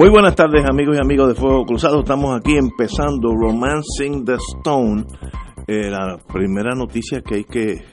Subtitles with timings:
[0.00, 2.00] Muy buenas tardes amigos y amigos de Fuego Cruzado.
[2.00, 5.04] Estamos aquí empezando Romancing the Stone.
[5.66, 7.84] Eh, la primera noticia que hay que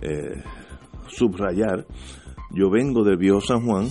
[0.00, 0.42] eh,
[1.08, 1.86] subrayar.
[2.52, 3.88] Yo vengo del Viejo San Juan.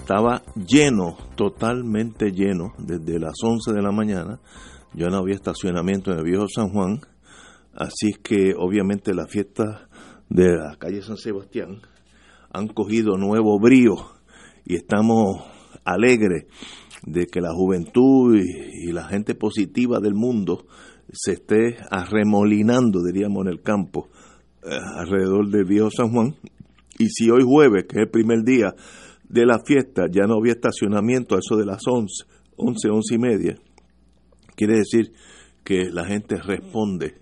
[0.00, 4.40] Estaba lleno, totalmente lleno, desde las 11 de la mañana.
[4.94, 7.02] Yo no había estacionamiento en el Viejo San Juan.
[7.72, 9.82] Así que obviamente las fiestas
[10.28, 11.82] de la calle San Sebastián
[12.52, 13.94] han cogido nuevo brío
[14.64, 15.53] y estamos
[15.84, 16.46] alegre
[17.06, 20.66] de que la juventud y, la gente positiva del mundo
[21.12, 24.08] se esté arremolinando, diríamos, en el campo
[24.62, 26.34] eh, alrededor del viejo San Juan.
[26.98, 28.74] Y si hoy jueves, que es el primer día
[29.28, 32.24] de la fiesta, ya no había estacionamiento a eso de las 11,
[32.56, 33.54] 11, 11 y media,
[34.54, 35.12] quiere decir
[35.64, 37.16] que la gente responde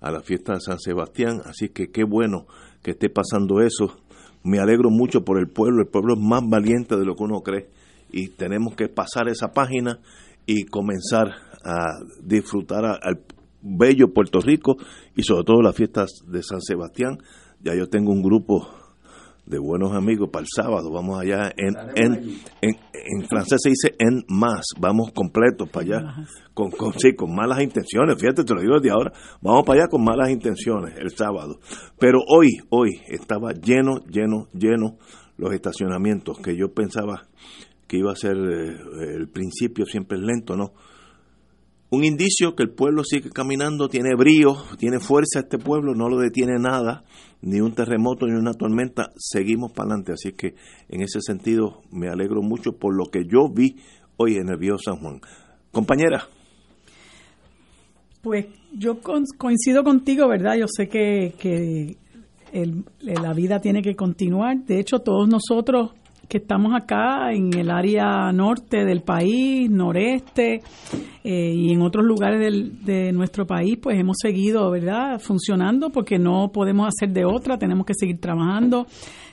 [0.00, 1.40] a la fiesta de San Sebastián.
[1.44, 2.46] Así que qué bueno
[2.82, 3.98] que esté pasando eso.
[4.44, 5.82] Me alegro mucho por el pueblo.
[5.82, 7.68] El pueblo es más valiente de lo que uno cree
[8.16, 10.00] y tenemos que pasar esa página
[10.46, 13.20] y comenzar a disfrutar al
[13.60, 14.78] bello Puerto Rico
[15.14, 17.18] y sobre todo las fiestas de San Sebastián.
[17.60, 18.70] Ya yo tengo un grupo
[19.44, 20.90] de buenos amigos para el sábado.
[20.90, 24.64] Vamos allá en, en, en, francés se dice en más.
[24.80, 26.28] Vamos completos para allá.
[26.54, 28.16] Con, con, sí, con malas intenciones.
[28.18, 29.12] Fíjate, te lo digo desde ahora.
[29.42, 31.58] Vamos para allá con malas intenciones el sábado.
[31.98, 34.96] Pero hoy, hoy estaba lleno, lleno, lleno
[35.36, 37.26] los estacionamientos que yo pensaba
[37.86, 40.72] que iba a ser eh, el principio siempre es lento, ¿no?
[41.88, 46.18] Un indicio que el pueblo sigue caminando, tiene brío, tiene fuerza este pueblo, no lo
[46.18, 47.04] detiene nada,
[47.42, 50.12] ni un terremoto ni una tormenta, seguimos para adelante.
[50.12, 50.56] Así que
[50.88, 53.76] en ese sentido me alegro mucho por lo que yo vi
[54.16, 55.20] hoy en el Viejo San Juan.
[55.70, 56.26] Compañera.
[58.20, 58.98] Pues yo
[59.38, 60.56] coincido contigo, ¿verdad?
[60.56, 61.96] Yo sé que, que
[63.00, 64.64] la vida tiene que continuar.
[64.64, 65.92] De hecho, todos nosotros
[66.28, 70.62] que estamos acá en el área norte del país, noreste
[71.24, 76.18] eh, y en otros lugares del, de nuestro país, pues hemos seguido, ¿verdad?, funcionando porque
[76.18, 78.86] no podemos hacer de otra, tenemos que seguir trabajando,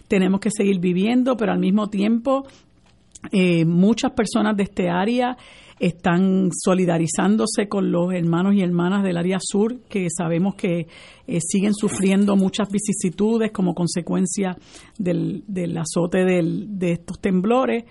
[0.07, 2.45] tenemos que seguir viviendo, pero al mismo tiempo
[3.31, 5.37] eh, muchas personas de este área
[5.79, 10.87] están solidarizándose con los hermanos y hermanas del área sur que sabemos que
[11.27, 14.57] eh, siguen sufriendo muchas vicisitudes como consecuencia
[14.97, 15.43] del,
[15.77, 17.85] azote de estos temblores.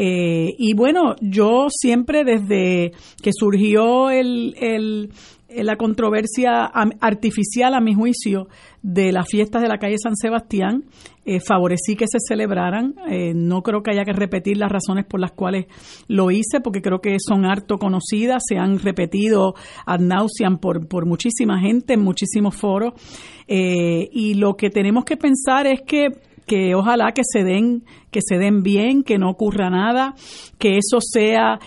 [0.00, 5.08] Eh, y bueno, yo siempre desde que surgió el, eh,
[5.48, 6.64] la controversia
[7.00, 8.48] artificial, a mi juicio,
[8.82, 10.84] de las fiestas de la calle San Sebastián.
[11.24, 12.94] Eh, favorecí que se celebraran.
[13.08, 15.66] Eh, no creo que haya que repetir las razones por las cuales
[16.06, 19.54] lo hice, porque creo que son harto conocidas, se han repetido
[19.86, 22.94] ad nauseam por, por muchísima gente en muchísimos foros.
[23.46, 26.08] y lo que tenemos que pensar es que
[26.46, 30.14] que ojalá que se den que se den bien, que no ocurra nada,
[30.58, 31.58] que eso sea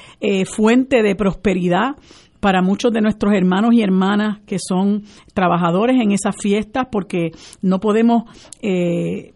[0.45, 1.97] fuente de prosperidad
[2.41, 5.03] para muchos de nuestros hermanos y hermanas que son
[5.33, 7.29] trabajadores en esas fiestas, porque
[7.61, 8.23] no podemos
[8.61, 9.33] eh,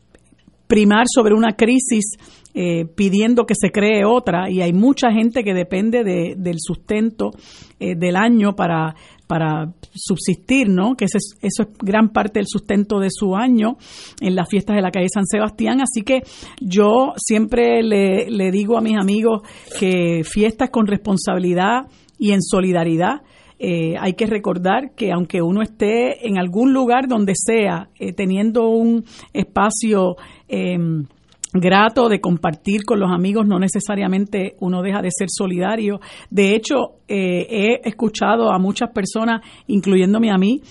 [0.67, 2.17] primar sobre una crisis
[2.57, 7.31] eh, pidiendo que se cree otra y hay mucha gente que depende del sustento
[7.79, 8.95] eh, del año para,
[9.27, 10.95] para subsistir, ¿no?
[10.95, 13.77] Que eso es, eso es gran parte del sustento de su año
[14.19, 15.81] en las fiestas de la calle San Sebastián.
[15.81, 16.21] Así que
[16.61, 19.41] yo siempre le digo a mis amigos
[19.77, 21.87] que fiestas con responsabilidad,
[22.25, 23.21] y en solidaridad.
[23.59, 28.67] Eh, hay que recordar que aunque uno esté en algún lugar donde sea, eh, teniendo
[28.69, 30.15] un espacio
[30.47, 31.05] em,
[31.53, 35.99] grato de compartir con los amigos, no necesariamente uno deja de ser solidario.
[36.31, 40.61] De hecho, eh, he escuchado a muchas personas, incluyéndome a mí,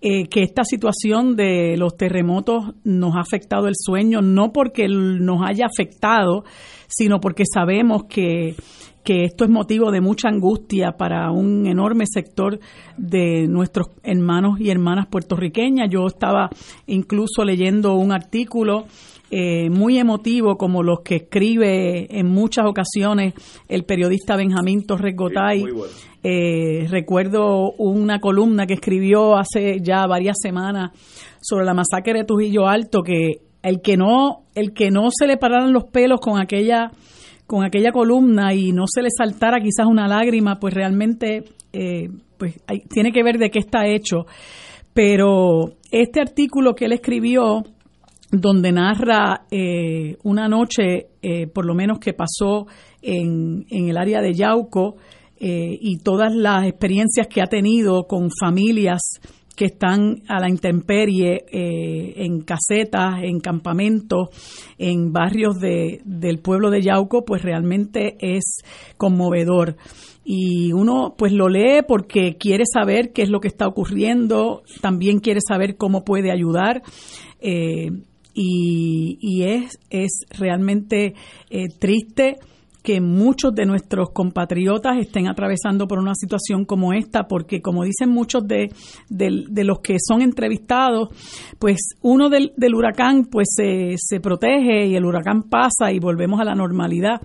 [0.00, 5.66] que esta situación de los terremotos nos ha afectado el sueño, no porque nos haya
[5.66, 6.42] afectado,
[6.88, 8.56] sino porque sabemos que
[9.04, 12.60] que esto es motivo de mucha angustia para un enorme sector
[12.96, 15.90] de nuestros hermanos y hermanas puertorriqueñas.
[15.90, 16.50] Yo estaba
[16.86, 18.86] incluso leyendo un artículo
[19.30, 23.34] eh, muy emotivo como los que escribe en muchas ocasiones
[23.66, 25.64] el periodista Benjamín Torres Gotay.
[26.22, 30.92] Eh, recuerdo una columna que escribió hace ya varias semanas
[31.40, 35.36] sobre la masacre de Trujillo Alto que el que no el que no se le
[35.36, 36.92] pararan los pelos con aquella
[37.52, 41.44] con aquella columna y no se le saltara quizás una lágrima, pues realmente
[41.74, 42.08] eh,
[42.38, 42.54] pues
[42.88, 44.24] tiene que ver de qué está hecho.
[44.94, 47.62] Pero este artículo que él escribió,
[48.30, 52.68] donde narra eh, una noche, eh, por lo menos que pasó
[53.02, 54.96] en, en el área de Yauco,
[55.44, 59.00] y todas las experiencias que ha tenido con familias
[59.56, 64.28] que están a la intemperie eh, en casetas, en campamentos,
[64.78, 68.62] en barrios de, del pueblo de Yauco, pues realmente es
[68.96, 69.76] conmovedor.
[70.24, 75.18] Y uno pues lo lee porque quiere saber qué es lo que está ocurriendo, también
[75.18, 76.82] quiere saber cómo puede ayudar.
[77.40, 77.90] Eh,
[78.34, 81.14] y, y es, es realmente
[81.50, 82.36] eh, triste
[82.82, 88.10] que muchos de nuestros compatriotas estén atravesando por una situación como esta, porque como dicen
[88.10, 88.70] muchos de,
[89.08, 91.08] de, los que son entrevistados,
[91.58, 96.40] pues uno del, del huracán pues se, se protege y el huracán pasa y volvemos
[96.40, 97.20] a la normalidad,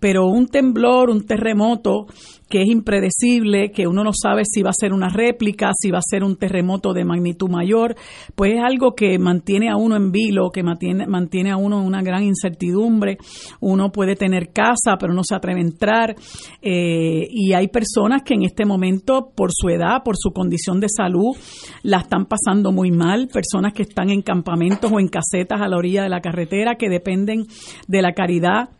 [0.00, 2.06] pero un temblor, un terremoto,
[2.48, 5.98] que es impredecible, que uno no sabe si va a ser una réplica, si va
[5.98, 7.96] a ser un terremoto de magnitud mayor,
[8.34, 11.86] pues es algo que mantiene a uno en vilo, que mantiene, mantiene a uno en
[11.86, 13.18] una gran incertidumbre.
[13.60, 16.16] Uno puede tener casa, pero no se atreve a entrar.
[16.62, 20.88] Eh, y hay personas que en este momento, por su edad, por su condición de
[20.88, 21.36] salud,
[21.82, 23.28] la están pasando muy mal.
[23.28, 26.88] Personas que están en campamentos o en casetas a la orilla de la carretera, que
[26.88, 27.46] dependen
[27.88, 28.70] de la caridad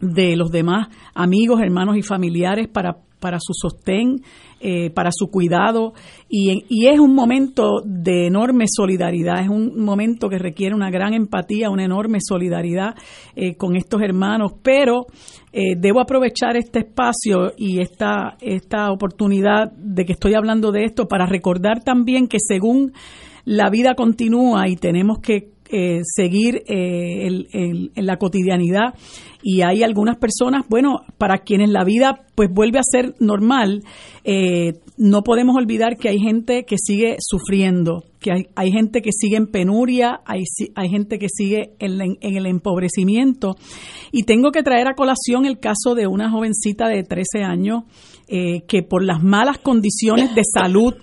[0.00, 4.22] de los demás amigos, hermanos y familiares para, para su sostén,
[4.60, 5.92] eh, para su cuidado.
[6.28, 11.14] Y, y, es un momento de enorme solidaridad, es un momento que requiere una gran
[11.14, 12.94] empatía, una enorme solidaridad
[13.34, 14.52] eh, con estos hermanos.
[14.62, 15.06] Pero
[15.58, 21.08] eh, debo aprovechar este espacio y esta, esta oportunidad de que estoy hablando de esto
[21.08, 22.92] para recordar también que según
[23.46, 28.94] la vida continúa y tenemos que eh, seguir eh, en la cotidianidad
[29.48, 33.84] y hay algunas personas, bueno, para quienes la vida pues vuelve a ser normal,
[34.24, 39.10] eh, no podemos olvidar que hay gente que sigue sufriendo, que hay, hay gente que
[39.12, 40.42] sigue en penuria, hay,
[40.74, 43.54] hay gente que sigue en, en, el empobrecimiento.
[44.10, 47.84] Y tengo que traer a colación el caso de una jovencita de 13 años
[48.26, 50.94] que por las malas condiciones de salud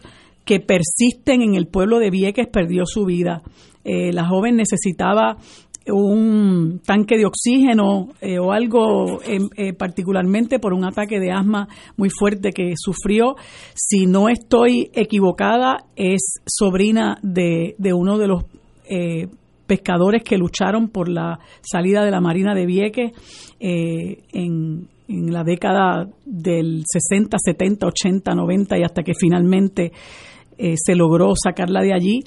[0.44, 3.42] que persisten en el pueblo de Vieques perdió su vida.
[3.86, 5.38] Eh, la joven necesitaba
[5.88, 12.10] un tanque de oxígeno eh, o algo eh, particularmente por un ataque de asma muy
[12.10, 13.36] fuerte que sufrió.
[13.74, 18.44] Si no estoy equivocada, es sobrina de, de uno de los
[19.66, 23.12] pescadores que lucharon por la salida de la Marina de Vieques
[23.60, 29.92] en, en la década del 60, 70, 80, 90 y hasta que finalmente
[30.58, 32.20] eh, se logró sacarla de allí.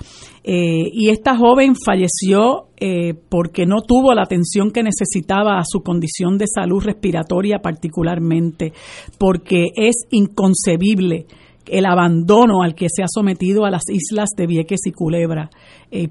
[0.44, 5.80] Eh, y esta joven falleció eh, porque no tuvo la atención que necesitaba a su
[5.80, 8.72] condición de salud respiratoria particularmente,
[9.18, 11.26] porque es inconcebible
[11.66, 15.50] el abandono al que se ha sometido a las islas de Vieques y Culebra,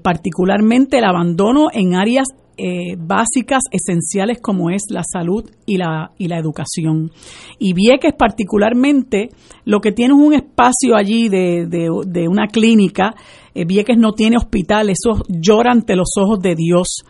[0.02, 2.26] particularmente el abandono en áreas
[2.58, 7.10] eh, básicas, esenciales como es la salud y la, y la educación.
[7.58, 9.28] Y Vieques particularmente,
[9.64, 13.14] lo que tiene es un espacio allí de, de, una clínica,
[13.54, 17.04] eh, Vieques no tiene hospital, eso llora ante los ojos de Dios.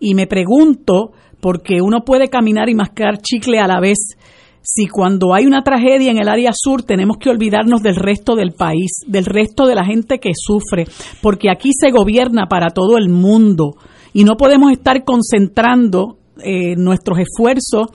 [0.00, 4.16] Y me pregunto, porque uno puede caminar y mascar chicle a la vez,
[4.62, 8.52] si cuando hay una tragedia en el área sur tenemos que olvidarnos del resto del
[8.52, 10.86] país, del resto de la gente que sufre,
[11.22, 13.76] porque aquí se gobierna para todo el mundo
[14.16, 17.88] y no podemos estar concentrando eh, nuestros esfuerzos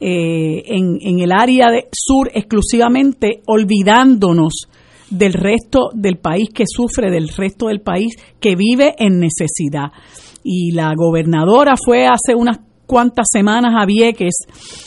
[0.00, 4.66] eh, en, en, el área de sur exclusivamente, olvidándonos
[5.08, 9.92] del resto del país que sufre, del resto del país que vive en necesidad.
[10.42, 12.58] Y la gobernadora fue hace unas
[12.88, 14.34] cuantas semanas a Vieques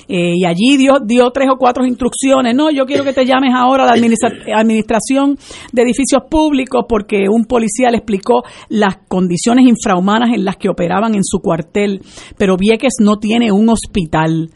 [0.10, 2.56] eh, y allí dio, dio tres o cuatro instrucciones.
[2.56, 5.38] No, yo quiero que te llames ahora a la administración
[5.72, 11.16] de edificios públicos porque un policía le explicó las condiciones infrahumanas en las que operaban
[11.16, 12.02] en su cuartel,
[12.38, 14.50] pero Vieques no tiene un hospital.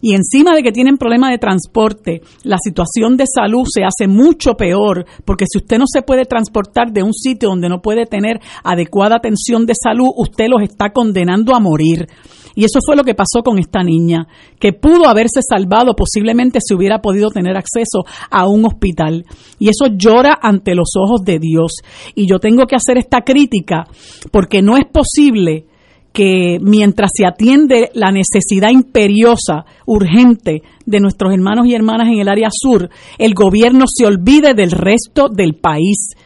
[0.00, 4.54] Y encima de que tienen problemas de transporte, la situación de salud se hace mucho
[4.54, 8.40] peor, porque si usted no se puede transportar de un sitio donde no puede tener
[8.62, 12.06] adecuada atención de salud, usted los está condenando a morir.
[12.56, 14.26] Y eso fue lo que pasó con esta niña,
[14.58, 19.26] que pudo haberse salvado, posiblemente si hubiera podido tener acceso a un hospital.
[19.58, 21.72] Y eso llora ante los ojos de Dios.
[22.14, 23.84] Y yo tengo que hacer esta crítica
[24.32, 25.66] porque no es posible
[26.14, 32.28] que mientras se atiende la necesidad imperiosa, urgente de nuestros hermanos y hermanas en el
[32.30, 36.16] área sur, el gobierno se olvide del resto del país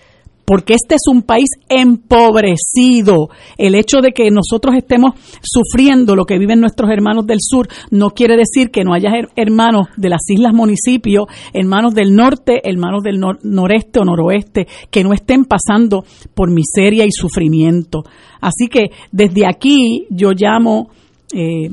[0.51, 3.29] porque este es un país empobrecido.
[3.57, 8.11] El hecho de que nosotros estemos sufriendo lo que viven nuestros hermanos del sur no
[8.11, 13.21] quiere decir que no haya hermanos de las islas municipios, hermanos del norte, hermanos del
[13.45, 16.03] noreste o noroeste, que no estén pasando
[16.35, 18.03] por miseria y sufrimiento.
[18.41, 20.91] Así que desde aquí yo llamo
[21.33, 21.71] eh,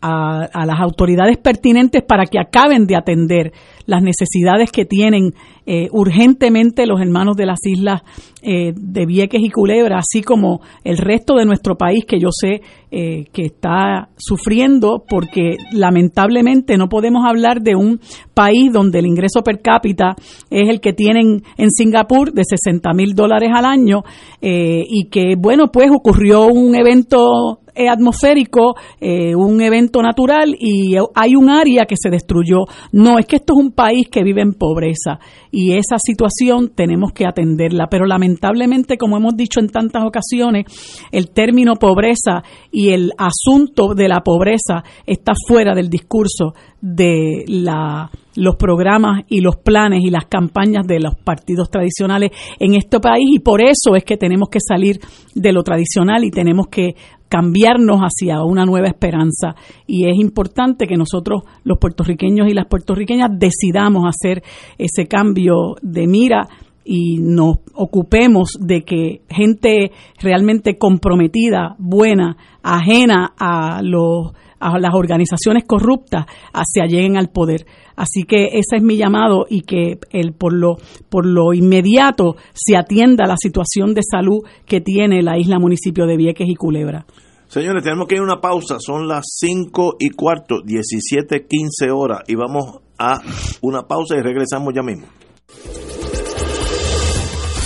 [0.00, 3.52] a, a, las autoridades pertinentes para que acaben de atender
[3.90, 5.34] las necesidades que tienen
[5.66, 8.02] eh, urgentemente los hermanos de las islas
[8.42, 12.62] eh, de Vieques y Culebra, así como el resto de nuestro país que yo sé
[12.92, 18.00] eh, que está sufriendo porque lamentablemente no podemos hablar de un
[18.32, 20.14] país donde el ingreso per cápita
[20.50, 24.02] es el que tienen en Singapur de 60 mil dólares al año
[24.40, 31.84] y que bueno pues ocurrió un evento atmosférico, un evento natural y hay un área
[31.84, 32.60] que se destruyó.
[32.92, 35.18] No, es que esto es un país que vive en pobreza
[35.50, 37.86] y esa situación tenemos que atenderla.
[37.90, 40.66] Pero lamentablemente, como hemos dicho en tantas ocasiones,
[41.10, 48.10] el término pobreza y el asunto de la pobreza está fuera del discurso de la,
[48.36, 53.28] los programas y los planes y las campañas de los partidos tradicionales en este país
[53.32, 55.00] y por eso es que tenemos que salir
[55.34, 56.96] de lo tradicional y tenemos que
[57.30, 59.54] cambiarnos hacia una nueva esperanza.
[59.86, 64.42] Y es importante que nosotros, los puertorriqueños y las puertorriqueñas, decidamos hacer
[64.76, 66.48] ese cambio de mira
[66.84, 75.64] y nos ocupemos de que gente realmente comprometida, buena, ajena a los a las organizaciones
[75.66, 76.26] corruptas
[76.64, 77.66] se lleguen al poder.
[77.96, 80.76] Así que ese es mi llamado y que el, por, lo,
[81.08, 86.16] por lo inmediato se atienda la situación de salud que tiene la isla municipio de
[86.16, 87.06] Vieques y Culebra.
[87.48, 88.76] Señores, tenemos que ir a una pausa.
[88.78, 92.20] Son las 5 y cuarto, 17, 15 horas.
[92.28, 93.20] Y vamos a
[93.62, 95.06] una pausa y regresamos ya mismo.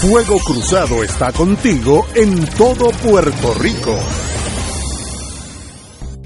[0.01, 3.95] Fuego Cruzado está contigo en todo Puerto Rico.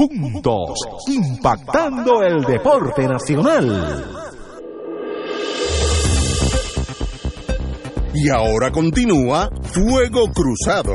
[0.00, 0.78] Juntos,
[1.08, 4.02] impactando el deporte nacional.
[8.14, 10.94] Y ahora continúa Fuego Cruzado.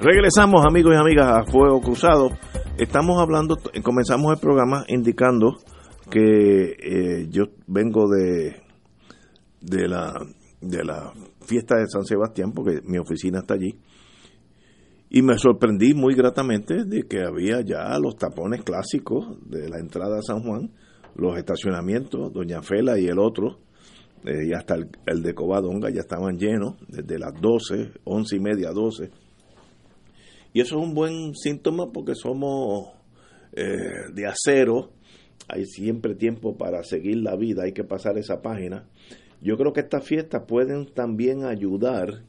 [0.00, 2.30] Regresamos amigos y amigas a Fuego Cruzado.
[2.78, 5.58] Estamos hablando, comenzamos el programa indicando
[6.10, 8.69] que eh, yo vengo de,
[9.60, 10.14] de, la,
[10.60, 11.12] de la
[11.42, 13.78] fiesta de San Sebastián, porque mi oficina está allí,
[15.10, 20.18] y me sorprendí muy gratamente de que había ya los tapones clásicos de la entrada
[20.18, 20.70] a San Juan,
[21.16, 23.58] los estacionamientos, Doña Fela y el otro,
[24.24, 28.40] eh, y hasta el, el, de Covadonga ya estaban llenos desde las 12, 11 y
[28.40, 29.10] media, 12
[30.52, 32.88] y eso es un buen síntoma porque somos
[33.52, 34.90] eh, de acero,
[35.48, 38.88] hay siempre tiempo para seguir la vida, hay que pasar esa página.
[39.40, 42.22] Yo creo que estas fiestas pueden también ayudar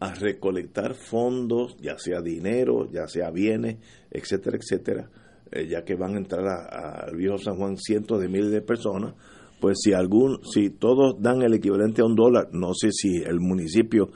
[0.00, 3.76] a recolectar fondos, ya sea dinero, ya sea bienes,
[4.10, 5.10] etcétera, etcétera,
[5.50, 9.14] eh, ya que van a entrar al viejo San Juan cientos de miles de personas,
[9.60, 13.40] pues si algún, si todos dan el equivalente a un dólar, no sé si el
[13.40, 14.10] municipio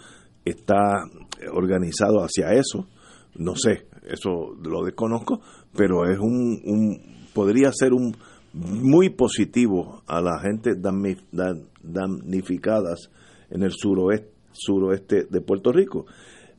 [0.44, 1.04] está
[1.52, 2.88] organizado hacia eso,
[3.36, 5.40] no sé, eso lo desconozco,
[5.76, 8.16] pero es un, un podría ser un
[8.54, 13.10] muy positivo a la gente damnificadas
[13.50, 16.06] en el suroeste, suroeste de Puerto Rico.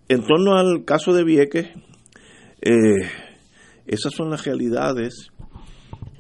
[0.08, 1.68] En torno al caso de Vieques,
[2.62, 3.10] eh,
[3.88, 5.30] esas son las realidades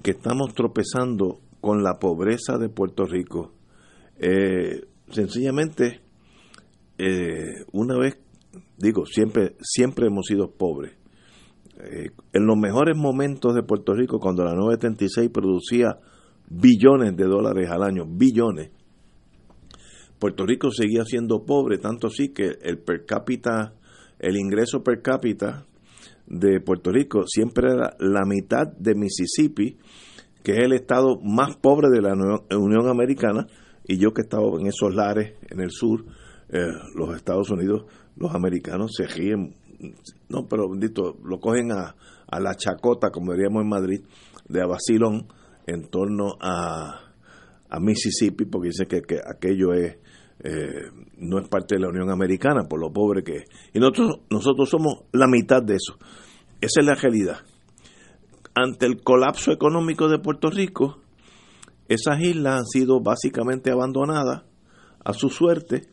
[0.01, 3.51] que estamos tropezando con la pobreza de Puerto Rico.
[4.17, 6.01] Eh, sencillamente,
[6.97, 8.17] eh, una vez
[8.77, 10.93] digo, siempre, siempre hemos sido pobres.
[11.79, 15.99] Eh, en los mejores momentos de Puerto Rico, cuando la 976 producía
[16.49, 18.71] billones de dólares al año, billones,
[20.19, 23.73] Puerto Rico seguía siendo pobre, tanto así que el per cápita,
[24.19, 25.65] el ingreso per cápita
[26.25, 29.77] de Puerto Rico siempre era la mitad de Mississippi,
[30.43, 32.13] que es el estado más pobre de la
[32.57, 33.47] Unión Americana,
[33.83, 36.05] y yo que estaba en esos lares en el sur,
[36.49, 39.55] eh, los Estados Unidos, los americanos se ríen,
[40.29, 41.95] no, pero bendito, lo cogen a,
[42.27, 44.01] a la chacota, como diríamos en Madrid,
[44.47, 45.27] de Abasilón
[45.67, 47.11] en torno a,
[47.69, 49.97] a Mississippi, porque dice que, que aquello es
[50.43, 53.43] eh, no es parte de la Unión Americana, por lo pobre que es.
[53.73, 55.97] Y nosotros, nosotros somos la mitad de eso.
[56.61, 57.37] Esa es la realidad.
[58.53, 60.99] Ante el colapso económico de Puerto Rico,
[61.87, 64.43] esas islas han sido básicamente abandonadas
[65.03, 65.87] a su suerte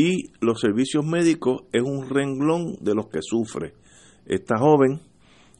[0.00, 3.74] y los servicios médicos es un renglón de los que sufre.
[4.24, 5.02] Esta joven,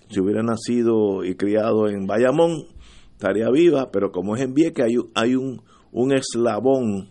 [0.08, 2.64] si hubiera nacido y criado en Bayamón,
[3.12, 5.60] estaría viva, pero como es en Vieques, hay, hay un,
[5.92, 7.10] un eslabón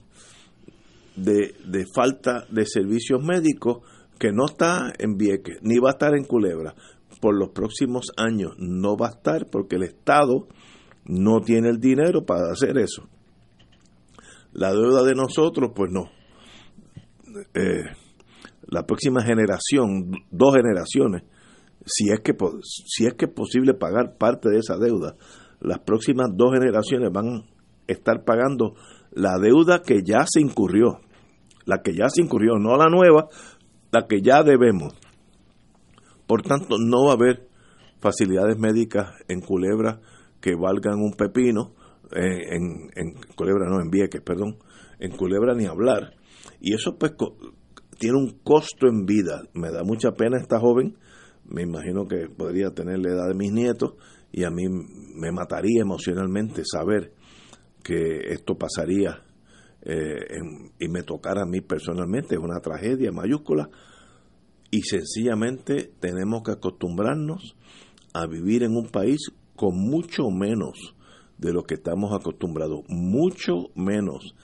[1.16, 3.84] de, de falta de servicios médicos
[4.18, 6.74] que no está en Vieques, ni va a estar en Culebra.
[7.22, 10.48] Por los próximos años no va a estar porque el Estado
[11.06, 13.08] no tiene el dinero para hacer eso.
[14.52, 16.19] La deuda de nosotros, pues no
[17.54, 17.84] eh,
[18.68, 21.24] la próxima generación, dos generaciones,
[21.86, 25.16] si es que si es que es posible pagar parte de esa deuda,
[25.60, 27.46] las próximas dos generaciones van a
[27.88, 28.76] estar pagando
[29.12, 31.00] la deuda que ya se incurrió,
[31.66, 33.30] la que ya se incurrió, no la nueva,
[33.92, 34.94] la que ya debemos.
[36.28, 37.48] Por tanto, no va a haber
[38.00, 40.00] facilidades médicas en Culebra
[40.42, 41.74] que valgan un pepino,
[42.16, 44.58] eh, en, en Culebra no, en Vieques, perdón,
[45.00, 46.14] en Culebra ni hablar.
[46.60, 47.14] Y eso pues
[47.98, 49.44] tiene un costo en vida.
[49.54, 50.98] Me da mucha pena esta joven,
[51.46, 53.94] me imagino que podría tener la edad de mis nietos
[54.32, 57.14] y a mí me mataría emocionalmente saber
[57.84, 59.24] que esto pasaría
[59.82, 60.20] eh,
[60.80, 62.36] y me tocara a mí personalmente.
[62.36, 63.70] Es una tragedia mayúscula
[64.72, 67.56] y sencillamente tenemos que acostumbrarnos
[68.14, 70.96] a vivir en un país con mucho menos
[71.38, 74.36] de lo que estamos acostumbrados, mucho menos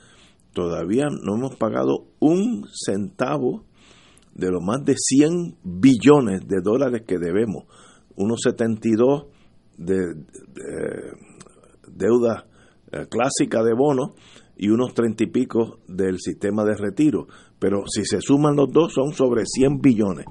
[0.55, 3.65] todavía no hemos pagado un centavo
[4.33, 7.65] de los más de 100 billones de dólares que debemos,
[8.15, 9.25] unos 72
[9.77, 11.11] de, de
[11.87, 12.47] deuda
[12.91, 14.11] eh, clásica de bonos
[14.57, 17.27] y unos 30 y pico del sistema de retiro.
[17.59, 20.25] Pero si se suman los dos son sobre 100 billones.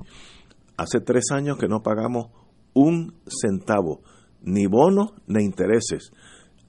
[0.77, 2.29] Hace tres años que no pagamos
[2.73, 4.01] un centavo,
[4.43, 6.11] ni bonos ni intereses.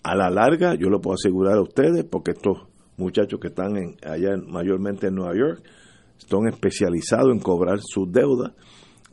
[0.03, 3.95] A la larga, yo lo puedo asegurar a ustedes, porque esto muchachos que están en,
[4.03, 5.63] allá mayormente en Nueva York,
[6.17, 8.53] están especializados en cobrar sus deudas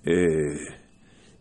[0.04, 0.56] eh,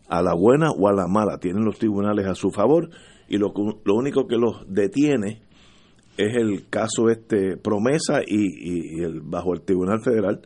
[0.08, 2.89] a la buena o a la mala, tienen los tribunales a su favor
[3.27, 3.54] y lo,
[3.86, 5.41] lo único que los detiene
[6.17, 10.41] es el caso este promesa y, el, bajo el Tribunal Federal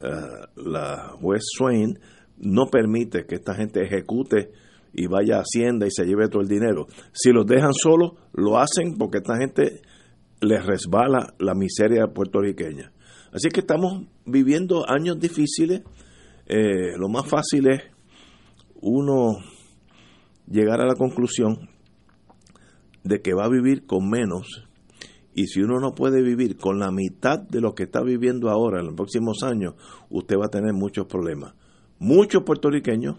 [0.00, 0.08] eh,
[0.56, 1.98] la juez Swain
[2.38, 4.50] no permite que esta gente ejecute
[4.92, 6.86] y vaya a Hacienda y se lleve todo el dinero.
[7.12, 9.82] Si los dejan solos, lo hacen porque esta gente
[10.40, 12.92] les resbala la miseria puertorriqueña.
[13.32, 15.82] Así que estamos viviendo años difíciles.
[16.46, 17.82] Eh, lo más fácil es
[18.80, 19.38] uno
[20.48, 21.68] llegar a la conclusión
[23.02, 24.66] de que va a vivir con menos
[25.36, 28.80] y si uno no puede vivir con la mitad de lo que está viviendo ahora
[28.80, 29.74] en los próximos años,
[30.08, 31.54] usted va a tener muchos problemas.
[31.98, 33.16] Muchos puertorriqueños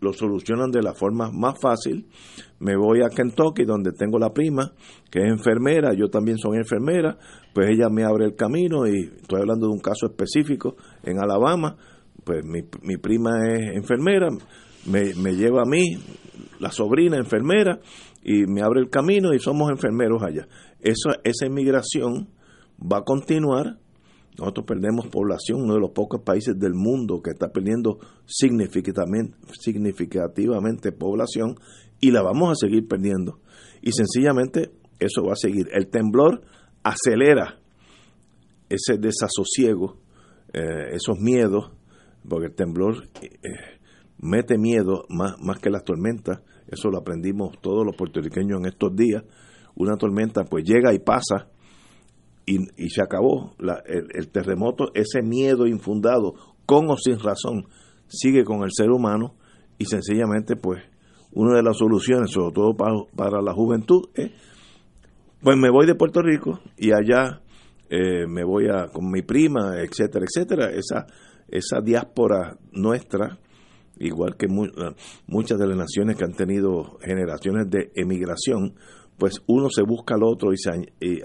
[0.00, 2.06] lo solucionan de la forma más fácil.
[2.60, 4.72] Me voy a Kentucky, donde tengo la prima,
[5.10, 7.18] que es enfermera, yo también soy enfermera,
[7.54, 11.76] pues ella me abre el camino y estoy hablando de un caso específico en Alabama,
[12.24, 14.28] pues mi, mi prima es enfermera,
[14.86, 15.96] me, me lleva a mí,
[16.60, 17.80] la sobrina enfermera,
[18.22, 20.46] y me abre el camino y somos enfermeros allá.
[20.80, 22.28] Eso, esa inmigración
[22.80, 23.78] va a continuar
[24.38, 31.56] nosotros perdemos población, uno de los pocos países del mundo que está perdiendo significativamente, población
[32.00, 33.40] y la vamos a seguir perdiendo.
[33.82, 34.70] Y sencillamente
[35.00, 35.68] eso va a seguir.
[35.72, 36.42] El temblor
[36.84, 37.58] acelera
[38.68, 39.96] ese desasosiego,
[40.52, 41.72] eh, esos miedos,
[42.28, 43.28] porque el temblor eh,
[44.18, 46.42] mete miedo más, más que las tormentas.
[46.68, 49.24] Eso lo aprendimos todos los puertorriqueños en estos días.
[49.74, 51.48] Una tormenta pues llega y pasa
[52.48, 53.54] y, se acabó
[53.86, 56.34] el, terremoto, ese miedo infundado,
[56.64, 57.66] con o sin razón,
[58.06, 59.34] sigue con el ser humano
[59.78, 60.82] y sencillamente pues
[61.32, 64.30] una de las soluciones, sobre todo para, la juventud, es
[65.40, 67.40] pues me voy de Puerto Rico y allá
[67.90, 71.06] eh, me voy a con mi prima, etcétera, etcétera, esa,
[71.48, 73.38] esa diáspora nuestra,
[73.98, 78.74] igual que muchas de las naciones que han tenido generaciones de emigración,
[79.18, 80.70] pues uno se busca al otro y, se,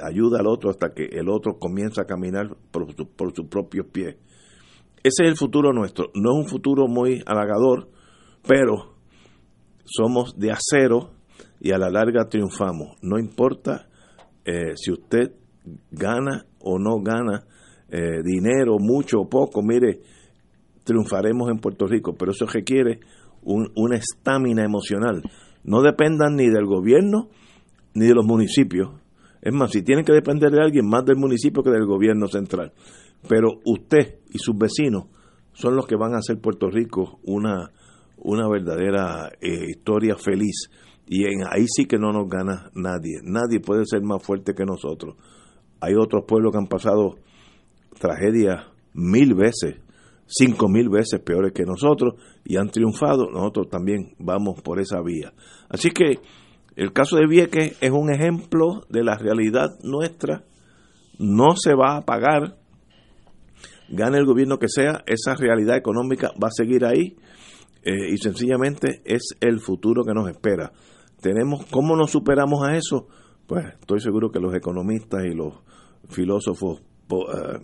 [0.04, 4.16] ayuda al otro hasta que el otro comienza a caminar por, por sus propios pies.
[5.04, 6.12] Ese es el futuro nuestro.
[6.16, 7.90] No es un futuro muy halagador,
[8.48, 8.96] pero
[9.86, 11.12] somos de acero
[11.60, 12.98] y a la larga triunfamos.
[13.02, 13.88] No importa
[14.46, 15.32] eh, si usted
[15.92, 17.46] gana o no gana
[17.90, 20.02] eh, dinero, mucho o poco, mire,
[20.84, 23.00] triunfaremos en Puerto Rico, pero eso requiere
[23.44, 25.22] una estamina emocional.
[25.64, 27.30] No dependan ni del gobierno,
[27.94, 28.90] ni de los municipios.
[29.42, 32.72] Es más, si tienen que depender de alguien, más del municipio que del gobierno central.
[33.28, 35.06] Pero usted y sus vecinos
[35.54, 37.72] son los que van a hacer Puerto Rico una,
[38.18, 40.70] una verdadera eh, historia feliz.
[41.08, 43.20] Y en, ahí sí que no nos gana nadie.
[43.24, 45.16] Nadie puede ser más fuerte que nosotros.
[45.82, 47.16] Hay otros pueblos que han pasado
[48.00, 49.76] tragedias mil veces,
[50.26, 53.30] cinco mil veces peores que nosotros y han triunfado.
[53.30, 55.34] Nosotros también vamos por esa vía.
[55.70, 56.20] Así que
[56.76, 60.44] el caso de Vieques es un ejemplo de la realidad nuestra.
[61.20, 62.58] No se va a pagar,
[63.90, 67.16] gane el gobierno que sea, esa realidad económica va a seguir ahí
[67.84, 70.72] eh, y sencillamente es el futuro que nos espera.
[71.22, 73.08] Tenemos, ¿Cómo nos superamos a eso?
[73.46, 75.54] Pues estoy seguro que los economistas y los
[76.10, 77.60] filósofos, eh,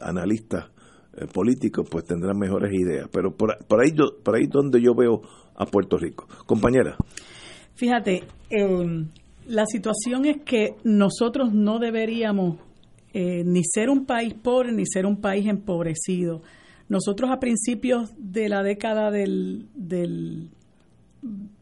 [0.00, 0.70] analistas
[1.16, 3.08] eh, políticos, pues tendrán mejores ideas.
[3.12, 3.50] Pero por,
[3.80, 3.90] ahí
[4.24, 5.20] por ahí donde yo veo
[5.54, 6.26] a Puerto Rico.
[6.46, 6.96] Compañera.
[7.74, 9.08] Fíjate, em,
[9.46, 12.58] la situación es que nosotros no deberíamos
[13.12, 16.42] eh, ni ser un país pobre ni ser un país empobrecido.
[16.88, 20.50] Nosotros a principios de la década del, del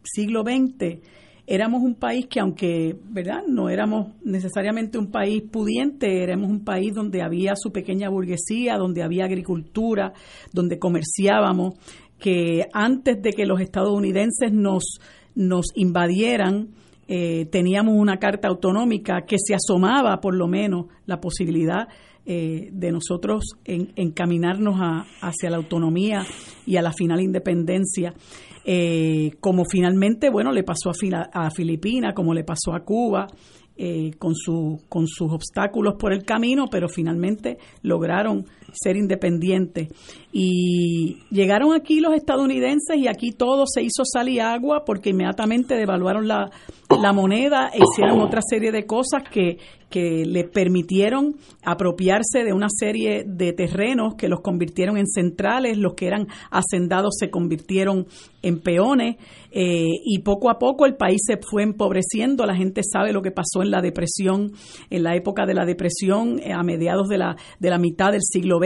[0.03, 1.01] siglo XX
[1.46, 3.42] éramos un país que aunque, ¿verdad?
[3.46, 9.03] No éramos necesariamente un país pudiente, éramos un país donde había su pequeña burguesía, donde
[9.03, 10.12] había agricultura,
[10.53, 11.75] donde comerciábamos,
[12.18, 15.01] que antes de que los estadounidenses nos
[15.35, 16.68] nos invadieran,
[17.09, 21.88] eh, teníamos una carta autonómica que se asomaba por lo menos la posibilidad
[22.25, 24.77] eh, de nosotros encaminarnos
[25.21, 26.25] hacia la autonomía
[26.64, 28.14] y a la final independencia,
[28.64, 33.27] eh, como finalmente, bueno, le pasó a, a Filipinas, como le pasó a Cuba,
[34.18, 39.89] con, su, con sus obstáculos por el camino, pero finalmente lograron ser independientes.
[40.33, 45.75] Y llegaron aquí los estadounidenses y aquí todo se hizo sal y agua porque inmediatamente
[45.75, 46.51] devaluaron la,
[46.89, 49.59] la moneda e hicieron otra serie de cosas que,
[49.91, 55.93] que le permitieron apropiarse de una serie de terrenos que los convirtieron en centrales, los
[55.93, 58.07] que eran hacendados se convirtieron
[58.41, 59.17] en peones
[59.51, 63.31] eh, y poco a poco el país se fue empobreciendo, la gente sabe lo que
[63.31, 64.53] pasó pasó en la depresión,
[64.89, 68.23] en la época de la depresión, eh, a mediados de la, de la mitad del
[68.23, 68.61] siglo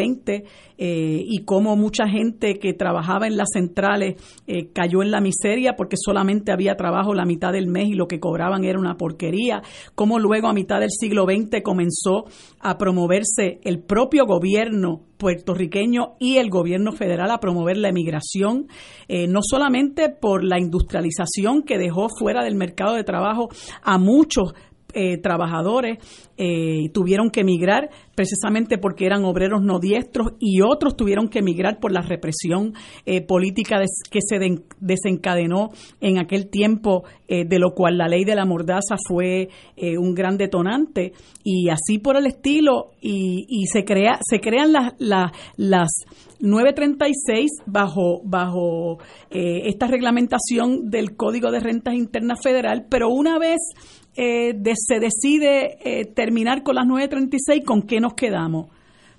[0.78, 5.74] Eh, y cómo mucha gente que trabajaba en las centrales eh, cayó en la miseria
[5.74, 9.62] porque solamente había trabajo la mitad del mes y lo que cobraban era una porquería,
[9.94, 12.26] cómo luego a mitad del siglo XX comenzó
[12.61, 18.68] a promoverse el propio gobierno puertorriqueño y el gobierno federal a promover la emigración,
[19.09, 23.48] eh, no solamente por la industrialización que dejó fuera del mercado de trabajo
[23.82, 24.54] a muchos
[24.98, 25.98] eh, trabajadores
[26.38, 31.80] eh, tuvieron que emigrar precisamente porque eran obreros no diestros y otros tuvieron que emigrar
[31.80, 32.72] por la represión
[33.04, 33.76] eh, política
[34.11, 34.38] que se
[34.80, 35.68] desencadenó
[36.00, 39.48] en aquel tiempo, de lo cual la ley de la mordaza fue
[39.98, 41.12] un gran detonante.
[41.42, 45.88] Y así por el estilo y, y se crea se crean las, las, las
[46.38, 48.98] 936 bajo bajo
[49.30, 53.59] esta reglamentación del Código de Rentas Internas Federal, pero una vez
[54.16, 58.70] eh, se decide eh, terminar con las 9.36, ¿con qué nos quedamos?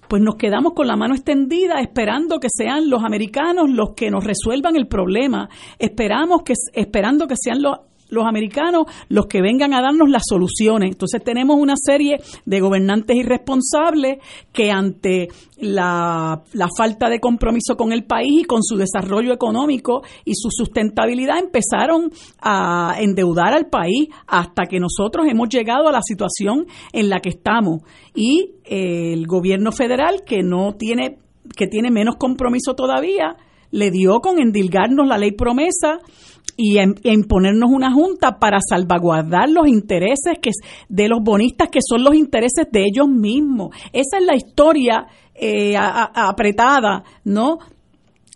[0.07, 4.23] Pues nos quedamos con la mano extendida esperando que sean los americanos los que nos
[4.23, 7.79] resuelvan el problema, esperamos que, esperando que sean los
[8.09, 10.91] los americanos los que vengan a darnos las soluciones.
[10.91, 14.19] Entonces tenemos una serie de gobernantes irresponsables
[14.51, 15.27] que ante
[15.59, 16.43] la,
[16.77, 22.11] falta de compromiso con el país y con su desarrollo económico y su sustentabilidad empezaron
[22.41, 27.29] a endeudar al país hasta que nosotros hemos llegado a la situación en la que
[27.29, 27.81] estamos.
[28.13, 31.17] Y eh, el gobierno federal que no tiene,
[31.55, 33.37] que tiene menos compromiso todavía,
[33.71, 35.99] le dio con endilgarnos la ley promesa
[36.57, 40.49] y en, imponernos una junta para salvaguardar los intereses que,
[40.89, 43.69] de los bonistas, que son los intereses de ellos mismos.
[43.93, 47.59] Esa es la historia eh, apretada, ¿no?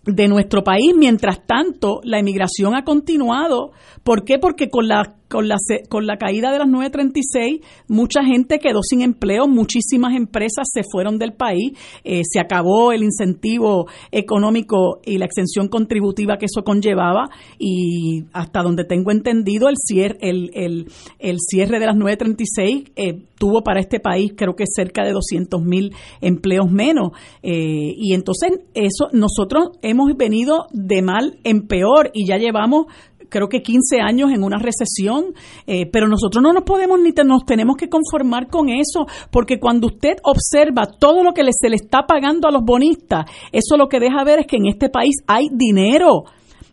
[0.05, 0.93] de nuestro país.
[0.97, 3.71] Mientras tanto, la emigración ha continuado.
[4.03, 4.39] ¿Por qué?
[4.39, 5.55] Porque con la con la,
[5.89, 11.17] con la caída de las 936, mucha gente quedó sin empleo, muchísimas empresas se fueron
[11.17, 11.71] del país,
[12.03, 18.61] eh, se acabó el incentivo económico y la exención contributiva que eso conllevaba y hasta
[18.61, 20.87] donde tengo entendido, el cierre, el, el,
[21.19, 25.63] el cierre de las 936 eh, tuvo para este país creo que cerca de 200
[25.63, 27.11] mil empleos menos.
[27.41, 32.87] Eh, y entonces eso nosotros hemos venido de mal en peor y ya llevamos
[33.31, 35.33] creo que 15 años en una recesión,
[35.65, 39.87] eh, pero nosotros no nos podemos ni nos tenemos que conformar con eso, porque cuando
[39.87, 43.99] usted observa todo lo que se le está pagando a los bonistas, eso lo que
[43.99, 46.25] deja ver es que en este país hay dinero,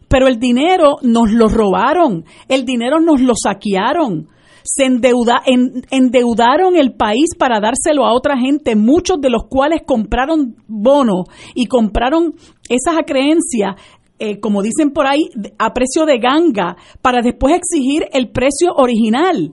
[0.08, 4.28] pero el dinero nos lo robaron, el dinero nos lo saquearon
[4.70, 5.42] se endeuda,
[5.90, 11.66] endeudaron el país para dárselo a otra gente, muchos de los cuales compraron bonos y
[11.66, 12.34] compraron
[12.68, 13.76] esas creencias
[14.18, 15.28] eh, como dicen por ahí,
[15.58, 19.52] a precio de ganga para después exigir el precio original.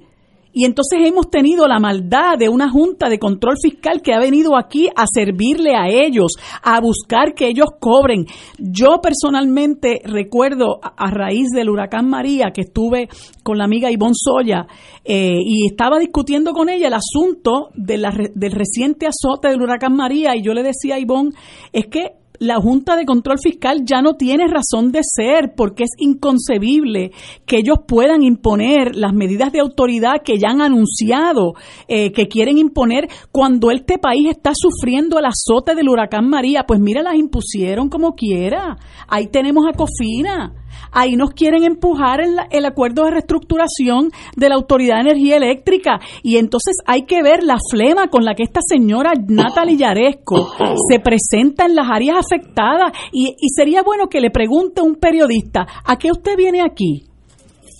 [0.58, 4.58] Y entonces hemos tenido la maldad de una junta de control fiscal que ha venido
[4.58, 8.26] aquí a servirle a ellos, a buscar que ellos cobren.
[8.58, 13.10] Yo personalmente recuerdo a, raíz del huracán María que estuve
[13.44, 14.66] con la amiga Ivonne Soya
[15.04, 19.94] eh, y estaba discutiendo con ella el asunto de la, del reciente azote del huracán
[19.94, 21.32] María y yo le decía a Ivonne,
[21.74, 25.92] es que la Junta de Control Fiscal ya no tiene razón de ser porque es
[25.98, 27.12] inconcebible
[27.46, 31.54] que ellos puedan imponer las medidas de autoridad que ya han anunciado
[31.88, 36.66] eh, que quieren imponer cuando este país está sufriendo el azote del huracán María.
[36.66, 38.78] Pues mira, las impusieron como quiera.
[39.08, 40.54] Ahí tenemos a Cofina
[40.92, 46.00] Ahí nos quieren empujar el, el acuerdo de reestructuración de la Autoridad de Energía Eléctrica.
[46.24, 50.54] Y entonces hay que ver la flema con la que esta señora Natalie Yaresco
[50.90, 52.92] se presenta en las áreas afectadas.
[53.12, 57.04] Y, y sería bueno que le pregunte a un periodista, ¿a qué usted viene aquí?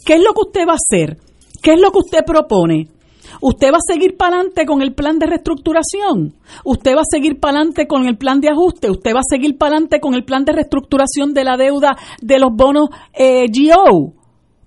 [0.06, 1.18] ¿Qué es lo que usted va a hacer?
[1.62, 2.95] ¿Qué es lo que usted propone?
[3.42, 6.36] ¿Usted va a seguir para adelante con el plan de reestructuración?
[6.64, 8.90] ¿Usted va a seguir para adelante con el plan de ajuste?
[8.90, 12.40] ¿Usted va a seguir para adelante con el plan de reestructuración de la deuda de
[12.40, 14.14] los bonos eh, GO?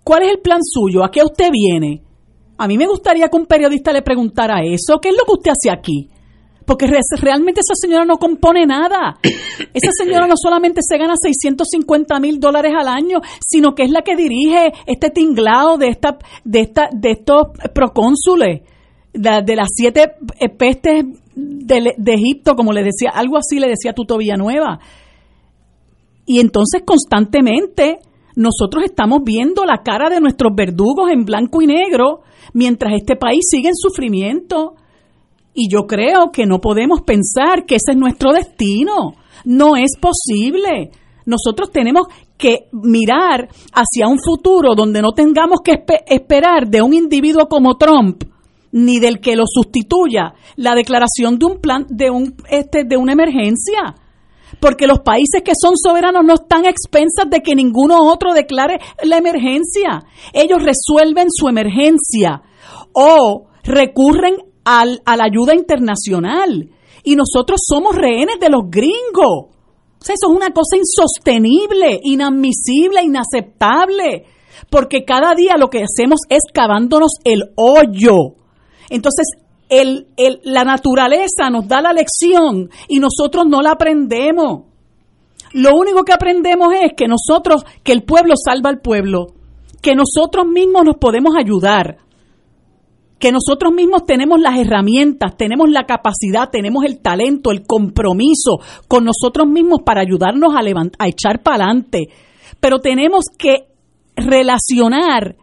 [0.05, 1.05] ¿Cuál es el plan suyo?
[1.05, 2.03] ¿A qué usted viene?
[2.57, 4.99] A mí me gustaría que un periodista le preguntara eso.
[5.01, 6.09] ¿Qué es lo que usted hace aquí?
[6.69, 9.19] Porque realmente esa señora no compone nada.
[9.73, 14.03] Esa señora no solamente se gana 650 mil dólares al año, sino que es la
[14.03, 18.61] que dirige este tinglado de, esta, de, esta, de estos procónsules,
[19.15, 20.13] de, las siete
[20.59, 24.79] pestes de, de, Egipto, como le decía, algo así le decía Tuto Villanueva.
[26.27, 28.01] Y entonces constantemente
[28.37, 32.21] nosotros estamos viendo la cara de nuestros verdugos en blanco y negro
[32.53, 34.75] mientras este país sigue en sufrimiento
[35.61, 39.15] y yo creo que no podemos pensar que ese es nuestro destino.
[39.45, 40.93] No es posible.
[41.27, 47.49] Nosotros tenemos que mirar hacia un futuro donde no tengamos que esperar de un individuo
[47.49, 48.23] como Trump
[48.71, 53.15] ni del que lo sustituya la declaración de un plan de un este de una
[53.15, 53.97] emergencia
[54.61, 59.19] porque los países que son soberanos no están expensas de que ninguno otro declare la
[59.19, 60.05] emergencia.
[60.33, 62.43] Ellos resuelven su emergencia
[62.93, 66.69] o recurren al, a la ayuda internacional.
[67.03, 69.57] Y nosotros somos rehenes de los gringos.
[70.03, 74.27] Eso es una cosa insostenible, inadmisible, inaceptable.
[74.71, 78.35] Porque cada día lo que hacemos es cavándonos el hoyo.
[78.91, 79.27] Entonces,
[79.71, 80.09] el,
[80.45, 84.65] la naturaleza nos da la lección y nosotros no la aprendemos.
[85.53, 89.29] Lo único que aprendemos es que nosotros, que el pueblo salva al pueblo,
[89.81, 91.99] que nosotros mismos nos podemos ayudar,
[93.19, 99.05] que nosotros mismos tenemos las herramientas, tenemos la capacidad, tenemos el talento, el compromiso con
[99.05, 100.61] nosotros mismos para ayudarnos a,
[100.99, 102.09] a echar para adelante.
[102.61, 103.67] Pero tenemos que
[104.17, 105.37] relacionar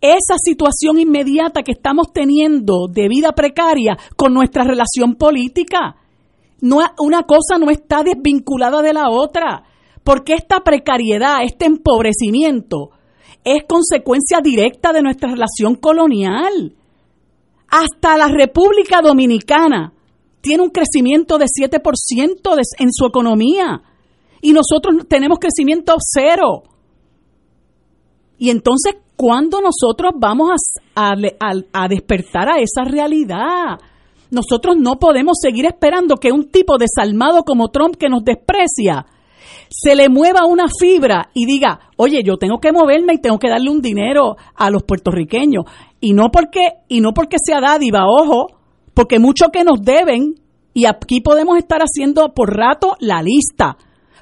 [0.00, 5.96] esa situación inmediata que estamos teniendo de vida precaria con nuestra relación política.
[6.62, 9.64] No, una cosa no está desvinculada de la otra,
[10.04, 12.90] porque esta precariedad, este empobrecimiento,
[13.44, 16.74] es consecuencia directa de nuestra relación colonial.
[17.70, 19.92] Hasta la República Dominicana
[20.40, 23.82] tiene un crecimiento de 7% en su economía
[24.40, 26.62] y nosotros tenemos crecimiento cero.
[28.38, 30.50] Y entonces, ¿cuándo nosotros vamos
[30.94, 31.12] a,
[31.72, 33.78] a, despertar a esa realidad?
[34.30, 39.04] Nosotros no podemos seguir esperando que un tipo desalmado como Trump que nos desprecia
[39.70, 43.48] se le mueva una fibra y diga, oye, yo tengo que moverme y tengo que
[43.48, 45.64] darle un dinero a los puertorriqueños.
[46.00, 48.48] Y no porque, y no porque sea dádiva, ojo,
[48.94, 50.34] porque mucho que nos deben,
[50.74, 53.76] y aquí podemos estar haciendo por rato la lista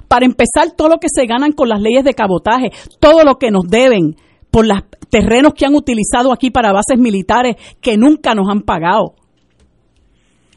[0.07, 3.51] para empezar, todo lo que se ganan con las leyes de cabotaje, todo lo que
[3.51, 4.15] nos deben
[4.51, 9.13] por los terrenos que han utilizado aquí para bases militares que nunca nos han pagado.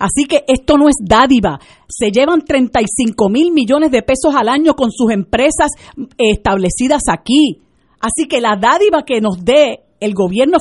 [0.03, 1.61] Así que esto no es dádiva.
[1.88, 5.71] Se llevan 35 mil millones de pesos al año con sus empresas
[6.19, 7.61] establecidas aquí.
[8.01, 10.59] Así que la dádiva que nos dé el gobierno,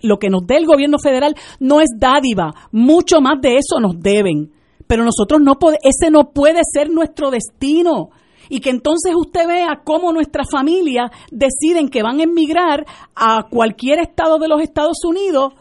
[0.00, 2.54] lo que nos dé el gobierno federal no es dádiva.
[2.72, 4.52] Mucho más de eso nos deben.
[4.86, 8.08] Pero nosotros no podemos, ese no puede ser nuestro destino
[8.48, 13.98] y que entonces usted vea cómo nuestras familias deciden que van a emigrar a cualquier
[13.98, 15.52] estado de los Estados Unidos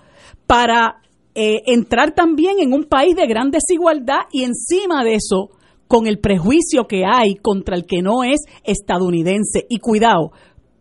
[0.46, 1.02] para
[1.40, 5.52] eh, entrar también en un país de gran desigualdad y encima de eso
[5.88, 9.68] con el prejuicio que hay contra el que no es estadounidense.
[9.70, 10.32] Y cuidado,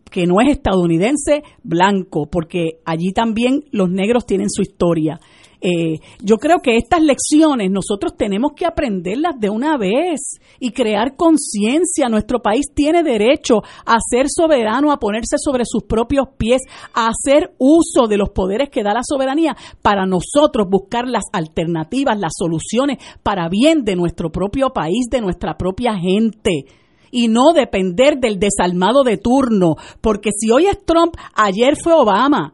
[0.09, 5.19] que no es estadounidense blanco, porque allí también los negros tienen su historia.
[5.59, 11.15] Eh, yo creo que estas lecciones nosotros tenemos que aprenderlas de una vez y crear
[11.15, 12.09] conciencia.
[12.09, 16.61] Nuestro país tiene derecho a ser soberano, a ponerse sobre sus propios pies,
[16.93, 22.19] a hacer uso de los poderes que da la soberanía para nosotros buscar las alternativas,
[22.19, 26.65] las soluciones para bien de nuestro propio país, de nuestra propia gente
[27.09, 32.53] y no depender del desalmado de turno, porque si hoy es Trump, ayer fue Obama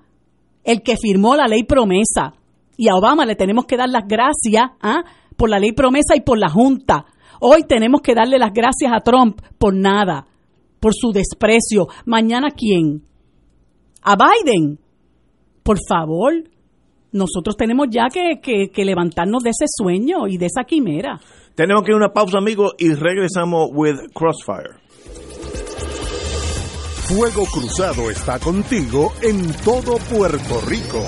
[0.64, 2.36] el que firmó la ley promesa
[2.78, 5.04] y a Obama le tenemos que dar las gracias ¿ah?
[5.38, 7.06] por la ley promesa y por la Junta.
[7.40, 10.26] Hoy tenemos que darle las gracias a Trump por nada,
[10.80, 11.88] por su desprecio.
[12.06, 13.04] Mañana quién?
[14.02, 14.80] A Biden.
[15.64, 16.34] Por favor,
[17.12, 21.20] nosotros tenemos ya que, que, levantarnos de ese sueño y de esa quimera.
[21.56, 24.82] Tenemos que ir a una pausa, amigos, y regresamos with Crossfire.
[27.08, 31.06] Fuego Cruzado está contigo en todo Puerto Rico.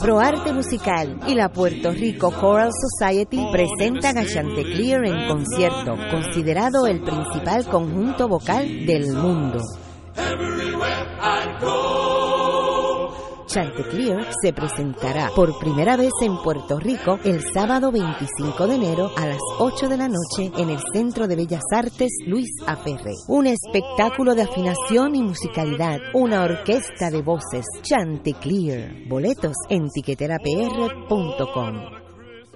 [0.00, 7.02] ProArte Musical y la Puerto Rico Choral Society presentan a Chanteclear en concierto, considerado el
[7.02, 9.58] principal conjunto vocal del mundo.
[13.52, 19.26] Chanteclear se presentará por primera vez en Puerto Rico el sábado 25 de enero a
[19.26, 23.14] las 8 de la noche en el Centro de Bellas Artes Luis Aferre.
[23.26, 27.66] Un espectáculo de afinación y musicalidad, una orquesta de voces.
[27.82, 29.08] Chanteclear.
[29.08, 31.99] Boletos en tiqueterapr.com.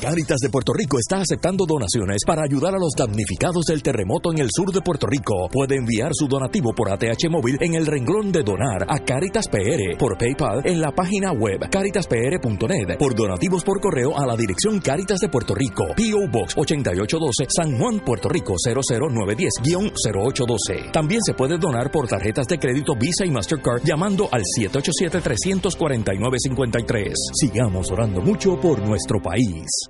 [0.00, 4.38] Caritas de Puerto Rico está aceptando donaciones para ayudar a los damnificados del terremoto en
[4.38, 5.46] el sur de Puerto Rico.
[5.52, 9.98] Puede enviar su donativo por ATH móvil en el renglón de donar a Caritas PR,
[9.98, 15.20] por PayPal en la página web caritaspr.net, por donativos por correo a la dirección Caritas
[15.20, 20.92] de Puerto Rico, PO Box 8812, San Juan, Puerto Rico 00910-0812.
[20.92, 27.12] También se puede donar por tarjetas de crédito Visa y Mastercard llamando al 787-349-53.
[27.34, 29.89] Sigamos orando mucho por nuestro país.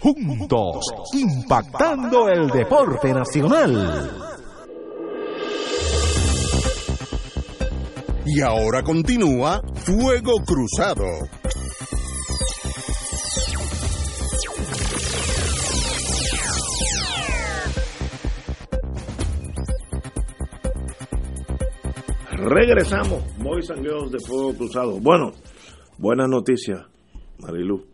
[0.00, 4.10] juntos, impactando el deporte nacional.
[8.24, 11.04] Y ahora continúa Fuego Cruzado.
[22.32, 24.98] Regresamos, Boys and Girls de Fuego Cruzado.
[24.98, 25.32] Bueno,
[25.98, 26.86] buenas noticias,
[27.38, 27.89] Marilu.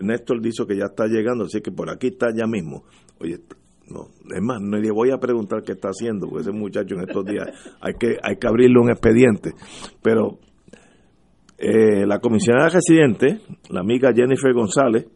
[0.00, 2.84] Néstor dice que ya está llegando, así que por aquí está ya mismo.
[3.18, 3.40] Oye,
[3.88, 7.02] no, es más, no le voy a preguntar qué está haciendo, porque ese muchacho en
[7.02, 7.48] estos días
[7.80, 9.52] hay que, hay que abrirle un expediente.
[10.02, 10.38] Pero
[11.58, 15.06] eh, la comisionada residente, la amiga Jennifer González,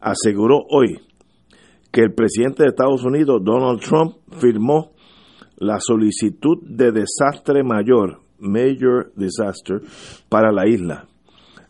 [0.00, 1.00] aseguró hoy
[1.90, 4.92] que el presidente de Estados Unidos, Donald Trump, firmó
[5.56, 9.80] la solicitud de desastre mayor, Major Disaster,
[10.28, 11.06] para la isla.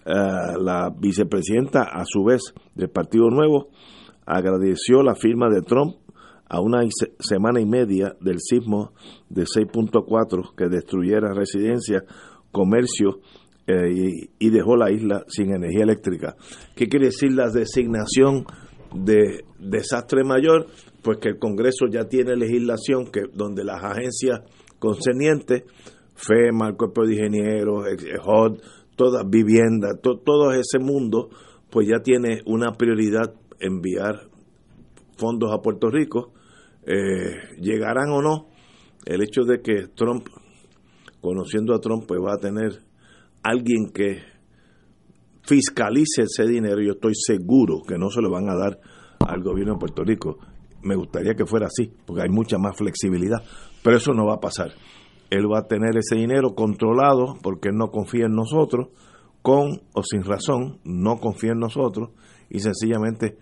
[0.05, 0.13] Eh,
[0.61, 3.69] la vicepresidenta, a su vez, del Partido Nuevo,
[4.27, 5.97] agradeció la firma de Trump
[6.49, 6.83] a una
[7.19, 8.93] semana y media del sismo
[9.31, 12.03] de 6.4 que destruyera residencias,
[12.51, 13.21] comercio
[13.67, 16.37] eh, y, dejó la isla sin energía eléctrica.
[16.75, 18.45] ¿Qué quiere decir la designación
[18.95, 20.67] de desastre mayor?
[21.03, 24.41] Pues que el Congreso ya tiene legislación que donde las agencias
[24.79, 25.63] concernientes,
[26.15, 27.87] FEMA, el Cuerpo de Ingenieros,
[28.25, 28.59] HOD,
[29.03, 31.29] toda vivienda, todo ese mundo,
[31.71, 34.29] pues ya tiene una prioridad enviar
[35.17, 36.33] fondos a Puerto Rico.
[36.87, 38.47] Eh, llegarán o no,
[39.05, 40.29] el hecho de que Trump,
[41.21, 42.79] conociendo a Trump, pues va a tener
[43.43, 44.23] alguien que
[45.43, 48.79] fiscalice ese dinero, yo estoy seguro que no se lo van a dar
[49.19, 50.39] al gobierno de Puerto Rico.
[50.85, 53.43] Me gustaría que fuera así, porque hay mucha más flexibilidad,
[53.83, 54.73] pero eso no va a pasar
[55.33, 58.89] él va a tener ese dinero controlado porque él no confía en nosotros,
[59.41, 62.11] con o sin razón, no confía en nosotros.
[62.51, 63.39] Y sencillamente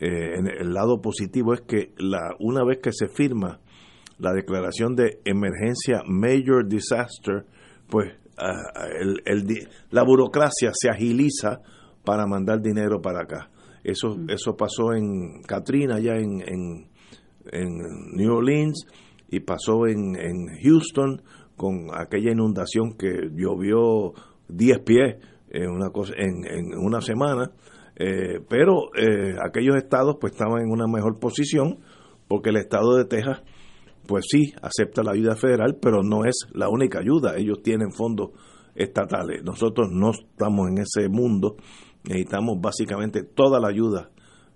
[0.00, 3.58] eh, el lado positivo es que la, una vez que se firma
[4.18, 7.46] la declaración de emergencia Major Disaster,
[7.88, 8.52] pues ah,
[9.90, 11.60] la burocracia se agiliza
[12.04, 13.50] para mandar dinero para acá.
[13.82, 16.90] Eso, eso pasó en Katrina, allá en, en,
[17.50, 17.78] en
[18.12, 18.84] New Orleans,
[19.30, 21.22] y pasó en, en Houston
[21.56, 24.12] con aquella inundación que llovió
[24.48, 25.16] 10 pies
[25.50, 27.52] en una, cosa, en, en una semana,
[27.96, 31.80] eh, pero eh, aquellos estados pues estaban en una mejor posición
[32.28, 33.42] porque el estado de Texas
[34.06, 38.30] pues sí acepta la ayuda federal, pero no es la única ayuda, ellos tienen fondos
[38.74, 41.56] estatales, nosotros no estamos en ese mundo,
[42.04, 44.10] necesitamos básicamente toda la ayuda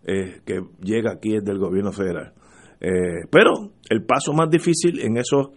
[0.04, 2.32] eh, que llega aquí es del gobierno federal.
[2.84, 5.52] Eh, pero el paso más difícil en eso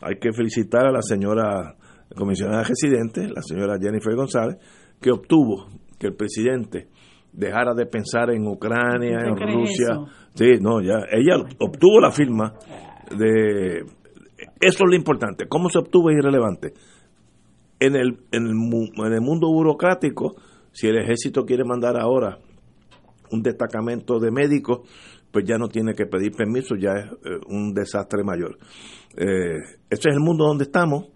[0.00, 1.74] hay que felicitar a la señora
[2.14, 4.56] comisionada residente, la señora Jennifer González,
[5.00, 5.66] que obtuvo
[5.98, 6.86] que el presidente
[7.32, 9.98] dejara de pensar en Ucrania, en Rusia.
[10.34, 12.54] Sí, no, ya ella obtuvo la firma
[13.18, 13.80] de
[14.60, 15.48] eso es lo importante.
[15.48, 16.72] ¿Cómo se obtuvo es irrelevante?
[17.80, 20.36] En el, en el, en el mundo burocrático,
[20.70, 22.38] si el ejército quiere mandar ahora
[23.32, 24.88] un destacamento de médicos,
[25.30, 28.58] pues ya no tiene que pedir permiso, ya es eh, un desastre mayor.
[29.16, 29.58] Eh,
[29.88, 31.08] este es el mundo donde estamos.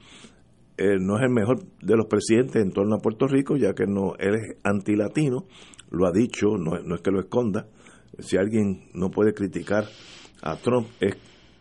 [0.77, 3.87] Eh, no es el mejor de los presidentes en torno a Puerto Rico, ya que
[3.87, 5.47] no él es antilatino,
[5.91, 7.69] lo ha dicho, no, es que lo esconda.
[8.19, 9.85] Si alguien no puede criticar
[10.43, 10.89] a Trump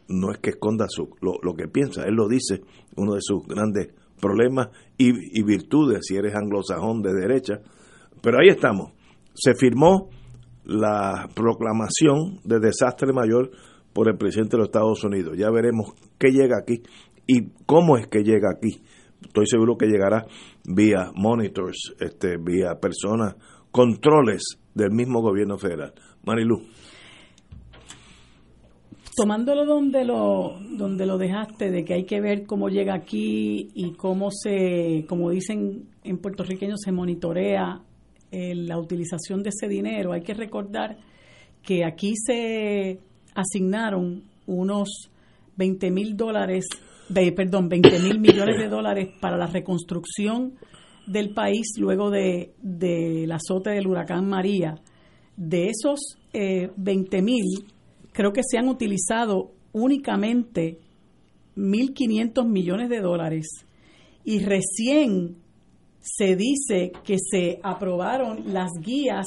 [0.09, 2.61] no es que esconda su, lo, que piensa, él lo dice,
[2.95, 7.61] uno de sus grandes problemas y, y virtudes, si eres anglosajón de derecha.
[8.21, 8.91] Pero ahí estamos.
[9.33, 10.09] Se firmó
[10.65, 13.51] la proclamación de desastre mayor
[13.93, 15.37] por el presidente de los Estados Unidos.
[15.37, 16.81] Ya veremos qué llega aquí
[17.27, 18.81] y cómo es que llega aquí.
[19.21, 20.25] Estoy seguro que llegará
[20.65, 23.35] vía monitors, este, vía personas,
[23.71, 24.43] controles
[24.73, 25.93] del mismo gobierno federal.
[26.25, 26.61] Marilu.
[29.15, 33.93] Tomándolo donde lo, donde lo dejaste, de que hay que ver cómo llega aquí y
[33.93, 37.79] cómo se, como dicen en puertorriqueño, se monitorea
[38.35, 40.97] eh, la utilización de ese dinero, hay que recordar
[41.61, 42.97] que aquí se
[43.35, 45.11] asignaron unos
[45.55, 46.65] 20 mil dólares,
[47.35, 50.53] perdón, 20 mil millones de dólares para la reconstrucción
[51.05, 54.79] del país luego de, del azote del huracán María.
[55.37, 57.45] De esos eh, 20 mil,
[58.13, 60.79] creo que se han utilizado únicamente
[61.55, 63.45] 1.500 millones de dólares
[64.25, 65.42] y recién
[66.03, 69.25] se dice que se aprobaron las guías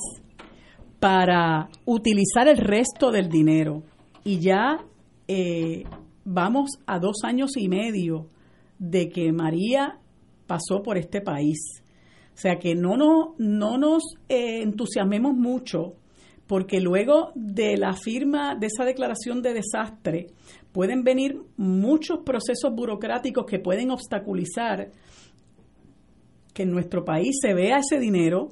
[1.00, 3.82] para utilizar el resto del dinero
[4.24, 4.84] y ya
[5.26, 5.84] eh,
[6.24, 8.28] vamos a dos años y medio
[8.78, 9.98] de que María
[10.46, 11.82] pasó por este país.
[12.34, 15.94] O sea que no, no, no nos eh, entusiasmemos mucho
[16.46, 20.26] porque luego de la firma de esa declaración de desastre
[20.72, 24.90] pueden venir muchos procesos burocráticos que pueden obstaculizar
[26.56, 28.48] que en nuestro país se vea ese dinero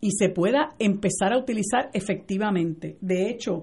[0.00, 2.96] y se pueda empezar a utilizar efectivamente.
[3.00, 3.62] De hecho,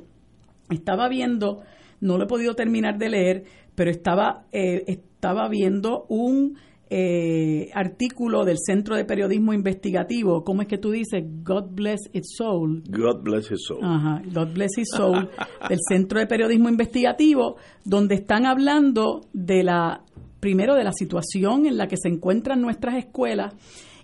[0.70, 1.60] estaba viendo,
[2.00, 3.44] no lo he podido terminar de leer,
[3.76, 6.58] pero estaba, eh, estaba viendo un
[6.90, 11.26] eh, artículo del Centro de Periodismo Investigativo, ¿cómo es que tú dices?
[11.44, 12.84] God bless its soul.
[12.88, 13.80] God bless its soul.
[13.84, 15.30] Ajá, God bless its soul,
[15.68, 20.04] del Centro de Periodismo Investigativo, donde están hablando de la,
[20.44, 23.54] primero de la situación en la que se encuentran nuestras escuelas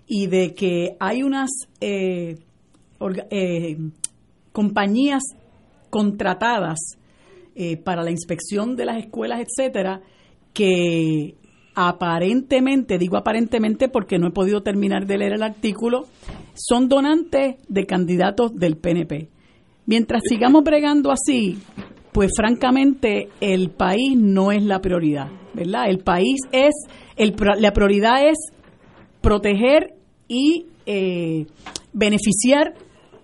[0.06, 1.50] y de que hay unas
[1.82, 2.38] eh,
[3.30, 3.76] eh,
[4.50, 5.22] compañías
[5.90, 6.78] contratadas
[7.84, 10.00] para la inspección de las escuelas, etcétera,
[10.54, 11.34] que
[11.74, 16.06] aparentemente, digo aparentemente porque no he podido terminar de leer el artículo,
[16.54, 19.28] son donantes de candidatos del PNP.
[19.84, 21.58] Mientras sigamos bregando así,
[22.12, 25.88] pues francamente el país no es la prioridad, ¿verdad?
[25.88, 26.74] El país es,
[27.16, 28.36] el, la prioridad es
[29.20, 29.94] proteger
[30.28, 31.46] y eh,
[31.92, 32.74] beneficiar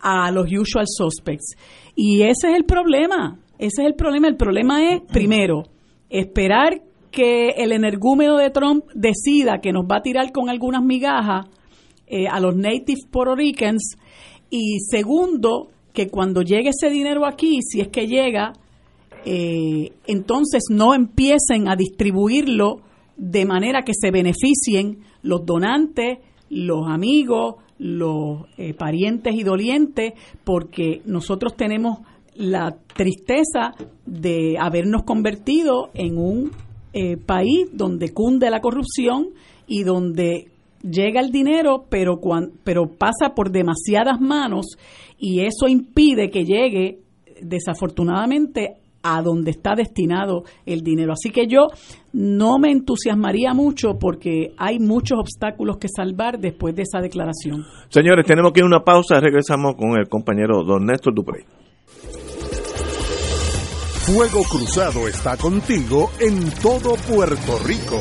[0.01, 1.57] a los usual suspects.
[1.95, 4.29] Y ese es el problema, ese es el problema.
[4.29, 5.65] El problema es, primero,
[6.11, 11.47] esperar que el energúmeno de Trump decida que nos va a tirar con algunas migajas
[12.07, 13.97] eh, a los native Puerto Ricans
[14.51, 18.53] y segundo, que cuando llegue ese dinero aquí, si es que llega,
[19.29, 22.77] eh, entonces no empiecen a distribuirlo
[23.17, 26.19] de manera que se beneficien los donantes,
[26.49, 30.13] los amigos, los eh, parientes y dolientes,
[30.45, 31.99] porque nosotros tenemos
[32.37, 33.75] la tristeza
[34.07, 36.53] de habernos convertido en un
[36.93, 39.31] eh, país donde cunde la corrupción
[39.67, 40.53] y donde
[40.83, 42.21] llega el dinero, pero,
[42.63, 44.67] pero pasa por demasiadas manos
[45.19, 47.01] y eso impide que llegue
[47.43, 51.13] desafortunadamente a donde está destinado el dinero.
[51.13, 51.69] Así que yo
[52.13, 57.65] no me entusiasmaría mucho porque hay muchos obstáculos que salvar después de esa declaración.
[57.89, 61.45] Señores, tenemos que ir a una pausa, regresamos con el compañero don Néstor Duprey.
[64.07, 68.01] Fuego Cruzado está contigo en todo Puerto Rico.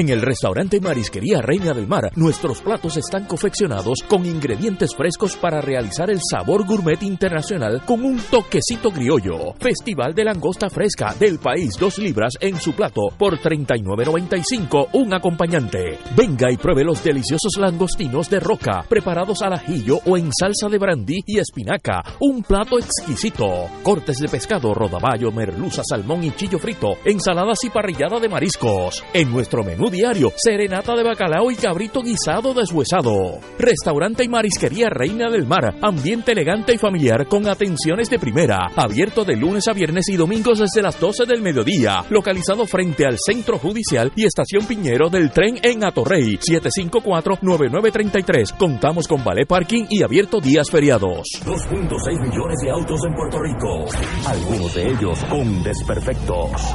[0.00, 5.60] En el restaurante Marisquería Reina del Mar, nuestros platos están confeccionados con ingredientes frescos para
[5.60, 9.52] realizar el sabor gourmet internacional con un toquecito criollo.
[9.58, 15.98] Festival de langosta fresca del país, dos libras en su plato por 39.95 un acompañante.
[16.16, 20.78] Venga y pruebe los deliciosos langostinos de roca preparados al ajillo o en salsa de
[20.78, 22.02] brandy y espinaca.
[22.20, 23.66] Un plato exquisito.
[23.82, 29.04] Cortes de pescado, rodaballo, merluza, salmón y chillo frito, ensaladas y parrillada de mariscos.
[29.12, 33.40] En nuestro menú diario, serenata de bacalao y cabrito guisado deshuesado.
[33.58, 39.24] Restaurante y marisquería Reina del Mar, ambiente elegante y familiar con atenciones de primera, abierto
[39.24, 43.58] de lunes a viernes y domingos desde las 12 del mediodía, localizado frente al Centro
[43.58, 48.56] Judicial y Estación Piñero del tren en Atorrey, 754-9933.
[48.56, 51.28] Contamos con ballet parking y abierto días feriados.
[51.44, 53.86] 2.6 millones de autos en Puerto Rico,
[54.26, 56.74] algunos de ellos con desperfectos.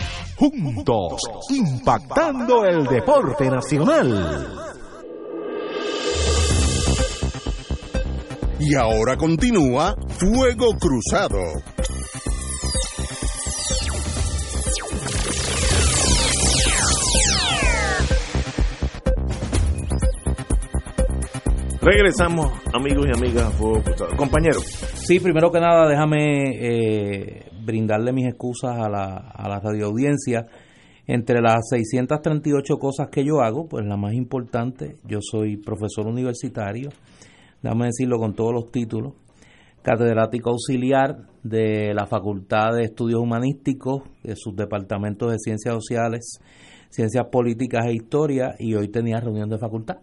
[0.41, 1.21] juntos
[1.51, 4.57] impactando el deporte nacional.
[8.59, 11.37] Y ahora continúa Fuego Cruzado.
[21.81, 24.15] Regresamos, amigos y amigas, a Fuego Cruzado.
[24.17, 24.59] Compañero.
[24.95, 30.45] Sí, primero que nada, déjame eh, brindarle mis excusas a la, a la radioaudiencia.
[31.07, 36.89] Entre las 638 cosas que yo hago, pues la más importante, yo soy profesor universitario,
[37.61, 39.13] dame decirlo con todos los títulos,
[39.81, 46.39] catedrático auxiliar de la Facultad de Estudios Humanísticos, de sus departamentos de Ciencias Sociales,
[46.89, 49.97] Ciencias Políticas e Historia, y hoy tenía reunión de facultad.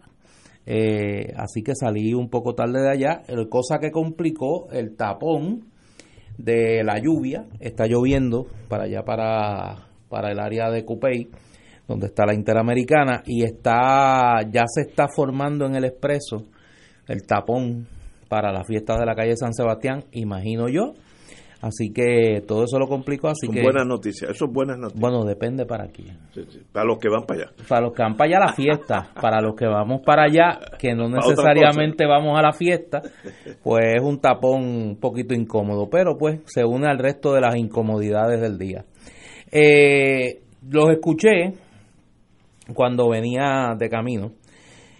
[0.65, 5.65] Eh, así que salí un poco tarde de allá, cosa que complicó el tapón
[6.39, 7.45] de la lluvia.
[7.59, 11.29] Está lloviendo para allá, para, para el área de Cupey,
[11.87, 16.45] donde está la Interamericana, y está ya se está formando en el expreso
[17.07, 17.87] el tapón
[18.29, 20.93] para las fiestas de la calle San Sebastián, imagino yo.
[21.61, 23.27] Así que todo eso lo complicó.
[23.27, 25.01] Así Son que, buenas noticias, eso es buenas noticias.
[25.01, 26.17] Bueno, depende para quién.
[26.33, 27.51] Sí, sí, Para los que van para allá.
[27.67, 30.59] Para los que van para allá a la fiesta, para los que vamos para allá,
[30.77, 33.01] que no necesariamente vamos a la fiesta,
[33.61, 37.55] pues es un tapón un poquito incómodo, pero pues se une al resto de las
[37.55, 38.85] incomodidades del día.
[39.51, 41.53] Eh, los escuché
[42.73, 44.31] cuando venía de camino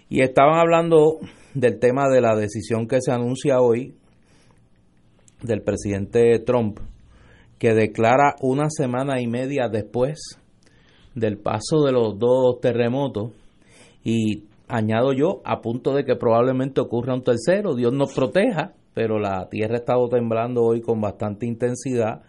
[0.08, 1.20] y estaban hablando
[1.54, 3.94] del tema de la decisión que se anuncia hoy
[5.42, 6.78] del presidente Trump,
[7.58, 10.38] que declara una semana y media después
[11.14, 13.32] del paso de los dos terremotos
[14.04, 19.18] y añado yo a punto de que probablemente ocurra un tercero, Dios nos proteja, pero
[19.18, 22.22] la tierra ha estado temblando hoy con bastante intensidad,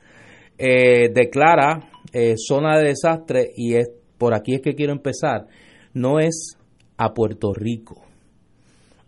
[0.58, 5.48] eh, declara eh, zona de desastre y es por aquí es que quiero empezar,
[5.94, 6.58] no es
[6.98, 8.04] a Puerto Rico,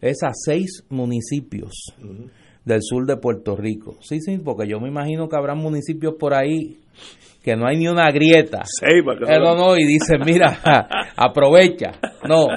[0.01, 1.93] es a seis municipios
[2.65, 3.97] del sur de Puerto Rico.
[4.01, 6.79] Sí, sí, porque yo me imagino que habrá municipios por ahí
[7.43, 8.63] que no hay ni una grieta.
[9.27, 10.59] Que Eh, no, no, y dicen, mira,
[11.17, 11.91] aprovecha.
[12.27, 12.47] No,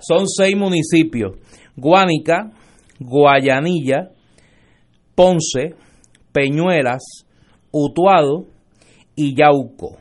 [0.00, 1.36] son seis municipios.
[1.76, 2.50] Guánica,
[2.98, 4.10] Guayanilla,
[5.14, 5.74] Ponce,
[6.32, 7.02] Peñuelas,
[7.70, 8.46] Utuado
[9.14, 9.98] y Yauco.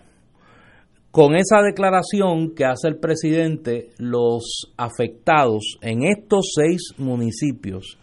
[1.11, 7.99] Con esa declaración que hace el presidente, los afectados en estos seis municipios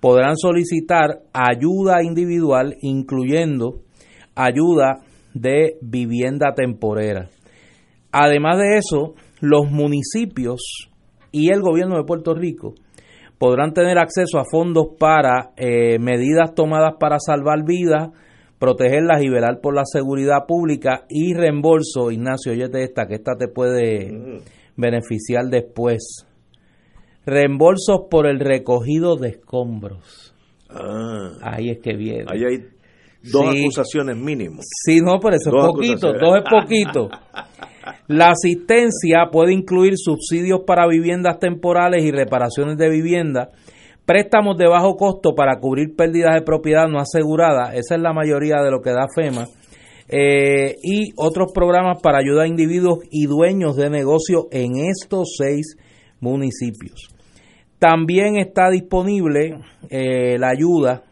[0.00, 3.82] podrán solicitar ayuda individual, incluyendo
[4.34, 5.00] ayuda
[5.34, 7.28] de vivienda temporera.
[8.12, 10.88] Además de eso, los municipios
[11.32, 12.74] y el gobierno de Puerto Rico
[13.38, 18.10] podrán tener acceso a fondos para eh, medidas tomadas para salvar vidas,
[18.58, 23.48] protegerlas y velar por la seguridad pública y reembolso, Ignacio, oye esta, que esta te
[23.48, 24.42] puede
[24.76, 26.26] beneficiar después.
[27.26, 30.34] Reembolsos por el recogido de escombros.
[30.68, 32.24] Ah, Ahí es que viene.
[32.28, 32.58] ahí hay
[33.30, 33.62] dos Sí.
[33.62, 34.64] acusaciones mínimas.
[34.84, 37.08] Sí, no, pero eso Dos es poquito, dos es poquito.
[38.08, 43.50] La asistencia puede incluir subsidios para viviendas temporales y reparaciones de vivienda,
[44.06, 48.62] préstamos de bajo costo para cubrir pérdidas de propiedad no asegurada, esa es la mayoría
[48.62, 49.44] de lo que da FEMA,
[50.08, 55.76] eh, y otros programas para ayudar a individuos y dueños de negocio en estos seis
[56.20, 57.09] municipios.
[57.80, 59.58] También está disponible
[59.88, 61.02] eh, la ayuda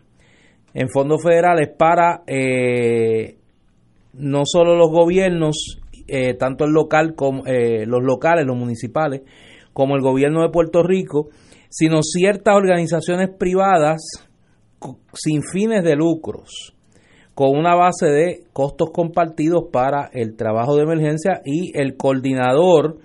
[0.75, 3.39] en fondos federales para eh,
[4.13, 9.23] no solo los gobiernos eh, tanto el local como los locales, los municipales,
[9.73, 11.31] como el gobierno de Puerto Rico,
[11.71, 14.03] sino ciertas organizaciones privadas
[15.15, 16.77] sin fines de lucros,
[17.35, 22.99] con una base de costos compartidos para el trabajo de emergencia y el coordinador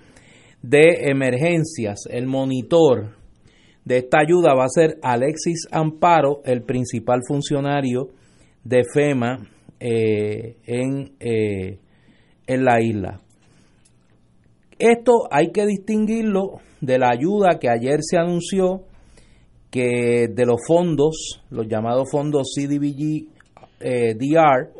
[0.60, 3.23] de emergencias, el monitor
[3.84, 8.08] de esta ayuda va a ser Alexis Amparo, el principal funcionario
[8.64, 9.46] de FEMA
[9.78, 11.78] eh, en, eh,
[12.46, 13.20] en la isla.
[14.78, 18.82] Esto hay que distinguirlo de la ayuda que ayer se anunció
[19.70, 23.28] que de los fondos, los llamados fondos CDBG
[23.80, 24.70] eh, DR,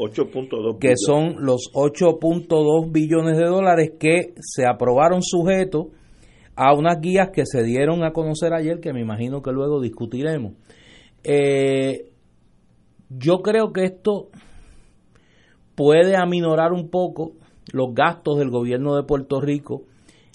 [0.80, 5.88] que son los 8.2 billones de dólares que se aprobaron sujetos
[6.56, 10.52] a unas guías que se dieron a conocer ayer, que me imagino que luego discutiremos.
[11.22, 12.10] Eh,
[13.08, 14.28] yo creo que esto
[15.74, 17.32] puede aminorar un poco
[17.72, 19.82] los gastos del gobierno de Puerto Rico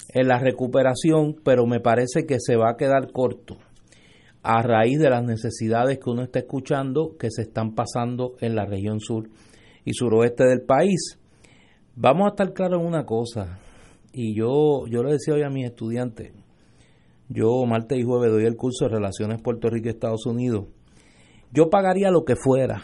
[0.09, 3.57] en la recuperación, pero me parece que se va a quedar corto
[4.41, 8.65] a raíz de las necesidades que uno está escuchando que se están pasando en la
[8.65, 9.30] región sur
[9.86, 11.20] y suroeste del país.
[11.95, 13.59] Vamos a estar claros en una cosa,
[14.14, 16.34] y yo, yo le decía hoy a mis estudiantes,
[17.28, 20.66] yo martes y jueves doy el curso de Relaciones Puerto Rico y Estados Unidos,
[21.51, 22.84] yo pagaría lo que fuera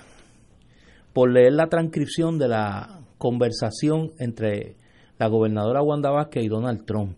[1.13, 4.76] por leer la transcripción de la conversación entre
[5.17, 7.17] la gobernadora Wanda Vázquez y Donald Trump,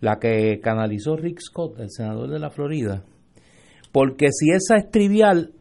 [0.00, 3.02] la que canalizó Rick Scott, el senador de la Florida,
[3.92, 5.52] porque si esa es trivial,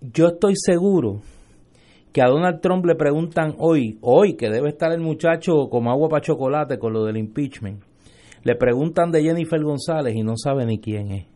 [0.00, 1.22] yo estoy seguro
[2.12, 6.08] que a Donald Trump le preguntan hoy, hoy que debe estar el muchacho como agua
[6.08, 7.82] para chocolate con lo del impeachment,
[8.42, 11.26] le preguntan de Jennifer González y no sabe ni quién es.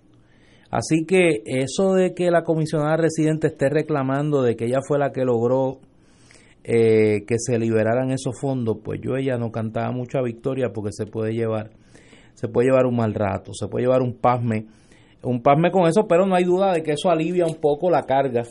[0.71, 5.13] Así que eso de que la comisionada residente esté reclamando de que ella fue la
[5.13, 5.79] que logró
[6.65, 11.07] eh, que se liberaran esos fondos, pues yo ella no cantaba mucha victoria porque se
[11.07, 11.71] puede llevar,
[12.35, 14.67] se puede llevar un mal rato, se puede llevar un pasme,
[15.23, 18.03] un pasme con eso, pero no hay duda de que eso alivia un poco la
[18.03, 18.43] carga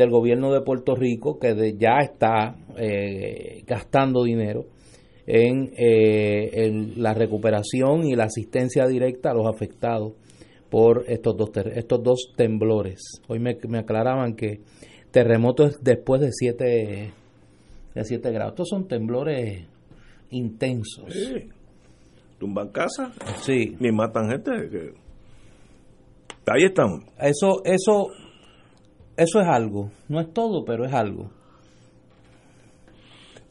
[0.00, 4.64] del gobierno de Puerto Rico que ya está eh, gastando dinero
[5.26, 10.14] en, eh, en, la recuperación y la asistencia directa a los afectados
[10.70, 13.20] por estos dos, estos dos temblores.
[13.28, 14.60] Hoy me, aclaraban que
[15.10, 17.12] terremotos después de 7
[17.94, 18.52] de siete grados.
[18.52, 19.66] Estos son temblores
[20.30, 21.12] intensos.
[22.38, 23.12] ¿Tumban casa?
[23.42, 23.76] Sí.
[23.80, 24.94] Ni matan gente.
[26.46, 27.02] Ahí estamos.
[27.18, 28.08] Eso, eso
[29.20, 31.30] eso es algo, no es todo, pero es algo.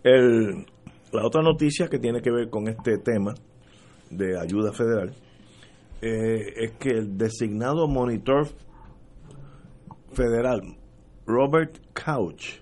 [0.04, 0.66] El,
[1.12, 3.36] la otra noticia que tiene que ver con este tema
[4.10, 5.14] de ayuda federal
[6.02, 8.48] eh, es que el designado monitor
[10.14, 10.76] federal,
[11.28, 12.62] Robert Couch,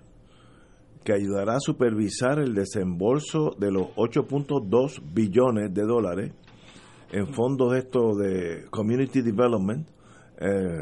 [1.05, 6.34] que ayudará a supervisar el desembolso de los 8.2 billones de dólares
[7.14, 9.88] en fondos estos de Community Development,
[10.41, 10.82] eh,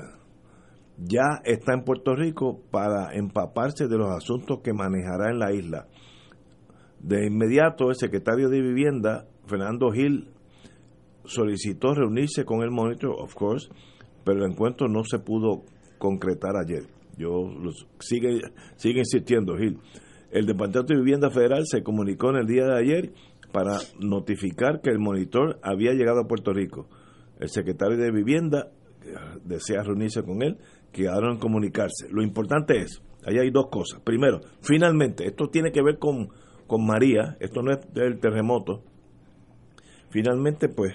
[0.98, 5.88] ya está en Puerto Rico para empaparse de los asuntos que manejará en la isla.
[7.00, 10.30] De inmediato, el secretario de Vivienda, Fernando Gil,
[11.26, 13.70] solicitó reunirse con el monitor, of course,
[14.24, 15.64] pero el encuentro no se pudo
[15.98, 16.84] concretar ayer.
[17.18, 18.42] Yo los, sigue,
[18.76, 19.80] sigue insistiendo, Gil.
[20.32, 23.14] El Departamento de Vivienda Federal se comunicó en el día de ayer
[23.52, 26.88] para notificar que el monitor había llegado a Puerto Rico.
[27.40, 28.72] El secretario de Vivienda
[29.06, 29.14] eh,
[29.46, 30.58] desea reunirse con él
[30.96, 32.08] quedaron en comunicarse.
[32.10, 34.00] Lo importante es, ahí hay dos cosas.
[34.02, 36.30] Primero, finalmente, esto tiene que ver con,
[36.68, 38.82] con María, esto no es del terremoto.
[40.10, 40.94] Finalmente, pues,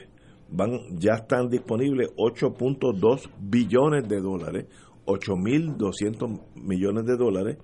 [0.48, 4.66] van ya están disponibles 8.2 billones de dólares,
[5.04, 7.58] 8.200 millones de dólares.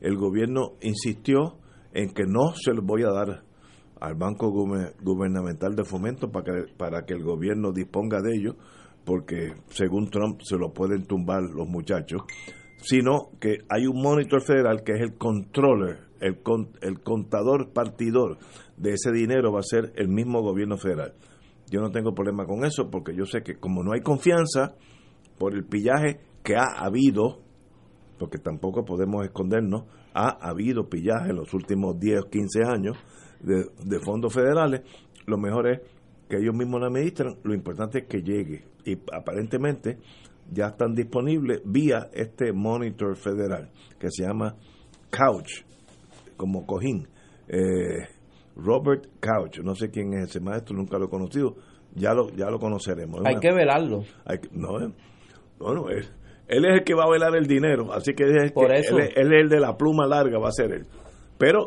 [0.00, 1.58] El gobierno insistió
[1.92, 3.44] en que no se los voy a dar
[4.00, 8.56] al Banco Gubernamental de Fomento para que, para que el gobierno disponga de ellos,
[9.08, 12.24] porque según Trump se lo pueden tumbar los muchachos,
[12.76, 16.36] sino que hay un monitor federal que es el controller, el,
[16.82, 18.36] el contador partidor
[18.76, 21.14] de ese dinero va a ser el mismo gobierno federal.
[21.70, 24.76] Yo no tengo problema con eso porque yo sé que como no hay confianza
[25.38, 27.40] por el pillaje que ha habido,
[28.18, 32.98] porque tampoco podemos escondernos, ha habido pillaje en los últimos 10 o 15 años
[33.40, 34.82] de, de fondos federales,
[35.24, 35.80] lo mejor es
[36.28, 39.98] que ellos mismos la administran, lo importante es que llegue y aparentemente
[40.50, 44.54] ya están disponibles vía este monitor federal que se llama
[45.10, 45.64] Couch,
[46.36, 47.08] como cojín.
[47.48, 48.06] Eh,
[48.56, 51.56] Robert Couch, no sé quién es ese maestro, nunca lo he conocido,
[51.94, 53.22] ya lo, ya lo conoceremos.
[53.24, 54.02] Hay que velarlo.
[54.52, 54.92] no, eh,
[55.60, 56.04] no, él,
[56.48, 58.98] él, es el que va a velar el dinero, así que, es, Por eso.
[58.98, 60.86] Él, es el de la pluma larga, va a ser él.
[61.38, 61.66] Pero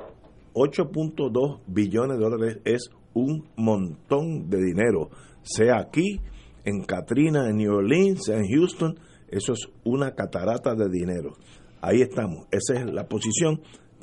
[0.53, 5.09] 8.2 billones de dólares es un montón de dinero,
[5.43, 6.19] sea aquí,
[6.63, 8.99] en Katrina, en New Orleans, sea en Houston,
[9.29, 11.33] eso es una catarata de dinero.
[11.81, 13.61] Ahí estamos, esa es la posición.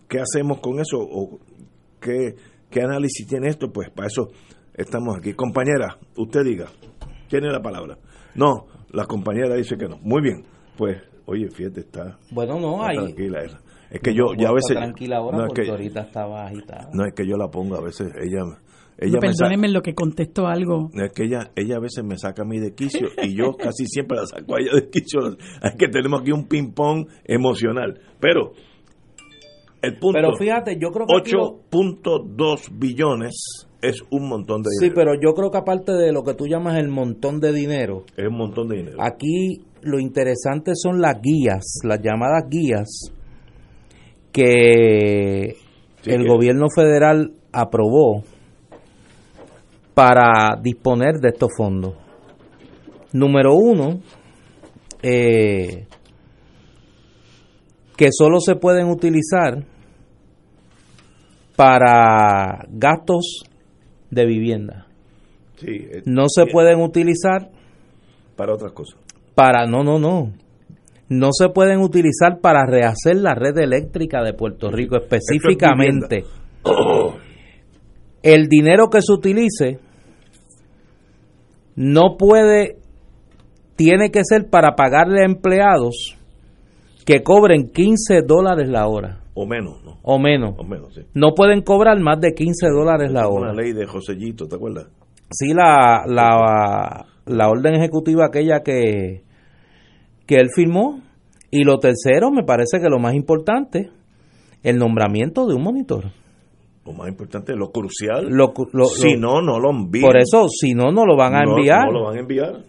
[0.08, 0.98] ¿Qué hacemos con eso?
[0.98, 1.38] ¿O
[2.00, 2.34] qué,
[2.70, 3.70] qué análisis tiene esto?
[3.72, 4.30] Pues para eso
[4.74, 5.34] estamos aquí.
[5.34, 6.66] Compañera, usted diga,
[7.28, 7.98] tiene la palabra.
[8.34, 9.98] No, la compañera dice que no.
[9.98, 10.44] Muy bien,
[10.76, 10.96] pues,
[11.26, 12.96] oye, fíjate, está, Bueno, no, está ahí.
[12.96, 13.38] tranquila.
[13.90, 14.76] Es que yo, ya a veces...
[14.76, 16.90] tranquila ahora no, es porque que, ahorita estaba agitada.
[16.92, 18.42] no, es que yo la pongo a veces, ella...
[19.00, 20.90] ella Perdónenme en lo que contesto algo.
[20.94, 23.86] es que ella, ella a veces me saca a mí de quicio y yo casi
[23.86, 25.20] siempre la saco a ella de quicio.
[25.62, 28.00] Es que tenemos aquí un ping-pong emocional.
[28.20, 28.52] Pero
[29.82, 34.70] el punto, Pero fíjate, yo creo que aquí lo- 8.2 billones es un montón de
[34.70, 34.94] Sí, dinero.
[34.96, 38.26] pero yo creo que aparte de lo que tú llamas el montón de dinero, Es
[38.26, 38.96] un montón de dinero.
[39.00, 42.88] aquí lo interesante son las guías, las llamadas guías
[44.32, 45.54] que
[46.02, 48.24] Sí, el que- gobierno federal aprobó
[49.98, 51.94] para disponer de estos fondos.
[53.12, 53.98] Número uno,
[55.02, 55.86] eh,
[57.96, 59.64] que solo se pueden utilizar
[61.56, 63.42] para gastos
[64.10, 64.86] de vivienda.
[65.56, 67.50] Sí, es- No se pueden utilizar
[68.36, 69.00] Para otras cosas.
[69.34, 70.32] para, no, no, no.
[71.08, 76.24] No se pueden utilizar para rehacer la red eléctrica de Puerto Rico específicamente.
[78.22, 79.80] El dinero que se utilice
[81.78, 82.78] no puede,
[83.76, 86.16] tiene que ser para pagarle a empleados
[87.06, 89.96] que cobren 15 dólares la hora O menos, ¿no?
[90.02, 90.54] o menos.
[90.58, 91.02] O menos, sí.
[91.14, 93.52] No pueden cobrar más de 15 dólares la hora.
[93.52, 94.88] Una ley de Josellito, ¿te acuerdas?
[95.30, 99.22] Sí, la, la, la orden ejecutiva aquella que,
[100.26, 101.00] que él firmó.
[101.52, 103.90] Y lo tercero, me parece que lo más importante,
[104.64, 106.06] el nombramiento de un monitor.
[106.88, 108.26] Lo más importante, lo crucial.
[108.30, 110.06] Lo, lo- si lo- no, no lo envían.
[110.06, 111.84] por eso, si no, no lo van a No- enviar.
[111.86, 112.64] No, lo van a enviar.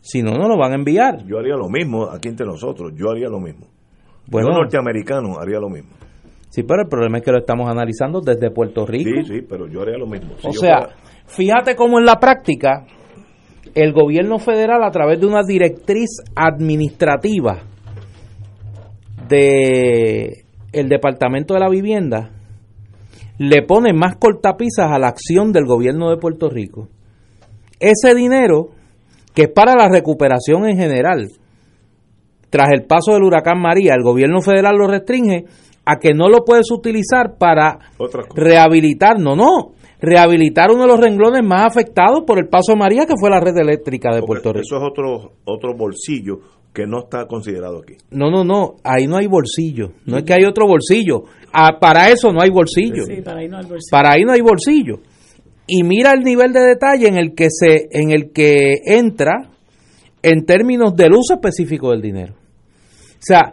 [0.00, 1.24] Si no, no lo van a enviar.
[1.26, 2.92] Yo haría lo mismo aquí entre nosotros.
[2.96, 3.66] Yo haría lo mismo.
[4.26, 5.90] Bueno, Yo norteamericano haría lo mismo.
[6.48, 9.10] sí, pero el problema es que lo estamos analizando desde Puerto Rico.
[9.24, 10.30] Sí, sí, pero yo haría lo mismo.
[10.38, 10.96] Si O sea, fuera-
[11.26, 12.86] fíjate cómo en la práctica
[13.74, 17.58] el gobierno federal a través de una directriz administrativa
[19.28, 22.30] de el Departamento de la Vivienda
[23.40, 26.88] le pone más cortapisas a la acción del gobierno de Puerto Rico.
[27.78, 28.68] Ese dinero
[29.34, 31.28] que es para la recuperación en general,
[32.50, 35.46] tras el paso del huracán María, el gobierno federal lo restringe
[35.86, 37.78] a que no lo puedes utilizar para
[38.34, 39.72] rehabilitar, no, no,
[40.02, 43.40] rehabilitar uno de los renglones más afectados por el paso de María, que fue la
[43.40, 44.66] red eléctrica de Porque Puerto Rico.
[44.66, 46.40] Eso es otro, otro bolsillo
[46.72, 47.94] que no está considerado aquí.
[48.10, 52.10] No, no, no, ahí no hay bolsillo, no es que hay otro bolsillo, Ah, para
[52.10, 53.90] eso no hay bolsillo, Sí, para ahí no hay bolsillo.
[53.90, 55.00] para ahí no hay bolsillo.
[55.66, 59.50] Y mira el nivel de detalle en el que se, en el que entra
[60.22, 62.34] en términos del uso específico del dinero.
[62.34, 63.52] O sea,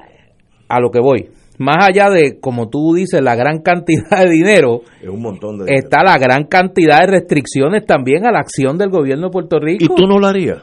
[0.67, 4.81] a lo que voy, más allá de, como tú dices, la gran cantidad de dinero,
[5.01, 5.83] Es un montón de dinero.
[5.83, 9.85] está la gran cantidad de restricciones también a la acción del gobierno de Puerto Rico.
[9.85, 10.61] ¿Y tú no lo harías?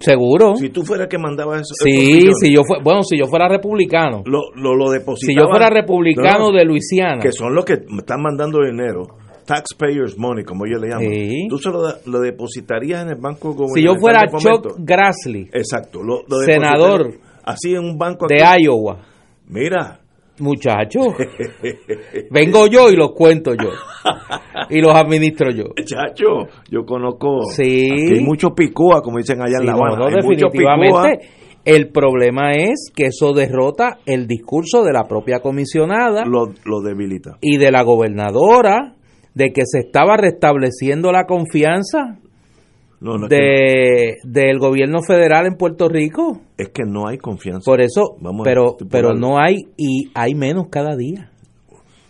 [0.00, 0.56] Seguro.
[0.56, 1.74] Si tú fueras que mandabas eso.
[1.82, 4.86] Sí, si yo fue, bueno, si yo fuera republicano, Lo, lo, lo
[5.16, 9.02] si yo fuera republicano No, no, de Luisiana, Que son los que están mandando dinero.
[9.46, 11.04] Taxpayers money, como ellos le llaman.
[11.04, 11.46] Sí.
[11.50, 14.62] Tú se lo, depositarías en el banco si gubernamental yo fuera.
[14.62, 16.02] Chuck Grassley Exacto.
[16.02, 18.38] Lo, lo Senador Así en un banco de.
[18.38, 19.02] Iowa,
[19.46, 20.00] Mira.
[20.38, 21.00] Muchacho,
[22.30, 23.70] vengo yo y los cuento yo
[24.70, 25.64] y los administro yo.
[25.84, 27.42] Chacho, yo conozco.
[27.54, 27.88] Sí.
[27.90, 29.96] hay mucho picúa, como dicen allá Sí, en La no, Habana.
[29.96, 31.28] no, mucho definitivamente.
[31.64, 37.38] El problema es que eso derrota el discurso de la propia comisionada Lo, lo debilita.
[37.40, 38.96] y de la gobernadora
[39.32, 42.18] de que se estaba restableciendo la confianza
[43.04, 46.40] No, no, de del gobierno federal en Puerto Rico.
[46.56, 47.70] es que no hay confianza.
[47.70, 51.30] Por eso, Vamos pero pero no hay y hay menos cada día.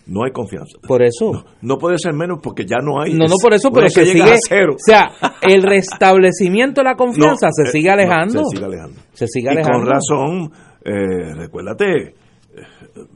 [0.07, 0.79] No hay confianza.
[0.87, 1.45] Por eso.
[1.63, 3.13] No puede ser menos porque ya no hay.
[3.13, 4.23] No, no, por eso, pero se sigue.
[4.23, 4.75] a cero.
[4.75, 5.11] O sea,
[5.43, 8.45] el restablecimiento de la confianza se eh, sigue alejando.
[8.45, 9.01] se sigue alejando.
[9.15, 9.79] Se sigue y alejando.
[9.79, 10.53] con razón,
[10.85, 12.15] eh, recuérdate, eh,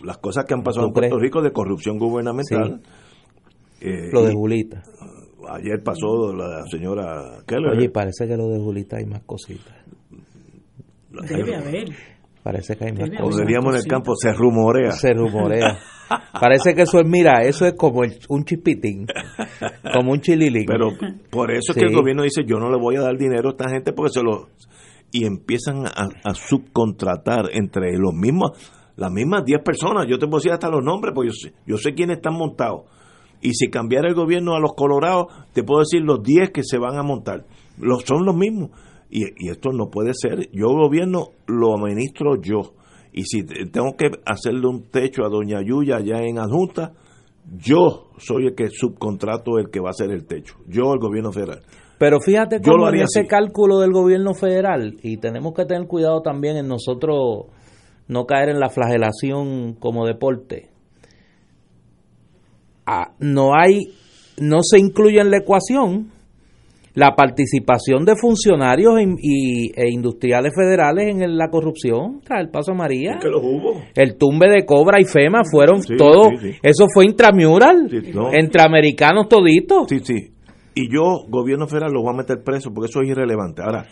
[0.03, 1.19] las cosas que han pasado ¿Tú en Puerto?
[1.19, 2.81] Rico de corrupción gubernamental.
[3.81, 4.83] Eh, Lo de y Julita.
[5.51, 7.77] Ayer pasó la señora Keller.
[7.77, 9.75] Oye, parece que lo de Julita hay más cositas.
[11.29, 11.89] Debe haber.
[12.43, 13.41] Parece que hay más Debe cosas.
[13.47, 14.93] diríamos en el campo, se rumorea.
[14.93, 15.79] Se rumorea.
[16.41, 19.07] Parece que eso es, mira, eso es como el- un chispitín,
[19.93, 20.65] como un chililín.
[20.67, 20.91] Pero
[21.31, 23.53] por eso es que el gobierno dice, yo no le voy a dar dinero a
[23.53, 24.49] esta gente porque se lo...
[25.11, 28.53] Y empiezan a, a subcontratar entre los mismos,
[28.97, 30.07] las mismas 10 personas.
[30.09, 32.83] Yo te puedo decir hasta los nombres, porque yo sé, yo sé quiénes están montados.
[33.41, 36.79] Y si cambiara el gobierno a los colorados, te puedo decir los 10 que se
[36.79, 37.45] van a montar.
[37.79, 38.71] Los, son los mismos.
[39.11, 40.51] Y, y esto no puede ser.
[40.53, 42.75] Yo gobierno lo administro yo.
[43.13, 46.93] Y si tengo que hacerle un techo a Doña Yuya allá en Adjunta,
[47.57, 50.57] yo soy el que subcontrato el que va a hacer el techo.
[50.67, 51.63] Yo, el gobierno federal.
[51.99, 56.57] Pero fíjate cómo en ese cálculo del gobierno federal, y tenemos que tener cuidado también
[56.57, 57.47] en nosotros
[58.07, 60.71] no caer en la flagelación como deporte.
[63.21, 63.93] No hay,
[64.41, 66.13] no se incluye en la ecuación
[66.95, 73.21] la participación de funcionarios y, e industriales federales en la corrupción tras el paso María.
[73.95, 76.31] El tumbe de Cobra y FEMA fueron todo,
[76.61, 77.89] eso fue intramural,
[78.33, 79.87] entre americanos toditos.
[79.89, 80.33] Sí, sí.
[80.75, 83.63] Y yo, gobierno federal, lo voy a meter preso porque eso es irrelevante.
[83.63, 83.87] Ahora,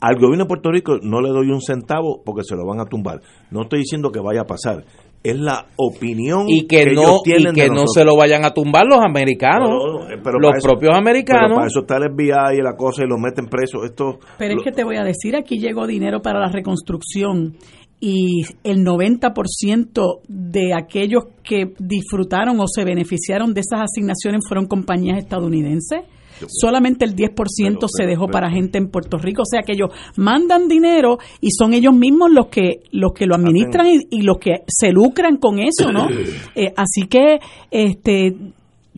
[0.00, 2.86] al gobierno de Puerto Rico no le doy un centavo porque se lo van a
[2.86, 3.20] tumbar.
[3.50, 4.84] No estoy diciendo que vaya a pasar.
[5.24, 8.98] Es la opinión y que, no y que no se lo vayan a tumbar los
[9.02, 11.44] americanos, eh, los propios americanos.
[11.46, 13.84] Pero para eso está el FBI y la cosa y lo meten preso.
[13.84, 14.18] Esto.
[14.38, 17.56] Pero es que te voy a decir, aquí llegó dinero para la reconstrucción
[18.00, 25.16] y el 90% de aquellos que disfrutaron o se beneficiaron de esas asignaciones fueron compañías
[25.16, 26.00] estadounidenses
[26.48, 30.68] solamente el 10% se dejó para gente en Puerto Rico, o sea que ellos mandan
[30.68, 34.90] dinero y son ellos mismos los que los que lo administran y, los que se
[34.90, 36.08] lucran con eso, ¿no?
[36.54, 37.38] Eh, así que
[37.70, 38.34] este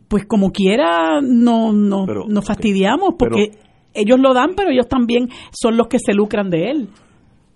[0.09, 3.53] pues como quiera no no nos fastidiamos porque
[3.95, 6.89] ellos lo dan, pero ellos también son los que se lucran de él.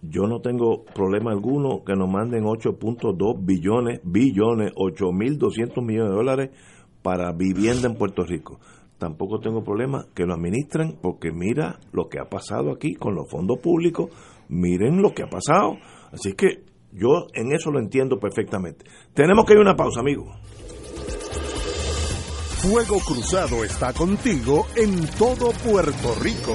[0.03, 6.51] Yo no tengo problema alguno que nos manden 8.2 billones, billones, 8.200 millones de dólares
[7.03, 8.59] para vivienda en Puerto Rico
[9.01, 13.29] tampoco tengo problema que lo administren porque mira lo que ha pasado aquí con los
[13.29, 14.11] fondos públicos,
[14.49, 15.79] miren lo que ha pasado.
[16.13, 18.85] Así que yo en eso lo entiendo perfectamente.
[19.15, 20.27] Tenemos que ir a una pausa, amigo.
[22.63, 26.55] Fuego Cruzado está contigo en todo Puerto Rico.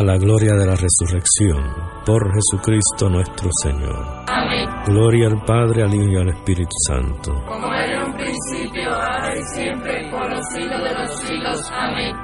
[0.00, 1.62] a la gloria de la resurrección,
[2.06, 4.24] por Jesucristo nuestro Señor.
[4.28, 4.66] Amén.
[4.86, 7.34] Gloria al Padre, al Hijo y al Espíritu Santo.
[7.46, 11.70] Como era en un principio, ahora y siempre, por los siglos de los siglos.
[11.70, 12.16] Amén.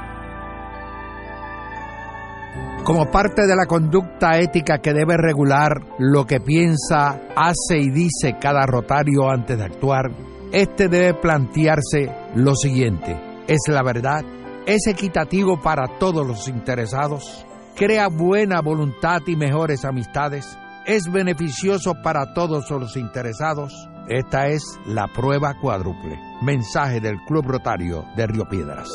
[2.82, 8.36] Como parte de la conducta ética que debe regular lo que piensa, hace y dice
[8.40, 10.10] cada rotario antes de actuar,
[10.50, 14.24] este debe plantearse lo siguiente: ¿es la verdad?
[14.64, 17.45] ¿Es equitativo para todos los interesados?
[17.76, 23.72] Crea buena voluntad y mejores amistades, es beneficioso para todos los interesados.
[24.08, 26.18] Esta es la prueba cuádruple.
[26.42, 28.88] Mensaje del Club Rotario de Río Piedras.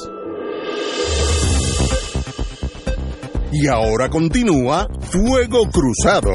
[3.52, 6.32] Y ahora continúa Fuego Cruzado.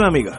[0.00, 0.38] Amigos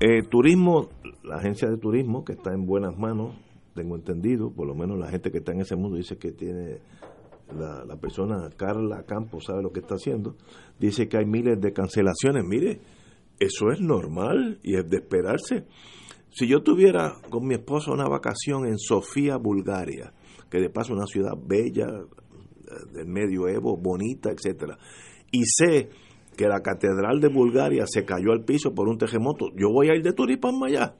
[0.00, 0.88] eh, turismo,
[1.24, 3.34] la agencia de turismo que está en buenas manos,
[3.74, 6.80] tengo entendido, por lo menos la gente que está en ese mundo dice que tiene
[7.56, 10.36] la, la persona, Carla Campos, sabe lo que está haciendo,
[10.78, 12.44] dice que hay miles de cancelaciones.
[12.44, 12.80] Mire,
[13.38, 15.66] eso es normal y es de esperarse.
[16.30, 20.12] Si yo tuviera con mi esposa una vacación en Sofía, Bulgaria,
[20.50, 21.86] que de paso es una ciudad bella,
[22.92, 24.76] del medioevo, bonita, etcétera,
[25.30, 25.88] y sé
[26.36, 29.94] que la catedral de Bulgaria se cayó al piso por un terremoto, yo voy a
[29.94, 30.94] ir de turismo allá.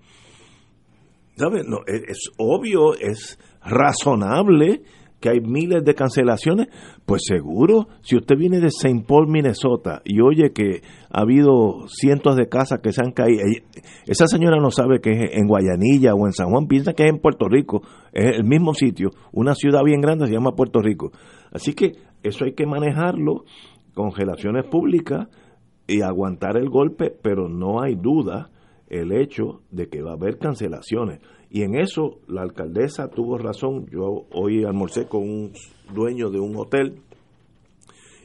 [1.36, 1.66] ¿Sabes?
[1.68, 4.82] No, es, es obvio, es razonable
[5.20, 6.68] que hay miles de cancelaciones,
[7.06, 9.04] pues seguro, si usted viene de St.
[9.06, 13.42] Paul, Minnesota, y oye que ha habido cientos de casas que se han caído,
[14.06, 17.10] esa señora no sabe que es en Guayanilla o en San Juan, piensa que es
[17.10, 17.82] en Puerto Rico,
[18.12, 21.12] es el mismo sitio, una ciudad bien grande se llama Puerto Rico.
[21.50, 23.44] Así que eso hay que manejarlo,
[23.96, 25.26] congelaciones públicas
[25.88, 28.50] y aguantar el golpe, pero no hay duda
[28.88, 31.20] el hecho de que va a haber cancelaciones.
[31.50, 33.86] Y en eso la alcaldesa tuvo razón.
[33.90, 35.52] Yo hoy almorcé con un
[35.94, 37.00] dueño de un hotel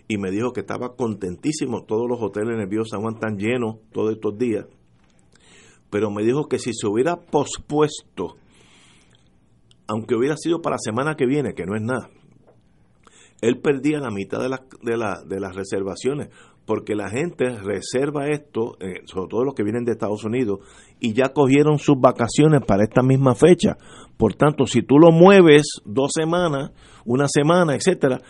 [0.09, 1.85] y me dijo que estaba contentísimo.
[1.85, 4.65] Todos los hoteles en el Bío San Juan están llenos todos estos días.
[5.89, 8.35] Pero me dijo que si se hubiera pospuesto,
[9.87, 12.09] aunque hubiera sido para la semana que viene, que no es nada,
[13.41, 16.29] él perdía la mitad de, las de, la, de las reservaciones,
[16.65, 20.59] porque la gente reserva esto, eh, sobre todo los que vienen de Estados Unidos,
[20.99, 23.77] y ya cogieron sus vacaciones para esta misma fecha.
[24.15, 26.71] Por tanto, si tú lo mueves dos semanas,
[27.05, 28.21] una semana, etcétera,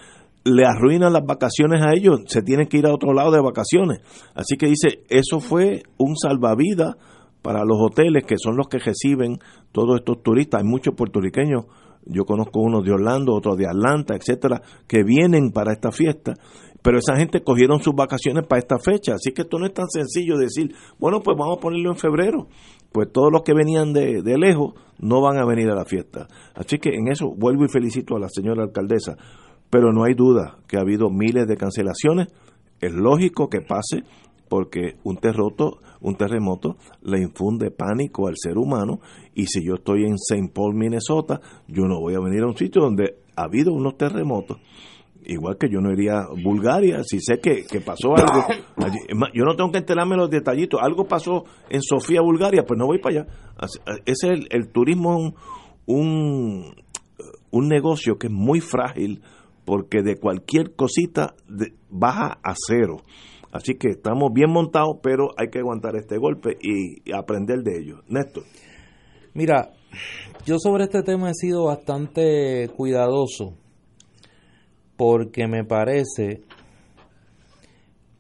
[0.44, 4.00] le arruinan las vacaciones a ellos, se tienen que ir a otro lado de vacaciones.
[4.34, 6.96] Así que dice, eso fue un salvavidas
[7.42, 9.40] para los hoteles que son los que reciben
[9.72, 10.62] todos estos turistas.
[10.62, 11.66] Hay muchos puertorriqueños
[12.06, 16.34] yo conozco unos de Orlando, otros de Atlanta, etcétera, que vienen para esta fiesta,
[16.82, 19.88] pero esa gente cogieron sus vacaciones para esta fecha, así que esto no es tan
[19.90, 22.48] sencillo decir, bueno, pues vamos a ponerlo en febrero,
[22.92, 26.28] pues todos los que venían de, de lejos no van a venir a la fiesta.
[26.56, 29.16] Así que en eso vuelvo y felicito a la señora alcaldesa,
[29.70, 32.28] pero no hay duda que ha habido miles de cancelaciones,
[32.82, 34.04] es lógico que pase,
[34.52, 39.00] porque un terremoto, un terremoto le infunde pánico al ser humano
[39.34, 40.52] y si yo estoy en St.
[40.54, 41.40] Paul, Minnesota,
[41.70, 44.58] yo no voy a venir a un sitio donde ha habido unos terremotos.
[45.24, 48.46] Igual que yo no iría a Bulgaria, si sé que, pasó algo.
[49.34, 50.82] Yo no tengo que enterarme los detallitos.
[50.84, 53.28] Algo pasó en Sofía, Bulgaria, pues no voy para allá.
[54.06, 55.34] Ese es el, turismo,
[55.86, 56.76] un,
[57.52, 59.22] un negocio que es muy frágil
[59.64, 61.36] porque de cualquier cosita
[61.90, 62.98] baja a cero.
[63.52, 68.02] Así que estamos bien montados, pero hay que aguantar este golpe y, aprender de ello.
[68.08, 68.44] Néstor.
[69.34, 69.74] Mira,
[70.46, 73.58] yo sobre este tema he sido bastante cuidadoso
[74.96, 76.44] porque me parece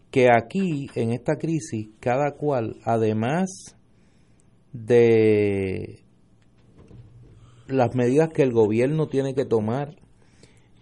[0.10, 3.50] que aquí, en esta crisis, cada cual, además
[4.74, 6.04] de
[7.68, 9.96] las medidas que el gobierno tiene que tomar,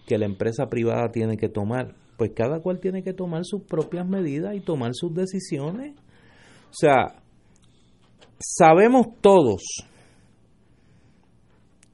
[0.08, 4.05] que la empresa privada tiene que tomar, pues cada cual tiene que tomar sus propias
[4.05, 5.95] medidas y tomar sus decisiones.
[5.95, 7.15] O sea,
[8.38, 9.63] sabemos todos,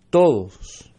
[0.10, 0.92] todos,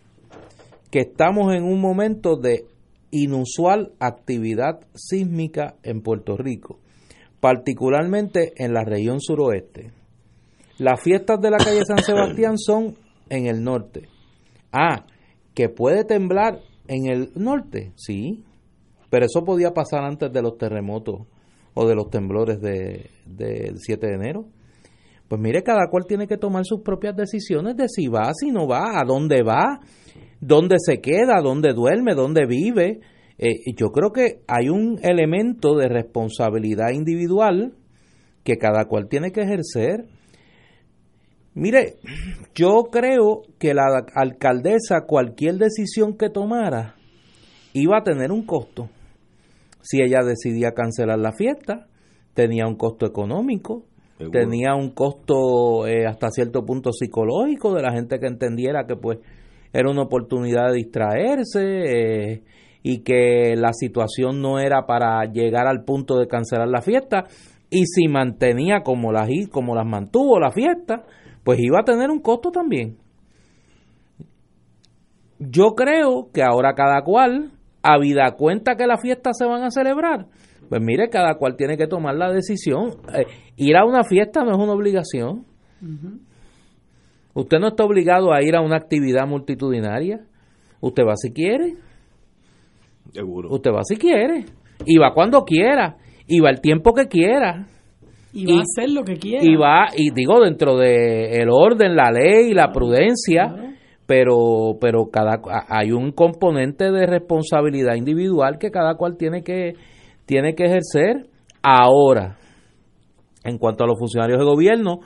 [0.92, 2.66] que estamos en un momento de
[3.10, 6.78] inusual actividad sísmica en Puerto Rico,
[7.40, 9.90] particularmente en la región suroeste.
[10.78, 12.96] Las fiestas de la calle San Sebastián son
[13.28, 14.08] en el norte.
[14.70, 15.04] Ah,
[15.52, 18.44] que puede temblar en el norte, sí,
[19.10, 21.26] pero eso podía pasar antes de los terremotos
[21.74, 24.46] o de los temblores del de, 7 de enero.
[25.28, 28.66] Pues mire, cada cual tiene que tomar sus propias decisiones de si va, si no
[28.68, 29.80] va, a dónde va,
[30.40, 33.00] dónde se queda, dónde duerme, dónde vive.
[33.38, 37.74] Eh, yo creo que hay un elemento de responsabilidad individual
[38.44, 40.06] que cada cual tiene que ejercer.
[41.54, 41.96] Mire,
[42.54, 46.94] yo creo que la alcaldesa, cualquier decisión que tomara,
[47.72, 48.88] iba a tener un costo.
[49.86, 51.86] Si ella decidía cancelar la fiesta,
[52.34, 53.84] tenía un costo económico,
[54.32, 59.18] tenía un costo eh, hasta cierto punto psicológico de la gente que entendiera que pues
[59.72, 62.42] era una oportunidad de distraerse eh,
[62.82, 67.26] y que la situación no era para llegar al punto de cancelar la fiesta.
[67.70, 71.04] Y si mantenía como las como las mantuvo la fiesta
[71.44, 72.96] pues iba a tener un costo también.
[75.38, 77.52] Yo creo que ahora cada cual
[77.98, 80.26] vida cuenta que las fiestas se van a celebrar,
[80.68, 82.96] pues mire, cada cual tiene que tomar la decisión.
[83.14, 83.26] Eh,
[83.56, 85.44] ir a una fiesta no es una obligación.
[87.34, 90.20] Usted no está obligado a ir a una actividad multitudinaria.
[90.80, 91.74] Usted va si quiere.
[93.12, 93.50] Seguro.
[93.50, 94.46] Usted va si quiere.
[94.84, 95.96] Y va cuando quiera.
[96.26, 97.66] Y va el tiempo que quiera.
[98.32, 99.44] Y va a hacer lo que quiera.
[99.44, 103.65] Y va, y digo, dentro de el orden, la ley, la prudencia,
[104.06, 109.74] pero, pero cada, hay un componente de responsabilidad individual que cada cual tiene que,
[110.24, 111.26] tiene que ejercer.
[111.62, 112.38] Ahora,
[113.44, 115.00] en cuanto a los funcionarios de gobierno,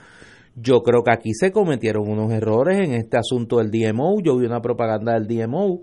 [0.55, 4.21] yo creo que aquí se cometieron unos errores en este asunto del DMO.
[4.23, 5.81] Yo vi una propaganda del DMO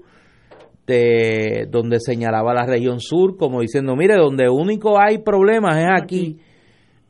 [0.86, 6.40] de, donde señalaba la región sur como diciendo, mire, donde único hay problemas es aquí.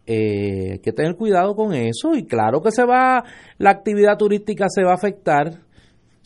[0.05, 3.25] Eh, hay que tener cuidado con eso y claro que se va,
[3.57, 5.66] la actividad turística se va a afectar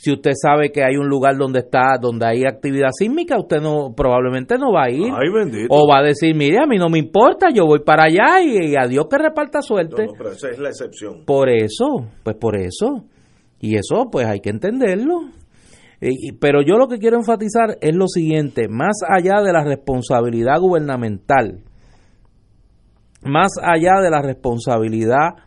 [0.02, 3.94] si usted sabe que hay un lugar donde está, donde hay actividad sísmica, usted no
[3.96, 5.14] probablemente no va a ir.
[5.70, 8.76] O va a decir, mire, a mí no me importa, yo voy para allá y,
[8.76, 10.08] a Dios que reparta suerte.
[10.08, 11.24] No, pero esa es la excepción.
[11.24, 13.06] Por eso, pues por eso.
[13.60, 15.20] Y eso, pues hay que entenderlo.
[16.40, 21.60] pero yo lo que quiero enfatizar es lo siguiente, más allá de la responsabilidad gubernamental,
[23.24, 25.46] más allá de la responsabilidad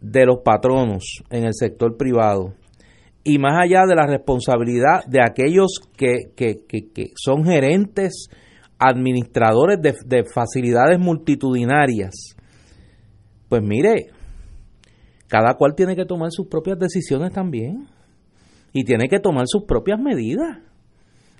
[0.00, 2.54] de los patronos en el sector privado,
[3.24, 8.28] y más allá de la responsabilidad de aquellos que, que, que, son gerentes,
[8.78, 12.36] administradores de, de, facilidades multitudinarias,
[13.48, 14.10] pues mire,
[15.26, 17.86] cada cual tiene que tomar sus propias decisiones también
[18.74, 20.58] y tiene que tomar sus propias medidas.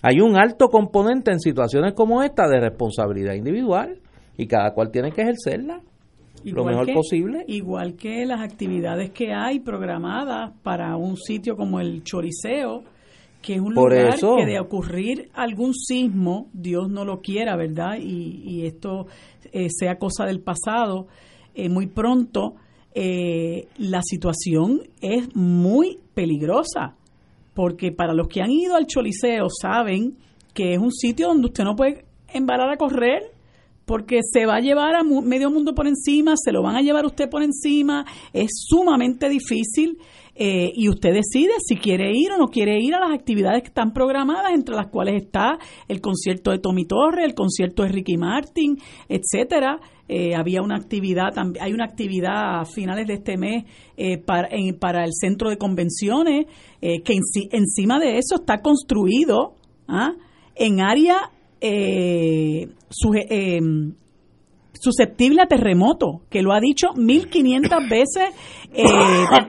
[0.01, 4.01] Hay un alto componente en situaciones como esta de responsabilidad individual
[4.39, 5.83] y cada cual tiene que ejercerla
[6.53, 7.45] lo mejor posible.
[7.49, 12.85] Igual que las actividades que hay programadas para un sitio como el Choriceo,
[13.41, 17.99] que es un lugar que de ocurrir algún sismo, Dios no lo quiera, ¿verdad?
[18.01, 19.07] Y, esto
[19.53, 21.07] eh, sea cosa del pasado,
[21.55, 22.55] eh, muy pronto
[22.95, 26.95] eh, la situación es muy peligrosa,
[27.53, 30.17] porque para los que han ido al Choliseo saben
[30.55, 33.34] que es un sitio donde usted no puede embarar a correr
[33.85, 37.05] porque se va a llevar a medio mundo por encima, se lo van a llevar
[37.05, 39.99] usted por encima, es sumamente difícil
[40.37, 43.69] eh, y usted decide si quiere ir o no quiere ir a las actividades que
[43.69, 48.17] están programadas, entre las cuales está el concierto de Tommy Torre, el concierto de Ricky
[48.17, 48.77] Martin,
[49.09, 49.79] etcétera.
[50.09, 53.65] Eh, había una actividad, hay una actividad a finales de este mes
[53.97, 54.49] eh, para,
[54.79, 56.47] para el centro de convenciones,
[56.81, 57.19] que
[57.53, 59.55] encima de eso está construido
[59.89, 60.13] ¿ah?
[60.55, 61.31] en área
[63.15, 63.61] eh, eh,
[64.73, 68.31] susceptible a terremoto, que lo ha dicho 1500 veces
[68.73, 68.85] eh,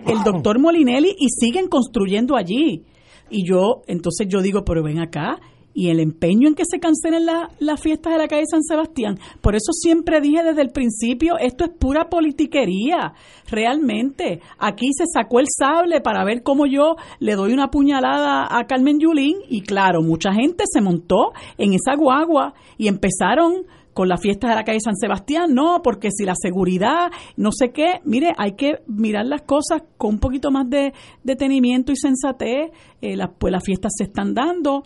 [0.08, 2.84] el doctor Molinelli y siguen construyendo allí.
[3.30, 5.40] Y yo, entonces yo digo, pero ven acá,
[5.76, 7.26] y el empeño en que se cancelen
[7.60, 9.20] las fiestas de la calle San Sebastián.
[9.42, 13.14] Por eso siempre dije desde el principio, esto es pura politiquería,
[13.52, 14.40] realmente.
[14.58, 19.00] Aquí se sacó el sable para ver cómo yo le doy una puñalada a Carmen
[19.00, 23.66] Yulín y claro, mucha gente se montó en esa guagua y empezaron
[23.96, 27.72] con las fiestas de la calle San Sebastián, no, porque si la seguridad, no sé
[27.72, 30.92] qué, mire, hay que mirar las cosas con un poquito más de
[31.24, 34.84] detenimiento y sensatez, eh, pues las fiestas se están dando,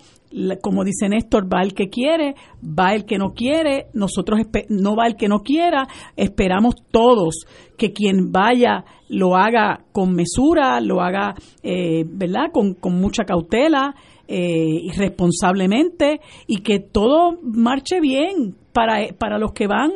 [0.62, 5.08] como dice Néstor, va el que quiere, va el que no quiere, nosotros no va
[5.08, 11.34] el que no quiera, esperamos todos que quien vaya lo haga con mesura, lo haga,
[11.64, 13.96] eh, ¿verdad?, con, con mucha cautela,
[14.32, 19.92] eh, irresponsablemente y que todo marche bien para, para los que van,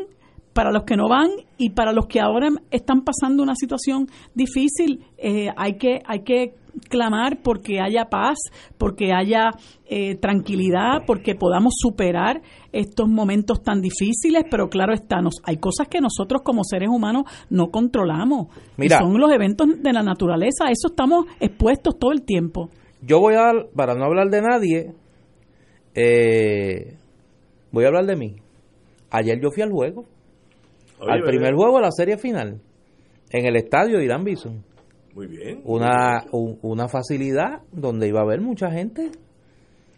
[0.52, 5.06] para los que no van y para los que ahora están pasando una situación difícil.
[5.18, 6.56] Eh, hay, que, hay que
[6.90, 8.38] clamar porque haya paz,
[8.78, 9.52] porque haya
[9.86, 12.42] eh, tranquilidad, porque podamos superar
[12.74, 17.68] estos momentos tan difíciles, pero claro está, hay cosas que nosotros como seres humanos no
[17.68, 18.48] controlamos.
[18.76, 22.70] Mira, son los eventos de la naturaleza, a eso estamos expuestos todo el tiempo.
[23.02, 24.94] Yo voy a, para no hablar de nadie,
[25.96, 26.98] eh,
[27.72, 28.43] voy a hablar de mí.
[29.14, 30.06] Ayer yo fui al juego,
[31.00, 32.60] al primer juego de la serie final,
[33.30, 34.64] en el estadio de Irán Bison.
[35.14, 35.62] Muy bien.
[35.66, 39.12] Una, una facilidad donde iba a haber mucha gente.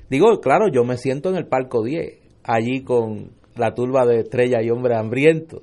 [0.09, 4.61] Digo, claro, yo me siento en el Palco 10, allí con la turba de estrella
[4.61, 5.61] y hombre hambriento.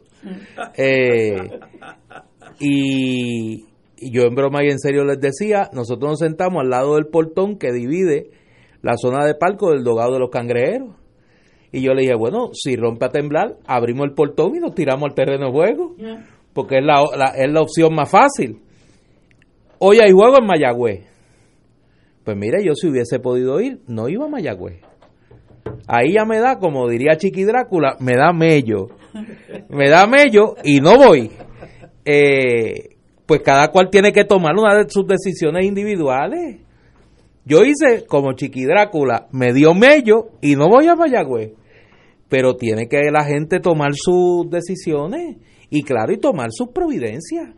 [0.79, 1.37] Eh,
[2.59, 3.67] y,
[3.99, 7.09] y yo en broma y en serio les decía, nosotros nos sentamos al lado del
[7.09, 8.31] portón que divide
[8.81, 11.02] la zona de palco del dogado de los cangrejeros.
[11.73, 15.09] Y yo le dije, bueno, si rompe a temblar, abrimos el portón y nos tiramos
[15.09, 15.97] al terreno de juego,
[16.53, 17.03] porque es la,
[17.35, 18.61] es la opción más fácil.
[19.79, 21.01] Hoy hay juego en Mayagüez.
[22.25, 24.81] Pues mire, yo si hubiese podido ir, no iba a Mayagüez.
[25.87, 28.89] Ahí ya me da, como diría Chiqui Drácula, me da mello.
[29.69, 31.31] Me da mello y no voy.
[32.05, 32.97] Eh,
[33.27, 36.61] pues cada cual tiene que tomar una de sus decisiones individuales.
[37.45, 41.53] Yo hice como Chiqui Drácula, me dio mello y no voy a Mayagüez.
[42.33, 45.37] Pero tiene que la gente tomar sus decisiones
[45.69, 47.51] y claro, y tomar sus providencias.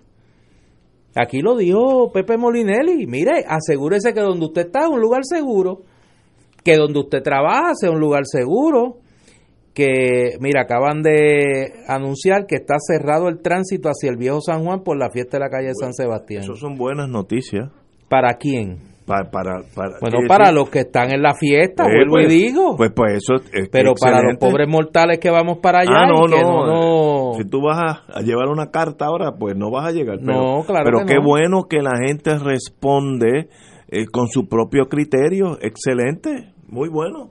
[1.15, 5.83] Aquí lo dijo Pepe Molinelli, mire, asegúrese que donde usted está es un lugar seguro,
[6.65, 8.99] que donde usted trabaja sea un lugar seguro,
[9.75, 14.83] que, mira, acaban de anunciar que está cerrado el tránsito hacia el viejo San Juan
[14.83, 16.43] por la fiesta de la calle San Sebastián.
[16.43, 17.71] Eso son buenas noticias.
[18.09, 18.94] ¿Para quién?
[19.07, 22.75] Para, para, para, bueno, para los que están en la fiesta, pues, vuelvo y digo.
[22.77, 26.05] Pues, pues eso es Pero para los pobres mortales que vamos para allá.
[26.05, 29.33] Ah, no, y que no, no, Si tú vas a, a, llevar una carta ahora,
[29.39, 30.21] pues no vas a llegar.
[30.25, 30.85] Pero, no, claro.
[30.85, 31.23] Pero que qué no.
[31.23, 33.51] bueno que la gente responde
[33.89, 35.59] eh, con su propio criterio.
[35.61, 37.31] Excelente, muy bueno.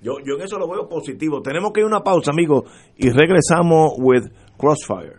[0.00, 1.42] Yo, yo en eso lo veo positivo.
[1.42, 2.64] Tenemos que ir a una pausa, amigos,
[2.96, 4.24] y regresamos with
[4.56, 5.18] Crossfire.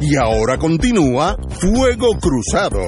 [0.00, 2.80] Y ahora continúa Fuego Cruzado.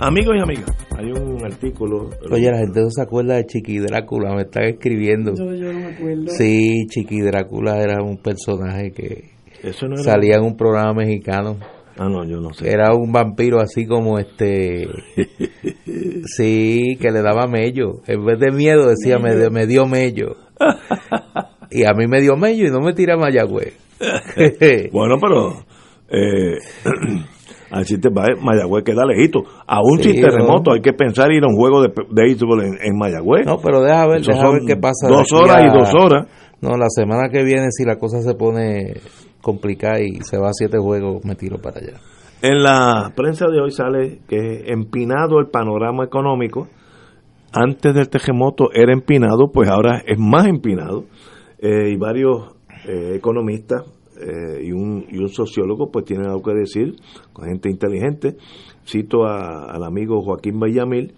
[0.00, 2.10] Amigos y amigas, hay un artículo.
[2.30, 5.34] Oye, la gente no se acuerda de Chiqui Drácula, me están escribiendo.
[5.34, 6.28] Yo, yo no me acuerdo.
[6.28, 9.30] Sí, Chiqui Drácula era un personaje que
[9.62, 11.56] Eso no era- salía en un programa mexicano.
[11.96, 12.70] Ah, no, yo no sé.
[12.70, 14.88] Era un vampiro así como este.
[16.26, 18.00] Sí, que le daba mello.
[18.06, 20.36] En vez de miedo decía, me, dio- me dio mello.
[21.70, 23.74] Y a mí me dio mello y no me tira Mayagüez.
[24.92, 25.64] Bueno, pero.
[26.08, 26.58] Eh,
[27.70, 29.42] así te va, Mayagüez queda lejito.
[29.66, 30.74] Aún Sí, sin terremoto, no.
[30.74, 33.46] hay que pensar ir a un juego de, de béisbol en, en Mayagüez.
[33.46, 35.08] No, pero deja ver, deja ver qué pasa.
[35.08, 36.26] Dos horas a- y dos horas.
[36.60, 38.94] No, la semana que viene, si la cosa se pone
[39.44, 42.00] complicada y se va a siete juegos, me tiro para allá.
[42.42, 46.66] En la prensa de hoy sale que empinado el panorama económico.
[47.52, 51.04] Antes del terremoto era empinado, pues ahora es más empinado.
[51.58, 52.54] Eh, y varios
[52.86, 53.84] eh, economistas
[54.20, 56.96] eh, y, un, y un sociólogo pues tienen algo que decir,
[57.32, 58.36] con gente inteligente.
[58.86, 61.14] Cito al amigo Joaquín Villamil,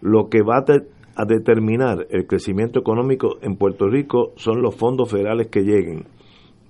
[0.00, 5.48] lo que va a determinar el crecimiento económico en Puerto Rico son los fondos federales
[5.48, 6.06] que lleguen.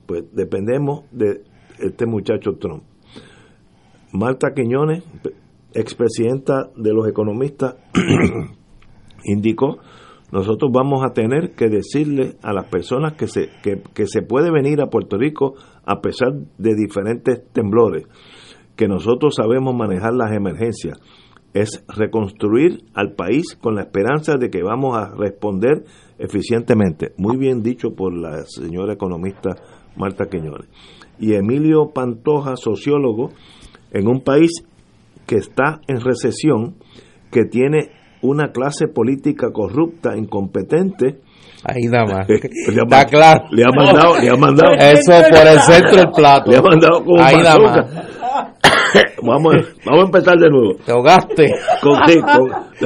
[0.07, 1.43] Pues dependemos de
[1.79, 2.85] este muchacho Trump.
[4.13, 5.05] Marta Quiñones,
[5.73, 7.77] expresidenta de los economistas,
[9.25, 9.79] indicó,
[10.31, 14.51] nosotros vamos a tener que decirle a las personas que se, que, que se puede
[14.51, 15.55] venir a Puerto Rico
[15.85, 18.07] a pesar de diferentes temblores,
[18.77, 20.99] que nosotros sabemos manejar las emergencias,
[21.55, 25.85] es reconstruir al país con la esperanza de que vamos a responder
[26.19, 27.13] eficientemente.
[27.19, 29.57] Muy bien dicho por la señora economista
[29.97, 30.69] Marta Quiñones.
[31.19, 33.31] Y Emilio Pantoja, sociólogo,
[33.93, 34.51] en un país
[35.27, 36.77] que está en recesión,
[37.31, 37.91] que tiene
[38.23, 41.21] una clase política corrupta, incompetente.
[41.65, 42.29] Ahí nada más.
[42.29, 43.45] le ha, Está claro.
[43.51, 44.73] Le ha mandado, le ha mandado.
[44.75, 46.51] Eso por el centro del plato.
[46.51, 48.62] Le ha mandado un Ahí nada más.
[49.23, 50.75] Vamos, a- vamos a empezar de nuevo.
[50.85, 51.51] Te ahogaste.
[51.83, 51.95] Con,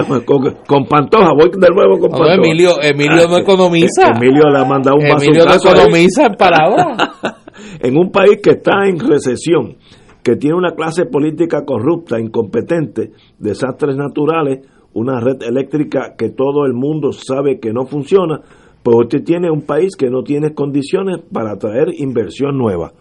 [0.06, 2.34] con, con- con Pantoja, voy de nuevo con No, Pantoja.
[2.34, 4.12] Emilio, Emilio no economiza.
[4.16, 7.10] Emilio le ha mandado un Emilio no economiza en palabras.
[7.80, 9.76] en un país que está en recesión,
[10.22, 16.72] que tiene una clase política corrupta, incompetente, desastres naturales, una red eléctrica que todo el
[16.72, 18.40] mundo sabe que no funciona,
[18.82, 22.92] pues usted tiene un país que no tiene condiciones para atraer inversión nueva.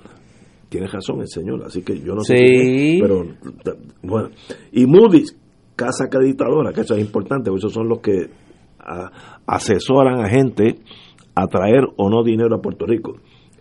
[0.75, 2.99] Tiene razón el señor, así que yo no sé, Sí.
[3.01, 3.23] pero
[4.03, 4.29] bueno.
[4.73, 5.37] Y Moody's,
[5.77, 8.29] casa acreditadora, que eso es importante, porque esos son los que
[8.79, 10.75] a- asesoran a gente
[11.33, 13.15] a traer o no dinero a Puerto Rico.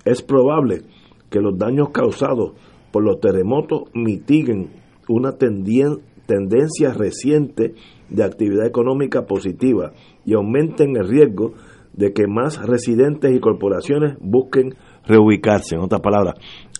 [0.04, 0.82] Es probable
[1.30, 2.54] que los daños causados
[2.90, 4.70] por los terremotos mitiguen
[5.08, 7.74] una tendien- tendencia reciente
[8.10, 9.92] de actividad económica positiva
[10.26, 11.52] y aumenten el riesgo
[11.92, 14.74] de que más residentes y corporaciones busquen
[15.06, 15.76] reubicarse.
[15.76, 16.34] En otras palabras,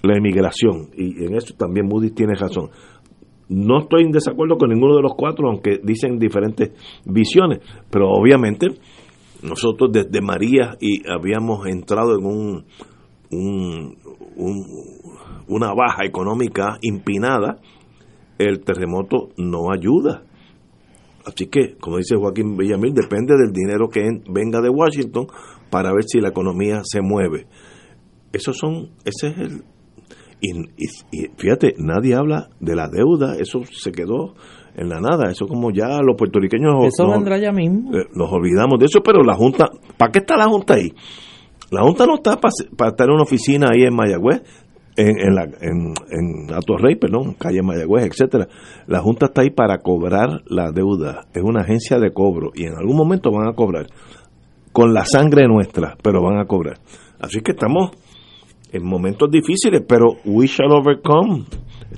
[0.04, 0.90] la emigración.
[0.96, 2.70] Y en eso también Moody's tiene razón.
[3.48, 6.70] No estoy en desacuerdo con ninguno de los cuatro, aunque dicen diferentes
[7.04, 7.60] visiones,
[7.90, 8.68] pero obviamente
[9.42, 12.64] nosotros desde María y habíamos entrado en un,
[13.30, 13.96] un-
[14.36, 14.64] un-
[15.48, 17.58] una baja económica impinada,
[18.38, 20.22] el terremoto no ayuda.
[21.26, 25.26] Así que, como dice Joaquín Villamil, depende del dinero que en- venga de Washington
[25.70, 27.46] para ver si la economía se mueve.
[28.32, 29.62] Esos son, ese es el,
[30.40, 34.34] y, y- y fíjate, nadie habla de la deuda, eso se quedó
[34.76, 37.96] en la nada, eso como ya los puertorriqueños Eso nos, vendrá ya mismo.
[37.96, 40.92] eh, nos olvidamos de eso, pero la Junta, ¿para qué está la Junta ahí?
[41.70, 44.42] La Junta no está para estar en una oficina ahí en Mayagüez,
[44.96, 48.46] en, en, la, en, en Atorrey, perdón, calle Mayagüez, etcétera.
[48.86, 52.74] La Junta está ahí para cobrar la deuda, es una agencia de cobro y en
[52.74, 53.86] algún momento van a cobrar
[54.72, 56.78] con la sangre nuestra, pero van a cobrar.
[57.20, 57.90] Así que estamos
[58.74, 61.44] en momentos difíciles, pero we shall overcome.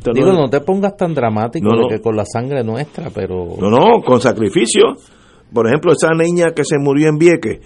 [0.07, 1.89] No Digo, es- no te pongas tan dramático No, de no.
[1.89, 3.47] que con la sangre nuestra, pero...
[3.61, 4.95] No, no, con sacrificio.
[5.53, 7.61] Por ejemplo, esa niña que se murió en Vieques,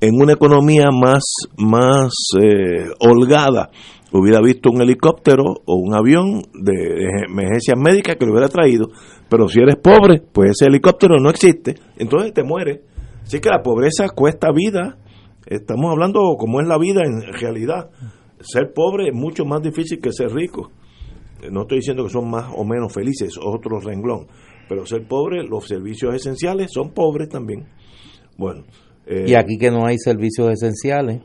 [0.00, 1.22] en una economía más,
[1.58, 2.12] más
[2.42, 3.70] eh, holgada,
[4.12, 8.88] hubiera visto un helicóptero o un avión de emergencias médicas que lo hubiera traído.
[9.28, 12.80] Pero si eres pobre, pues ese helicóptero no existe, entonces te mueres.
[13.22, 14.96] Así que la pobreza cuesta vida.
[15.46, 17.90] Estamos hablando como es la vida en realidad.
[18.40, 20.70] Ser pobre es mucho más difícil que ser rico.
[21.50, 24.26] No estoy diciendo que son más o menos felices, otro renglón.
[24.68, 27.66] Pero ser pobre, los servicios esenciales son pobres también.
[28.36, 28.64] Bueno,
[29.06, 31.20] eh, Y aquí que no hay servicios esenciales.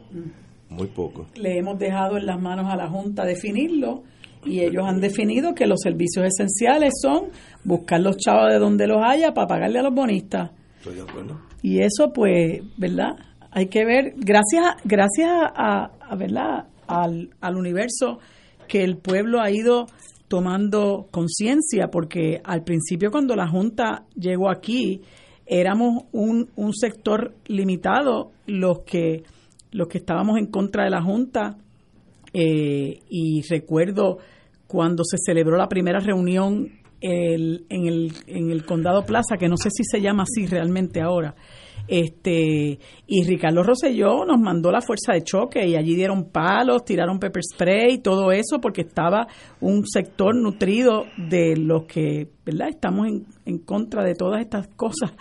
[0.69, 1.25] muy poco.
[1.35, 4.03] Le hemos dejado en las manos a la Junta definirlo
[4.45, 7.25] y ellos han definido que los servicios esenciales son
[7.63, 10.51] buscar los chavos de donde los haya para pagarle a los bonistas.
[10.77, 11.39] Estoy de acuerdo.
[11.61, 13.15] Y eso, pues, ¿verdad?
[13.51, 16.67] Hay que ver, gracias, a- gracias a, a, ¿verdad?
[16.91, 18.19] Al, al universo
[18.67, 19.87] que el pueblo ha ido
[20.27, 25.01] tomando conciencia, porque al principio cuando la Junta llegó aquí,
[25.45, 29.23] éramos un, un sector limitado los que,
[29.71, 31.57] los que estábamos en contra de la Junta.
[32.33, 34.19] eh, y recuerdo
[34.67, 36.69] cuando se celebró la primera reunión
[37.01, 41.01] el- en, el, en el Condado Plaza, que no sé si se llama así realmente
[41.01, 41.35] ahora,
[41.87, 47.19] este y Ricardo Rosselló nos mandó la fuerza de choque y allí dieron palos, tiraron
[47.19, 49.27] pepper spray y todo eso porque estaba
[49.59, 52.69] un sector nutrido de los que, ¿verdad?
[52.69, 55.11] Estamos en, en contra de todas estas cosas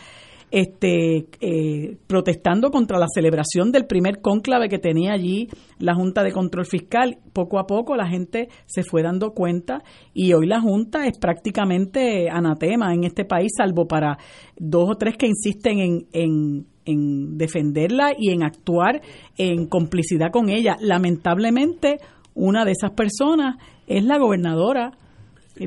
[0.51, 5.49] este, eh, protestando contra la celebración del primer cónclave que tenía allí
[5.79, 7.19] la Junta de Control Fiscal.
[7.33, 9.83] Poco a poco la gente se fue dando cuenta
[10.13, 14.19] y hoy la Junta es prácticamente anatema en este país, salvo para
[14.57, 19.01] dos o tres que insisten en, en, en defenderla y en actuar
[19.37, 20.77] en complicidad con ella.
[20.81, 21.99] Lamentablemente,
[22.35, 23.57] una de esas personas
[23.87, 24.93] es la gobernadora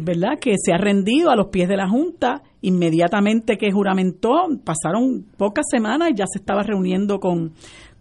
[0.02, 5.26] verdad que se ha rendido a los pies de la Junta inmediatamente que juramentó, pasaron
[5.38, 7.54] pocas semanas y ya se estaba reuniendo con,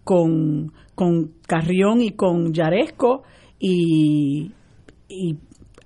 [0.03, 3.23] con, con Carrión y con Yaresco
[3.59, 4.51] y,
[5.09, 5.37] y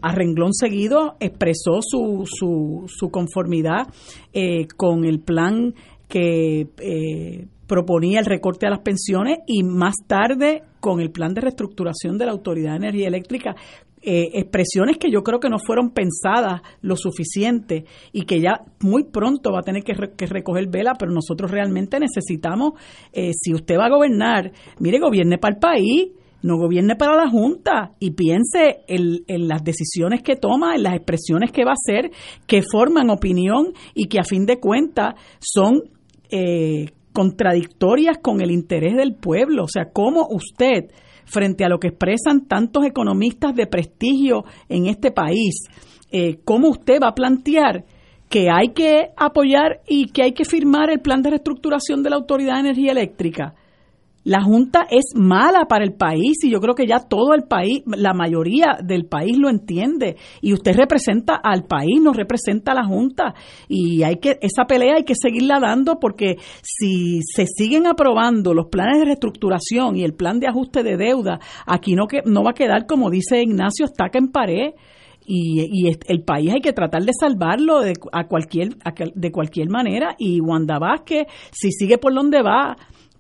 [0.02, 3.88] a renglón seguido expresó su, su, su conformidad
[4.34, 5.74] eh, con el plan
[6.08, 11.42] que eh, proponía el recorte a las pensiones y más tarde con el plan de
[11.42, 13.56] reestructuración de la Autoridad de Energía Eléctrica,
[14.10, 19.04] eh, expresiones que yo creo que no fueron pensadas lo suficiente y que ya muy
[19.04, 19.96] pronto va a tener que,
[20.28, 22.80] recoger vela, pero nosotros realmente necesitamos,
[23.12, 26.12] eh, si usted va a gobernar, mire, gobierne para el país,
[26.42, 31.52] no gobierne para la Junta y piense en, las decisiones que toma, en las expresiones
[31.52, 32.10] que va a hacer,
[32.48, 35.82] que forman opinión y que a fin de cuentas son
[36.32, 39.66] eh, contradictorias con el interés del pueblo.
[39.66, 40.92] O sea, cómo usted,
[41.28, 45.68] frente a lo que expresan tantos economistas de prestigio en este país,
[46.12, 47.86] eh, cómo usted va a plantear
[48.30, 52.16] que hay que apoyar y que hay que firmar el plan de reestructuración de la
[52.16, 53.54] Autoridad de Energía Eléctrica
[54.28, 57.84] la Junta es mala para el país y yo creo que ya todo el país,
[57.86, 60.18] la mayoría del país lo entiende.
[60.42, 63.34] Y usted representa al país, no representa a la Junta.
[63.70, 68.68] Y hay que esa pelea hay que seguirla dando porque si se siguen aprobando los
[68.68, 72.52] planes de reestructuración y el plan de ajuste de deuda, aquí no que no va
[72.52, 74.72] a quedar como dice Ignacio estaca en pared.
[75.30, 78.78] Y, el país hay que tratar de salvarlo de, a cualquier,
[79.14, 80.16] de cualquier manera.
[80.18, 82.78] Y Wanda Vázquez, si sigue por donde va,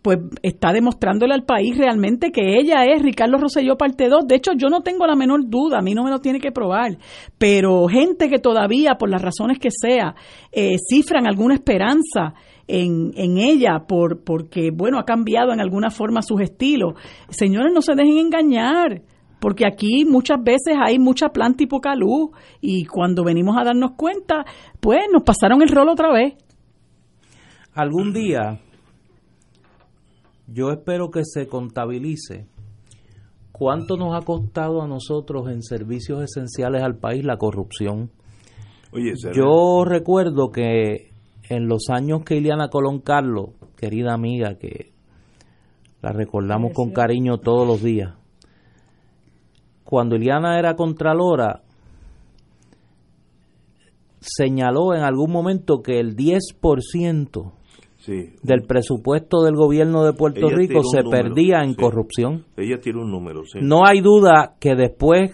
[0.07, 4.25] pues está demostrándole al país realmente que ella es Ricardo Rosselló parte 2.
[4.25, 6.53] De hecho, yo no tengo la menor duda, a mí no me lo tiene que
[6.53, 6.97] probar,
[7.37, 10.15] pero gente que todavía, por las razones que sea,
[10.53, 12.35] eh, cifran alguna esperanza
[12.69, 16.93] en, en ella por, porque, bueno, ha cambiado en alguna forma sus estilos.
[17.27, 19.01] Señores, no se dejen engañar
[19.41, 22.29] porque aquí muchas veces hay mucha planta y poca luz
[22.61, 24.45] y cuando venimos a darnos cuenta,
[24.79, 26.35] pues nos pasaron el rol otra vez.
[27.73, 28.61] Algún día
[30.47, 32.47] yo espero que se contabilice
[33.51, 38.11] cuánto nos ha costado a nosotros en servicios esenciales al país la corrupción.
[39.33, 41.11] yo recuerdo que
[41.49, 44.91] en los años que Ileana Colón Carlos, querida amiga, que
[46.01, 48.15] la recordamos con cariño todos los días,
[49.83, 51.63] cuando Ileana era contralora,
[54.19, 57.56] señaló en algún momento que el 10%
[58.07, 62.45] del presupuesto del gobierno de Puerto Rico se perdía en corrupción.
[62.55, 65.31] Ella tiene un número, No hay duda que después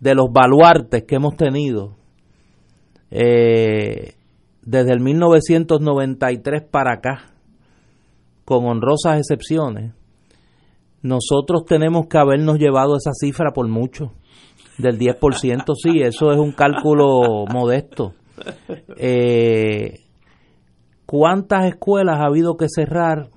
[0.00, 1.96] de los baluartes que hemos tenido
[3.10, 4.14] eh,
[4.62, 7.32] desde el 1993 para acá,
[8.44, 9.94] con honrosas excepciones,
[11.02, 14.12] nosotros tenemos que habernos llevado esa cifra por mucho,
[14.78, 18.14] del 10%, sí, eso es un cálculo modesto.
[18.98, 20.05] Eh,
[21.06, 23.30] ¿Cuántas escuelas ha habido que cerrar?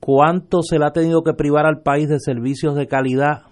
[0.00, 3.42] ¿Cuánto se le ha tenido que privar al país de servicios de calidad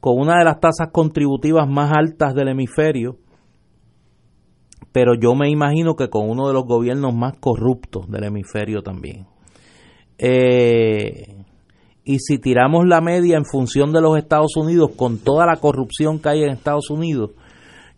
[0.00, 3.18] con una de las tasas contributivas más altas del hemisferio?
[4.92, 9.26] Pero yo me imagino que con uno de los gobiernos más corruptos del hemisferio también.
[10.16, 11.44] Eh,
[12.02, 16.18] y si tiramos la media en función de los Estados Unidos, con toda la corrupción
[16.18, 17.32] que hay en Estados Unidos,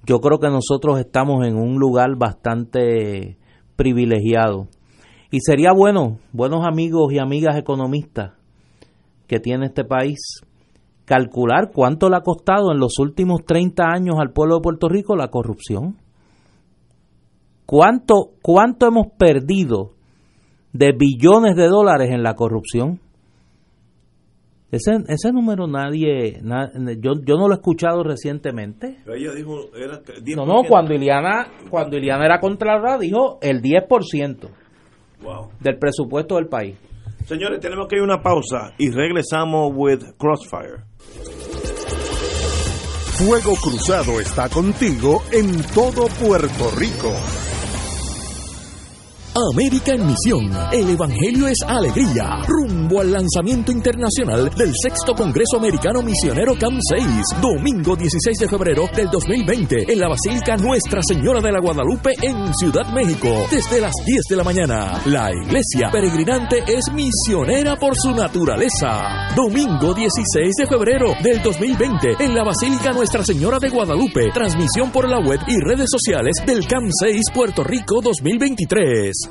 [0.04, 3.38] yo creo que nosotros estamos en un lugar bastante
[3.76, 4.68] privilegiado.
[5.30, 8.32] Y sería bueno, buenos amigos y amigas economistas
[9.26, 10.18] que tiene este país,
[11.04, 15.16] calcular cuánto le ha costado en los últimos 30 años al pueblo de Puerto Rico
[15.16, 15.96] la corrupción.
[17.64, 19.92] ¿Cuánto, cuánto hemos perdido
[20.72, 23.00] de billones de dólares en la corrupción?
[24.72, 26.40] Ese, ese número nadie,
[26.98, 29.00] yo, yo no lo he escuchado recientemente.
[29.06, 30.00] ella dijo, era
[30.34, 34.48] No, no, cuando Iliana, cuando Iliana era Contralora dijo el 10%
[35.60, 36.76] del presupuesto del país.
[37.26, 40.84] Señores, tenemos que ir a una pausa y regresamos with Crossfire.
[43.18, 47.12] Fuego Cruzado está contigo en todo Puerto Rico.
[49.34, 50.52] América en Misión.
[50.72, 52.42] El Evangelio es alegría.
[52.46, 57.06] Rumbo al lanzamiento internacional del sexto Congreso Americano Misionero CAM 6.
[57.40, 62.52] Domingo 16 de febrero del 2020 en la Basílica Nuestra Señora de la Guadalupe en
[62.54, 63.28] Ciudad México.
[63.50, 65.00] Desde las 10 de la mañana.
[65.06, 69.32] La iglesia peregrinante es misionera por su naturaleza.
[69.34, 74.30] Domingo 16 de febrero del 2020 en la Basílica Nuestra Señora de Guadalupe.
[74.34, 79.21] Transmisión por la web y redes sociales del CAM 6 Puerto Rico 2023.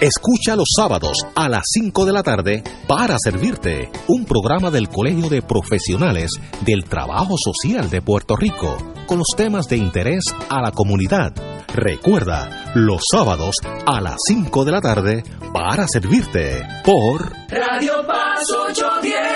[0.00, 5.30] Escucha los sábados a las 5 de la tarde para servirte un programa del Colegio
[5.30, 6.30] de Profesionales
[6.66, 8.76] del Trabajo Social de Puerto Rico
[9.06, 11.32] con los temas de interés a la comunidad
[11.76, 15.22] Recuerda, los sábados a las 5 de la tarde
[15.52, 19.26] para servirte por Radio Paz 810.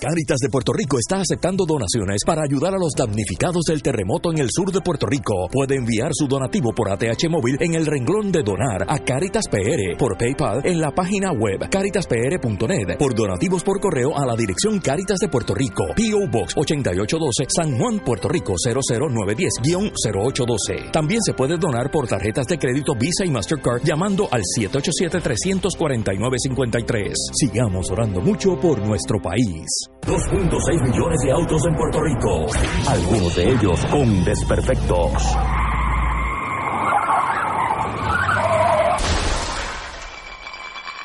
[0.00, 4.38] Cáritas de Puerto Rico está aceptando donaciones para ayudar a los damnificados del terremoto en
[4.38, 5.48] el sur de Puerto Rico.
[5.50, 9.96] Puede enviar su donativo por ATH móvil en el renglón de donar a Caritas PR,
[9.98, 15.18] por PayPal en la página web caritaspr.net, por donativos por correo a la dirección Caritas
[15.20, 18.54] de Puerto Rico, PO Box 8812, San Juan, Puerto Rico
[18.98, 20.90] 00910-0812.
[20.92, 27.14] También se puede donar por tarjetas de crédito Visa y Mastercard llamando al 787-349-53.
[27.34, 29.66] Sigamos orando mucho por nuestro país.
[30.02, 32.46] 2.6 millones de autos en Puerto Rico,
[32.88, 35.36] algunos de ellos con desperfectos.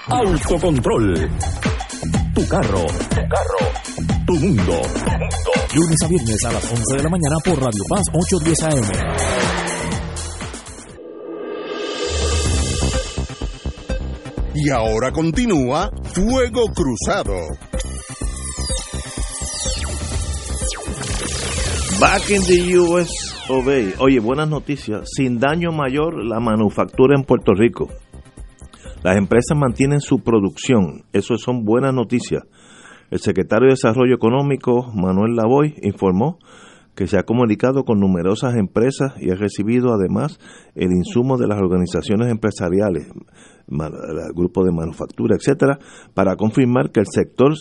[0.10, 1.30] Autocontrol.
[2.38, 2.86] Tu carro.
[2.86, 3.58] Tu carro.
[4.28, 4.80] Tu mundo.
[5.74, 8.86] Lunes a viernes a las 11 de la mañana por Radio Paz 810 AM.
[14.54, 17.34] Y ahora continúa Fuego Cruzado.
[22.00, 23.10] Back in the US
[23.50, 24.04] A.
[24.04, 25.10] Oye, buenas noticias.
[25.12, 27.88] Sin daño mayor, la manufactura en Puerto Rico.
[29.04, 31.04] Las empresas mantienen su producción.
[31.14, 32.44] Eso son buenas noticias.
[33.10, 36.40] El secretario de Desarrollo Económico, Manuel Lavoy, informó
[36.96, 40.40] que se ha comunicado con numerosas empresas y ha recibido además
[40.74, 43.08] el insumo de las organizaciones empresariales,
[43.70, 45.78] el grupo de manufactura, etcétera,
[46.16, 47.54] para confirmar que el sector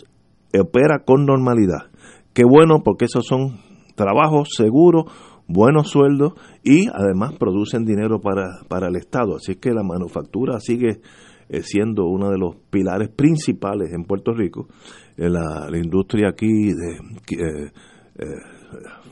[0.59, 1.91] opera con normalidad.
[2.33, 3.61] Qué bueno porque esos son
[3.95, 5.05] trabajos seguros,
[5.49, 9.37] buenos sueldos y además producen dinero para, para el Estado.
[9.37, 11.01] Así que la manufactura sigue
[11.49, 14.67] eh, siendo uno de los pilares principales en Puerto Rico.
[15.17, 16.97] Eh, la, la, industria aquí de,
[17.39, 17.71] eh,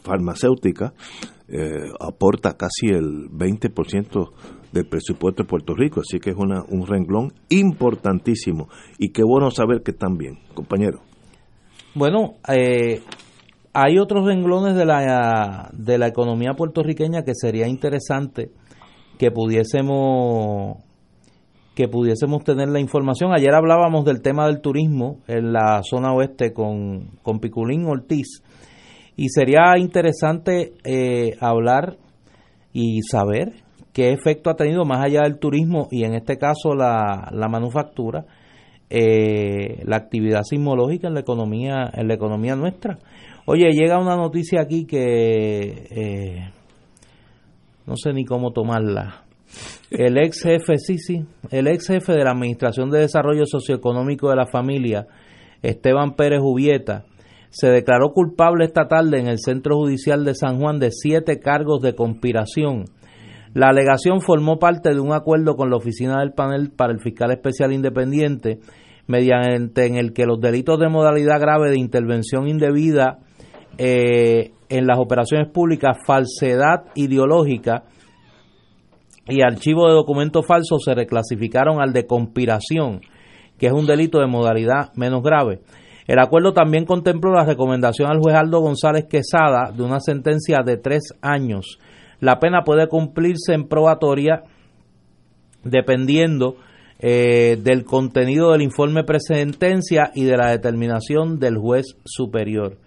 [0.03, 0.93] farmacéutica
[2.01, 4.31] aporta casi el 20%
[4.73, 8.69] del presupuesto de Puerto Rico, así que es una, un renglón importantísimo.
[8.99, 11.01] Y qué bueno saber que están bien, compañero.
[11.95, 13.01] Bueno, eh,
[13.75, 18.53] hay otros renglones de la, de la economía puertorriqueña que sería interesante
[19.19, 20.79] que pudiésemos
[21.75, 23.33] que pudiésemos tener la información.
[23.35, 28.45] Ayer hablábamos del tema del turismo en la zona oeste con, con Piculín Ortiz
[29.17, 31.97] y sería interesante eh, hablar
[32.73, 33.55] y saber
[33.93, 38.25] qué efecto ha tenido más allá del turismo y en este caso la, la manufactura,
[38.89, 42.99] eh, la actividad sismológica en la economía, en la economía nuestra.
[43.47, 46.51] Oye, llega una noticia aquí que eh,
[47.87, 49.25] no sé ni cómo tomarla.
[49.91, 54.37] El ex jefe, sí, sí, el ex jefe de la Administración de Desarrollo Socioeconómico de
[54.37, 55.07] la Familia,
[55.63, 57.05] Esteban Pérez Ubieta,
[57.51, 61.81] se declaró culpable esta tarde en el Centro Judicial de San Juan de siete cargos
[61.83, 62.87] de conspiración
[63.55, 67.31] la alegación formó parte de un acuerdo con la oficina del panel para el fiscal
[67.31, 68.59] especial independiente,
[69.07, 73.21] mediante en el que los delitos de modalidad grave de intervención indebida
[73.79, 77.85] eh, en las operaciones públicas, falsedad ideológica
[79.27, 83.01] y archivo de documentos falsos se reclasificaron al de conspiración,
[83.59, 85.61] que es un delito de modalidad menos grave.
[86.07, 90.77] El acuerdo también contempló la recomendación al juez Aldo González Quesada de una sentencia de
[90.77, 91.79] tres años
[92.25, 94.45] la pena puede cumplirse en probatoria
[95.63, 96.57] dependiendo
[96.99, 102.79] eh, del contenido del informe presentencia y de la determinación del juez superior.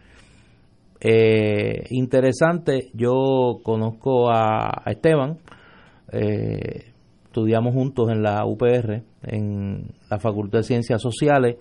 [0.99, 5.37] Eh, interesante, yo conozco a, Esteban,
[6.11, 6.91] eh,
[7.25, 11.57] estudiamos juntos en la UPR, en la Facultad de Ciencias Sociales.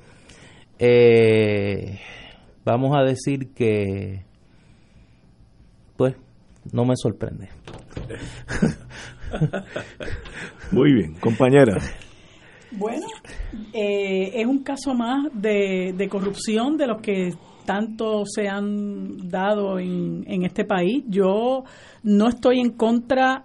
[2.64, 4.24] vamos a decir que,
[5.96, 6.16] pues,
[6.72, 7.48] no me sorprende.
[10.72, 11.78] Muy bien, compañera.
[12.72, 13.06] Bueno,
[13.72, 17.32] eh, es un caso más de, corrupción de los que
[17.66, 21.04] tanto se han dado en, en este país.
[21.08, 21.64] Yo
[22.02, 23.44] no estoy en contra,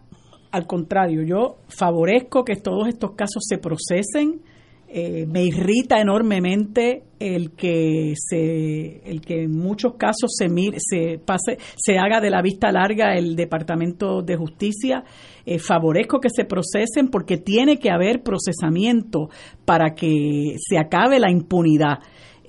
[0.52, 4.42] al contrario, yo favorezco que todos estos casos se procesen
[4.94, 10.50] eh, me irrita enormemente el que se el que en muchos casos se
[10.80, 15.06] se pase se haga de la vista larga el departamento de justicia
[15.46, 19.30] eh, favorezco que se procesen porque tiene que haber procesamiento
[19.64, 22.00] para que se acabe la impunidad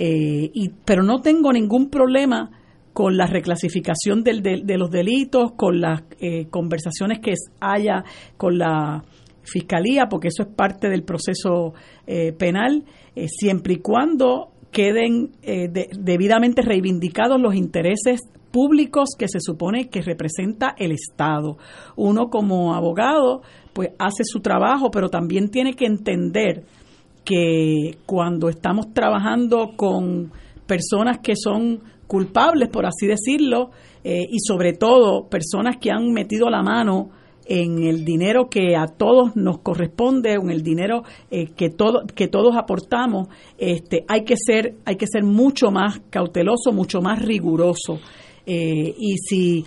[0.05, 2.51] eh, y pero no tengo ningún problema
[2.93, 6.03] con la reclasificación del, de, los delitos, con las
[6.51, 8.05] conversaciones que haya
[8.37, 9.03] con la
[9.43, 11.74] fiscalía, porque eso es parte del proceso
[12.07, 12.85] eh, penal,
[13.15, 15.69] eh, siempre y cuando queden eh,
[15.99, 18.20] debidamente reivindicados los intereses
[18.51, 21.57] públicos que se supone que representa el Estado.
[21.97, 23.43] Uno como abogado,
[23.73, 26.65] pues hace su trabajo, pero también tiene que entender
[27.24, 30.32] que cuando estamos trabajando con
[30.66, 33.70] personas que son culpables, por así decirlo,
[34.05, 37.11] eh, y sobre todo personas que han metido la mano
[37.44, 42.28] en el dinero que a todos nos corresponde, en el dinero eh, que todo, que
[42.28, 43.28] todos aportamos,
[43.59, 47.99] este, hay que ser hay que ser mucho más cauteloso, mucho más riguroso.
[48.44, 49.65] Eh, y si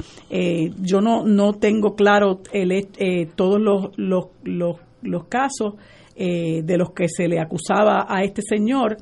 [0.81, 2.87] yo no no tengo claro el,
[3.35, 5.75] todos los, los, los, los casos
[6.15, 8.97] de los que se le acusaba a este señor,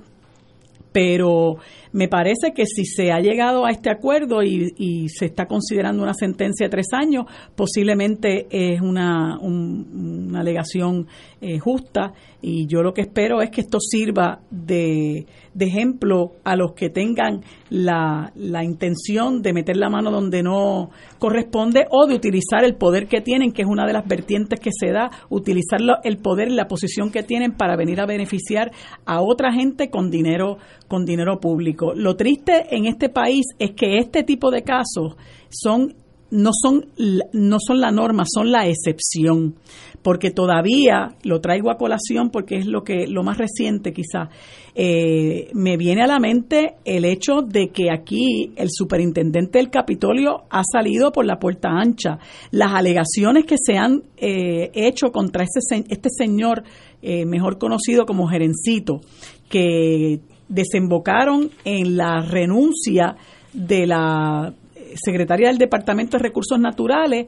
[0.92, 1.58] pero
[1.94, 6.14] me parece que si se ha llegado a este acuerdo y, se está considerando una
[6.14, 7.26] sentencia de tres años,
[7.56, 11.08] posiblemente es una, una alegación
[11.42, 15.26] eh, justa y yo lo que espero es que esto sirva de,
[15.60, 20.90] ejemplo a los que tengan la, la, intención de meter la mano donde no
[21.20, 24.72] corresponde o de utilizar el poder que tienen, que es una de las vertientes que
[24.72, 28.72] se da, utilizar el poder y la posición que tienen para venir a beneficiar
[29.06, 30.58] a otra gente con dinero,
[30.88, 31.83] con dinero público.
[31.94, 35.18] Lo triste en este país es que este tipo de casos
[35.50, 35.96] son
[36.34, 36.88] no son
[37.34, 39.56] no son la norma, son la excepción,
[40.02, 44.30] porque todavía lo traigo a colación porque es lo que lo más reciente quizá
[44.74, 50.46] eh, me viene a la mente el hecho de que aquí el superintendente del Capitolio
[50.50, 52.18] ha salido por la puerta ancha.
[52.50, 56.64] Las alegaciones que se han eh, hecho contra este, este señor,
[57.04, 59.02] eh, mejor conocido como Gerencito,
[59.48, 60.22] que
[60.54, 63.16] desembocaron en la renuncia
[63.52, 64.54] de la
[64.96, 67.28] secretaria del Departamento de Recursos Naturales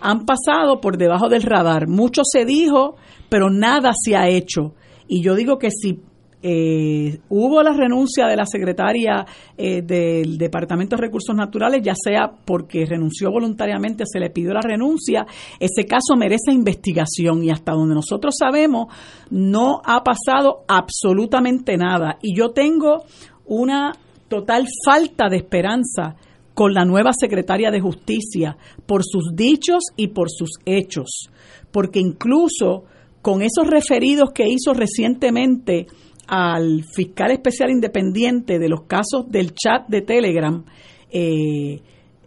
[0.00, 1.88] han pasado por debajo del radar.
[1.88, 2.96] Mucho se dijo,
[3.28, 4.74] pero nada se ha hecho.
[5.08, 6.00] Y yo digo que si
[6.48, 9.26] eh, hubo la renuncia de la secretaria
[9.58, 14.60] eh, del Departamento de Recursos Naturales, ya sea porque renunció voluntariamente, se le pidió la
[14.60, 15.26] renuncia,
[15.58, 18.94] ese caso merece investigación y hasta donde nosotros sabemos
[19.28, 22.16] no ha pasado absolutamente nada.
[22.22, 23.02] Y yo tengo
[23.46, 23.94] una
[24.28, 26.14] total falta de esperanza
[26.54, 28.56] con la nueva secretaria de Justicia
[28.86, 31.28] por sus dichos y por sus hechos,
[31.72, 32.84] porque incluso
[33.20, 35.88] con esos referidos que hizo recientemente,
[36.26, 40.64] al fiscal especial independiente de los casos del chat de Telegram,
[41.10, 41.80] eh,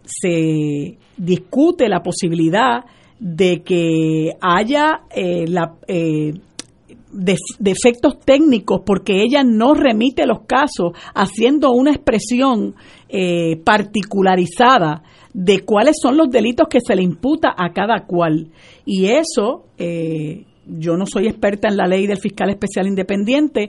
[0.04, 2.84] se discute la posibilidad
[3.18, 6.32] de que haya eh, la, eh,
[7.12, 12.74] defectos técnicos porque ella no remite los casos haciendo una expresión
[13.64, 15.02] particularizada
[15.34, 18.48] de cuáles son los delitos que se le imputa a cada cual.
[18.86, 19.64] Y eso
[20.78, 23.68] yo no soy experta en la ley del fiscal especial independiente,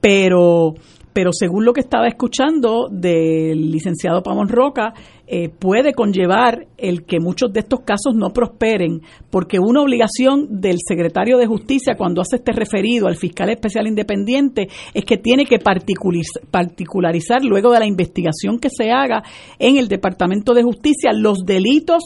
[0.00, 0.74] pero
[1.12, 4.94] pero según lo que estaba escuchando del licenciado Pamón Roca,
[5.26, 10.78] eh, puede conllevar el que muchos de estos casos no prosperen, porque una obligación del
[10.86, 15.58] secretario de Justicia cuando hace este referido al fiscal especial independiente es que tiene que
[15.58, 19.22] particularizar luego de la investigación que se haga
[19.58, 22.04] en el Departamento de Justicia los delitos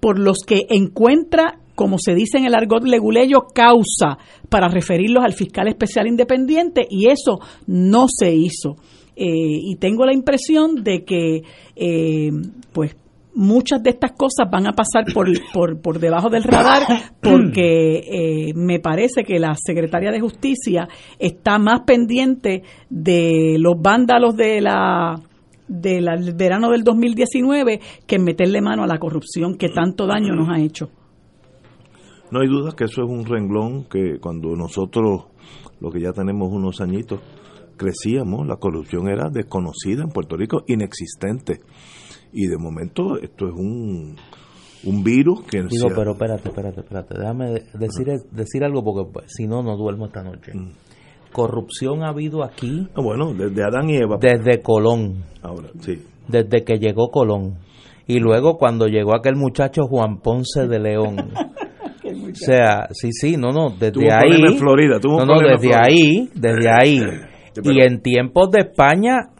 [0.00, 5.34] por los que encuentra como se dice en el argot leguleyo, causa para referirlos al
[5.34, 7.38] fiscal especial independiente y eso
[7.68, 8.76] no se hizo.
[9.14, 11.42] Eh, y tengo la impresión de que,
[11.76, 12.30] eh,
[12.72, 12.96] pues,
[13.34, 18.54] muchas de estas cosas van a pasar por, por, por debajo del radar porque eh,
[18.54, 20.88] me parece que la secretaria de Justicia
[21.18, 25.20] está más pendiente de los vándalos de la
[25.68, 30.60] del verano del 2019 que meterle mano a la corrupción que tanto daño nos ha
[30.60, 30.90] hecho.
[32.30, 35.26] No hay duda que eso es un renglón que cuando nosotros,
[35.80, 37.20] lo que ya tenemos unos añitos,
[37.76, 41.60] crecíamos, la corrupción era desconocida en Puerto Rico, inexistente.
[42.32, 44.16] Y de momento esto es un,
[44.84, 45.62] un virus que...
[45.62, 50.06] Digo, pero espérate, espérate, espérate, déjame decir, decir algo porque pues, si no, no duermo
[50.06, 50.52] esta noche.
[50.52, 50.70] Mm.
[51.32, 52.88] Corrupción ha habido aquí...
[52.94, 54.18] Ah, bueno, desde Adán y Eva.
[54.20, 55.24] Desde Colón.
[55.42, 56.02] Ahora, sí.
[56.28, 57.58] Desde que llegó Colón.
[58.06, 61.16] Y luego cuando llegó aquel muchacho Juan Ponce de León.
[62.30, 64.42] O sea, sí, sí, no, no, desde ahí.
[64.42, 67.00] En Florida, no, no, desde ahí, desde ahí.
[67.62, 69.30] Y en tiempos de España,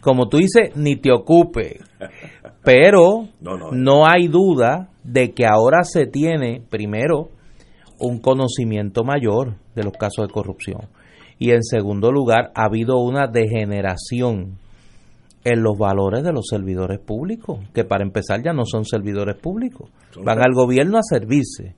[0.00, 1.80] como tú dices, ni te ocupe.
[2.62, 3.28] Pero
[3.72, 7.28] no, hay duda de que ahora se tiene, primero,
[7.98, 10.82] un conocimiento mayor de los casos de corrupción.
[11.38, 14.58] Y en segundo lugar, ha habido una degeneración
[15.44, 19.90] en los valores de los servidores públicos, que para empezar ya no son servidores públicos,
[20.24, 21.76] van al gobierno a servirse.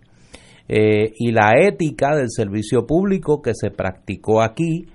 [0.69, 4.87] Eh, y la ética del servicio público que se practicó aquí,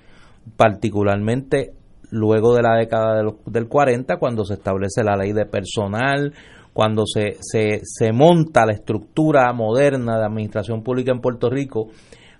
[0.55, 1.71] particularmente
[2.11, 6.33] luego de la década de los- del 40, cuando se establece la ley de personal,
[6.73, 11.87] cuando se, se, se monta la estructura moderna de administración pública en Puerto Rico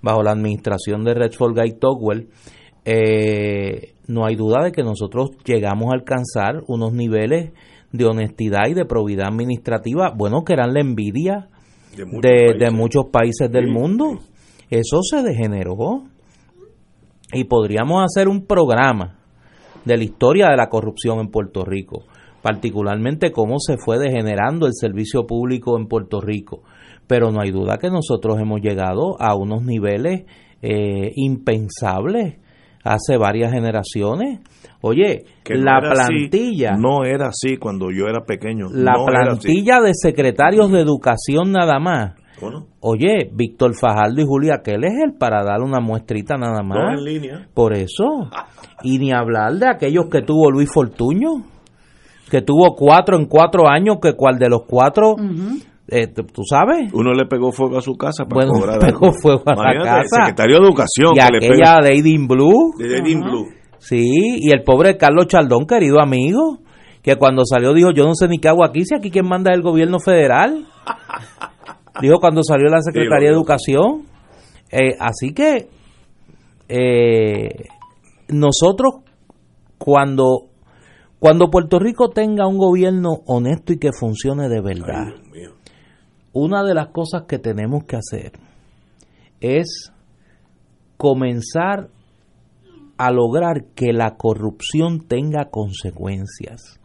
[0.02, 2.28] bajo la administración de Redford Guy Togwell,
[2.86, 7.52] eh, no hay duda de que nosotros llegamos a alcanzar unos niveles
[7.92, 11.48] de honestidad y de probidad administrativa, bueno, que eran la envidia
[11.96, 12.60] De muchos de, países.
[12.60, 14.20] de muchos países del mundo.
[14.70, 16.04] Eso se degeneró.
[17.32, 19.20] Y podríamos hacer un programa
[19.86, 22.04] de la historia de la corrupción en Puerto Rico,
[22.42, 26.64] particularmente cómo se fue degenerando el servicio público en Puerto Rico.
[27.08, 30.26] Pero no hay duda que nosotros hemos llegado a unos niveles
[30.62, 32.36] eh, impensables
[32.84, 34.40] hace varias generaciones.
[34.82, 35.90] Oye, Que no la así,
[36.30, 38.68] plantilla, no era así cuando yo era pequeño.
[38.74, 42.16] la no plantilla de secretarios de educación nada más.
[42.42, 46.98] Bueno, Oye, Víctor Fajardo y Julia Aquel es el para dar una muestrita nada más.
[47.00, 47.48] en línea.
[47.54, 48.30] Por eso.
[48.82, 51.30] Y ni hablar de aquellos que tuvo Luis Fortuño,
[52.30, 55.16] que tuvo cuatro en cuatro años, que cual de los cuatro,
[55.88, 59.14] eh, tú sabes, Uno le pegó fuego a su casa para bueno, cobrar pegó algo.
[59.22, 62.74] fuego a la el secretario de Educación Y que le aquella pega Lady in Blue,
[62.78, 63.48] de Blue.
[63.80, 66.60] sí, y el pobre Carlos Chaldón, querido amigo,
[67.02, 69.52] que cuando salió dijo, yo no sé ni qué hago aquí, si aquí quien manda
[69.52, 70.66] es el gobierno federal.
[72.02, 73.36] Dijo cuando salió la Secretaría de.
[73.36, 74.04] Educación.
[74.72, 75.68] Eh, así que
[76.68, 77.66] eh,
[78.30, 79.04] nosotros
[79.78, 80.48] cuando
[81.20, 85.14] cuando Puerto Rico tenga un gobierno honesto y que funcione de verdad.
[86.34, 88.34] Una de las cosas que tenemos que hacer
[89.40, 89.92] es
[90.98, 91.90] comenzar
[92.98, 96.80] a lograr que la corrupción tenga consecuencias.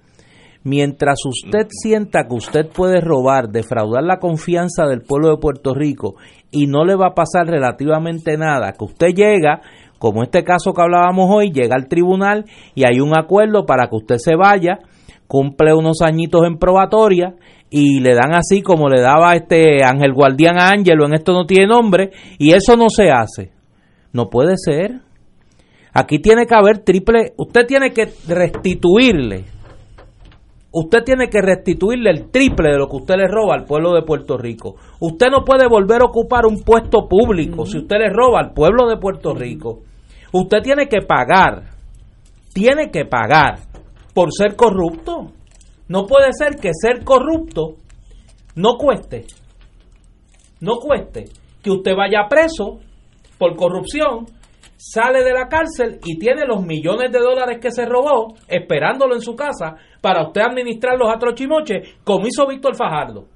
[0.64, 6.16] Mientras usted sienta que usted puede robar, defraudar la confianza del pueblo de Puerto Rico
[6.50, 9.62] y no le va a pasar relativamente nada, que usted llega,
[9.98, 12.44] como este caso que hablábamos hoy, llega al tribunal
[12.74, 14.80] y hay un acuerdo para que usted se vaya,
[15.26, 17.34] cumple unos añitos en probatoria
[17.70, 21.45] y le dan así como le daba este Ángel Guardián a Ángelo, en esto no
[21.45, 23.53] tiene nombre, y eso no se hace.
[24.12, 25.01] No puede ser.
[25.93, 29.45] Aquí tiene que haber triple, usted tiene que restituirle,
[30.70, 34.03] usted tiene que restituirle el triple de lo que usted le roba al pueblo de
[34.03, 34.77] Puerto Rico.
[35.01, 38.89] Usted no puede volver a ocupar un puesto público si usted le roba al pueblo
[38.89, 39.81] de Puerto Rico.
[40.32, 41.65] Usted tiene que pagar,
[42.53, 43.61] tiene que pagar
[44.15, 45.32] por ser corrupto.
[45.89, 47.77] No puede ser que ser corrupto
[48.55, 49.24] no cueste,
[50.60, 51.27] no cueste
[51.62, 52.81] que usted vaya preso
[53.39, 54.27] por corrupción,
[54.77, 59.20] sale de la cárcel y tiene los millones de dólares que se robó esperándolo en
[59.20, 63.27] su casa para usted administrar los atrochimoches como hizo Víctor Fajardo.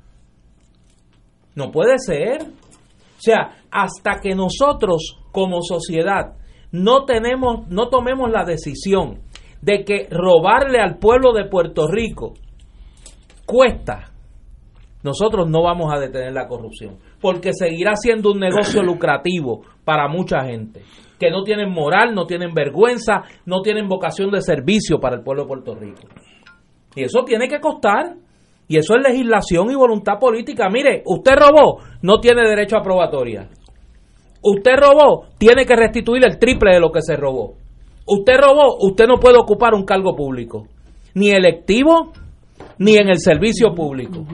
[1.55, 2.43] No puede ser.
[2.43, 6.35] O sea, hasta que nosotros como sociedad
[6.73, 9.21] no tenemos, no tomemos la decisión
[9.63, 12.35] de que robarle al pueblo de Puerto Rico
[13.47, 14.11] cuesta,
[15.03, 20.45] nosotros no vamos a detener la corrupción, porque seguirá siendo un negocio lucrativo para mucha
[20.45, 20.83] gente,
[21.19, 25.45] que no tienen moral, no tienen vergüenza, no tienen vocación de servicio para el pueblo
[25.45, 26.03] de Puerto Rico.
[26.95, 28.17] Y eso tiene que costar.
[28.69, 30.69] Y eso es legislación y voluntad política.
[30.71, 33.49] Mire, usted robó, no tiene derecho a probatoria.
[34.43, 37.55] Usted robó, tiene que restituir el triple de lo que se robó.
[38.07, 40.67] Usted robó, usted no puede ocupar un cargo público,
[41.15, 42.13] ni electivo,
[42.79, 44.25] ni en el servicio público.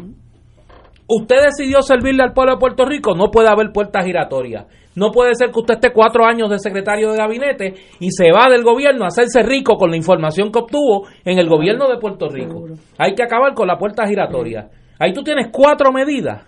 [1.07, 4.67] Usted decidió servirle al pueblo de Puerto Rico, no puede haber puertas giratorias.
[4.95, 8.51] No puede ser que usted esté cuatro años de secretario de gabinete y se va
[8.51, 12.29] del gobierno a hacerse rico con la información que obtuvo en el gobierno de Puerto
[12.29, 12.65] Rico.
[12.99, 14.69] Hay que acabar con la puerta giratoria.
[14.99, 16.45] Ahí tú tienes cuatro medidas,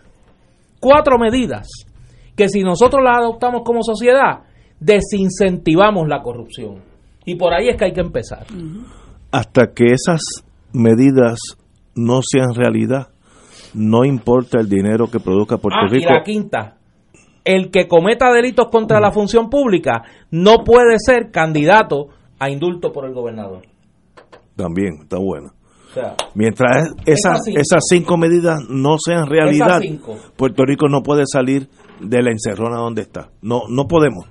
[0.80, 1.68] cuatro medidas,
[2.36, 4.40] que si nosotros las adoptamos como sociedad,
[4.80, 6.89] desincentivamos la corrupción.
[7.30, 8.44] Y por ahí es que hay que empezar.
[9.30, 10.20] Hasta que esas
[10.72, 11.38] medidas
[11.94, 13.08] no sean realidad,
[13.74, 16.12] no importa el dinero que produzca Puerto Ah, y Rico.
[16.12, 16.76] la quinta,
[17.44, 22.08] el que cometa delitos contra la función pública no puede ser candidato
[22.38, 23.62] a indulto por el gobernador.
[24.56, 25.52] También está buena.
[25.90, 27.60] O sea, Mientras esas, Esas cinco.
[27.60, 29.80] esas cinco medidas no sean realidad.
[30.36, 31.68] Puerto Rico no puede salir
[32.00, 33.30] de la encerrona donde está.
[33.42, 34.26] No, no podemos.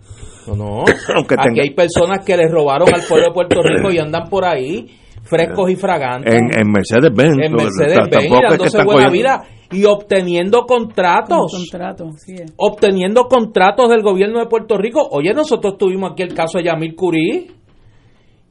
[0.55, 0.83] No, no.
[1.15, 4.29] Aunque Aquí tenga- hay personas que le robaron al pueblo de Puerto Rico y andan
[4.29, 4.85] por ahí
[5.23, 6.33] frescos y fragantes.
[6.33, 7.37] En, en Mercedes-Benz.
[7.43, 11.51] en Mercedes-Benz tampoco es que dándose buena cogiendo- vida y obteniendo contratos.
[11.51, 15.07] contrato, sí obteniendo contratos del gobierno de Puerto Rico.
[15.11, 17.51] Oye, nosotros tuvimos aquí el caso de Yamil Curí.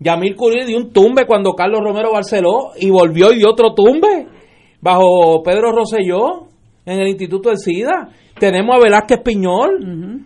[0.01, 4.27] Yamil Curí dio un tumbe cuando Carlos Romero Barceló y volvió y dio otro tumbe
[4.81, 6.47] bajo Pedro Rosselló
[6.87, 8.11] en el Instituto del SIDA.
[8.39, 10.25] Tenemos a Velázquez Piñol,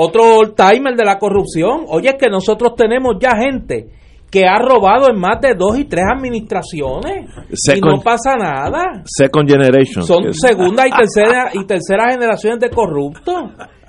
[0.00, 1.84] otro old timer de la corrupción.
[1.88, 3.88] Oye, es que nosotros tenemos ya gente
[4.30, 7.28] que ha robado en más de dos y tres administraciones
[7.74, 9.02] y no pasa nada.
[9.04, 10.04] Second generation.
[10.04, 13.34] Son segunda y tercera y tercera generaciones de corruptos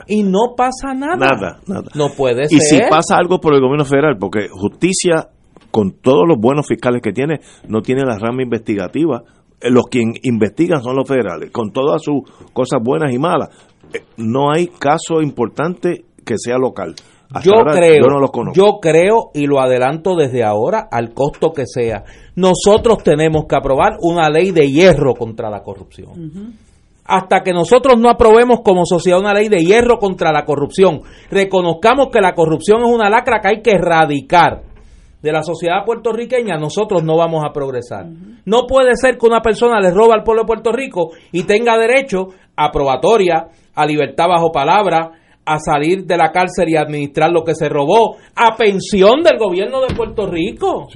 [0.07, 1.15] y no pasa nada.
[1.17, 1.91] Nada, nada.
[1.93, 2.83] No puede Y ser.
[2.85, 5.27] si pasa algo por el gobierno federal, porque justicia,
[5.71, 9.21] con todos los buenos fiscales que tiene, no tiene la rama investigativa.
[9.61, 12.21] Eh, Los que investigan son los federales, con todas sus
[12.53, 13.49] cosas buenas y malas.
[13.93, 16.95] Eh, No hay caso importante que sea local.
[17.31, 18.55] Hasta yo ahora creo, yo no los conozco.
[18.59, 22.03] yo creo y lo adelanto desde ahora al costo que sea.
[22.35, 26.55] Nosotros tenemos que aprobar una ley de hierro contra la corrupción.
[27.05, 32.09] Hasta que nosotros no aprobemos como sociedad una ley de hierro contra la corrupción, reconozcamos
[32.11, 34.63] que la corrupción es una lacra que hay que erradicar
[35.21, 38.05] de la sociedad puertorriqueña, nosotros no vamos a progresar.
[38.45, 41.77] No puede ser que una persona le roba al pueblo de Puerto Rico y tenga
[41.77, 45.11] derecho a probatoria, a libertad bajo palabra,
[45.45, 49.81] a salir de la cárcel y administrar lo que se robó, a pensión del gobierno
[49.81, 50.87] de Puerto Rico.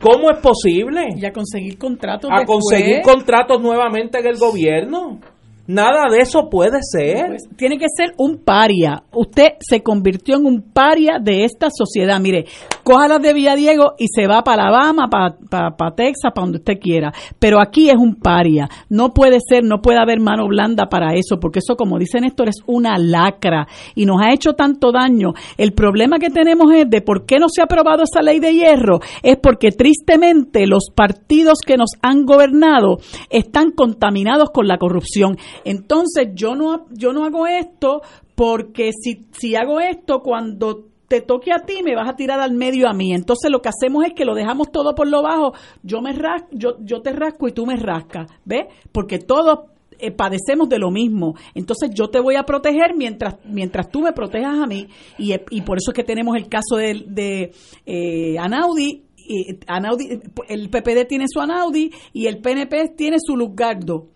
[0.00, 1.06] ¿Cómo es posible?
[1.16, 2.58] Y a conseguir contratos A después.
[2.60, 5.18] conseguir contratos nuevamente en el gobierno.
[5.66, 7.26] Nada de eso puede ser.
[7.28, 9.02] Pues, tiene que ser un paria.
[9.12, 12.20] Usted se convirtió en un paria de esta sociedad.
[12.20, 12.44] Mire,
[12.84, 17.12] cójala de Villadiego y se va para Alabama, para Texas, para donde usted quiera.
[17.38, 18.68] Pero aquí es un paria.
[18.88, 22.48] No puede ser, no puede haber mano blanda para eso, porque eso, como dice Néstor,
[22.48, 25.32] es una lacra y nos ha hecho tanto daño.
[25.56, 28.54] El problema que tenemos es de por qué no se ha aprobado esa ley de
[28.54, 32.98] hierro, es porque tristemente los partidos que nos han gobernado
[33.30, 35.36] están contaminados con la corrupción.
[35.64, 38.02] Entonces yo no, yo no hago esto
[38.34, 42.52] porque si, si hago esto cuando te toque a ti, me vas a tirar al
[42.52, 43.12] medio a mí.
[43.12, 45.52] Entonces lo que hacemos es que lo dejamos todo por lo bajo.
[45.82, 48.66] Yo me ras, yo, yo te rasco y tú me rascas, ¿ves?
[48.92, 51.34] Porque todos eh, padecemos de lo mismo.
[51.54, 54.88] Entonces yo te voy a proteger mientras mientras tú me protejas a mí.
[55.18, 57.52] Y, eh, y por eso es que tenemos el caso de, de
[57.86, 59.02] eh, Anaudi.
[59.28, 64.15] Y Anaudi, el PPD tiene su Anaudi y el PNP tiene su Luzgardo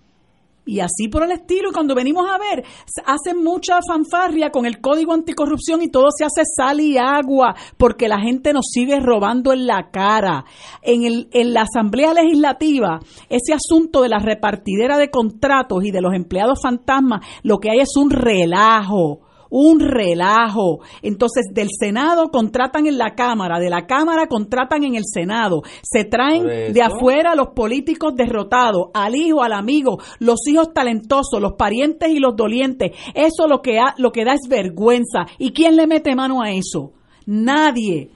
[0.64, 1.70] y así por el estilo.
[1.70, 2.64] Y cuando venimos a ver,
[3.04, 8.08] hacen mucha fanfarria con el código anticorrupción y todo se hace sal y agua porque
[8.08, 10.44] la gente nos sigue robando en la cara.
[10.82, 16.00] En, el, en la Asamblea Legislativa, ese asunto de la repartidera de contratos y de
[16.00, 19.20] los empleados fantasmas, lo que hay es un relajo
[19.50, 20.78] un relajo.
[21.02, 26.04] Entonces, del Senado contratan en la Cámara, de la Cámara contratan en el Senado, se
[26.04, 32.10] traen de afuera los políticos derrotados, al hijo, al amigo, los hijos talentosos, los parientes
[32.10, 32.92] y los dolientes.
[33.14, 35.26] Eso lo que, ha- lo que da es vergüenza.
[35.38, 36.92] ¿Y quién le mete mano a eso?
[37.26, 38.10] Nadie.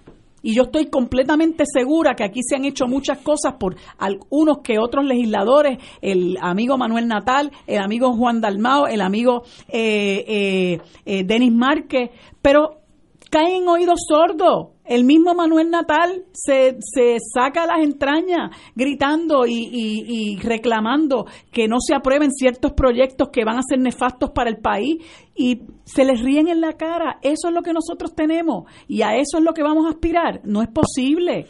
[0.44, 4.78] Y yo estoy completamente segura que aquí se han hecho muchas cosas por algunos que
[4.78, 11.24] otros legisladores, el amigo Manuel Natal, el amigo Juan Dalmao, el amigo eh, eh, eh,
[11.24, 12.10] Denis Márquez,
[12.42, 12.82] pero
[13.30, 14.73] caen en oídos sordos.
[14.86, 21.68] El mismo Manuel Natal se, se saca las entrañas gritando y, y- y reclamando que
[21.68, 24.98] no se aprueben ciertos proyectos que van a ser nefastos para el país
[25.34, 27.18] y se les ríen en la cara.
[27.22, 30.42] Eso es lo que nosotros tenemos y a eso es lo que vamos a aspirar.
[30.44, 31.46] No es posible.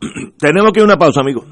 [0.38, 1.44] Tenemos que ir a una pausa, amigos.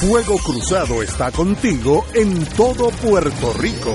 [0.00, 3.94] Fuego Cruzado está contigo en todo Puerto Rico.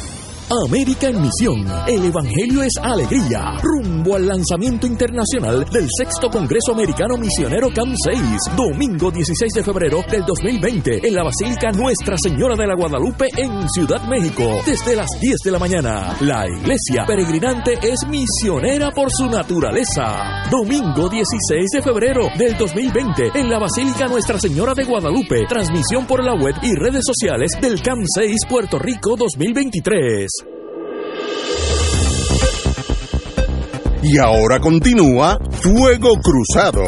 [0.51, 1.65] América en Misión.
[1.87, 3.53] El Evangelio es alegría.
[3.63, 8.19] Rumbo al lanzamiento internacional del sexto Congreso Americano Misionero CAM 6.
[8.57, 13.69] Domingo 16 de febrero del 2020 en la Basílica Nuestra Señora de la Guadalupe en
[13.69, 14.43] Ciudad México.
[14.65, 16.17] Desde las 10 de la mañana.
[16.19, 20.49] La iglesia peregrinante es misionera por su naturaleza.
[20.51, 25.45] Domingo 16 de febrero del 2020 en la Basílica Nuestra Señora de Guadalupe.
[25.47, 30.40] Transmisión por la web y redes sociales del CAM 6 Puerto Rico 2023.
[34.03, 36.81] Y ahora continúa Fuego Cruzado.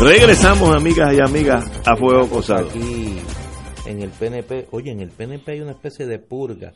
[0.00, 2.68] Regresamos, amigas y amigas, a Fuego Cruzado.
[2.68, 3.20] Aquí
[3.86, 6.72] en el PNP, oye, en el PNP hay una especie de purga.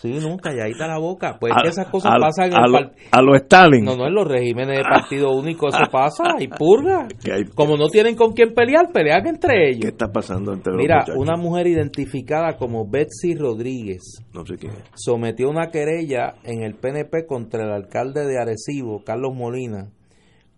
[0.00, 0.18] Sí,
[0.62, 1.36] ahí está la boca.
[1.38, 3.84] Pues es que esas cosas a, pasan en a, el a los Stalin.
[3.84, 7.06] No, no, en los regímenes de partido único eso pasa, hay purga.
[7.22, 9.84] ¿Qué, hay- Como no tienen con quién pelear, pelean entre qué ellos.
[9.84, 11.16] está pasando entre los Mira, muchachos?
[11.18, 14.54] una mujer identificada como Betsy Rodríguez No sé
[14.94, 19.90] sometió una querella en el PNP contra el alcalde de Arecibo, Carlos Molina,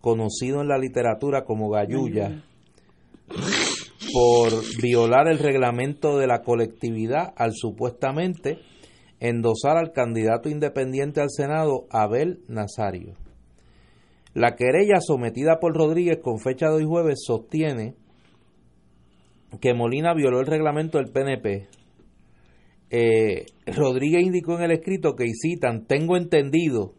[0.00, 2.42] conocido en la literatura como Gayuya,
[4.12, 8.58] por violar el reglamento de la colectividad al supuestamente
[9.22, 13.14] endosar al candidato independiente al Senado, Abel Nazario.
[14.34, 17.94] La querella sometida por Rodríguez con fecha de hoy jueves sostiene
[19.60, 21.68] que Molina violó el reglamento del PNP.
[22.90, 26.94] Eh, Rodríguez indicó en el escrito que, y citan, tengo entendido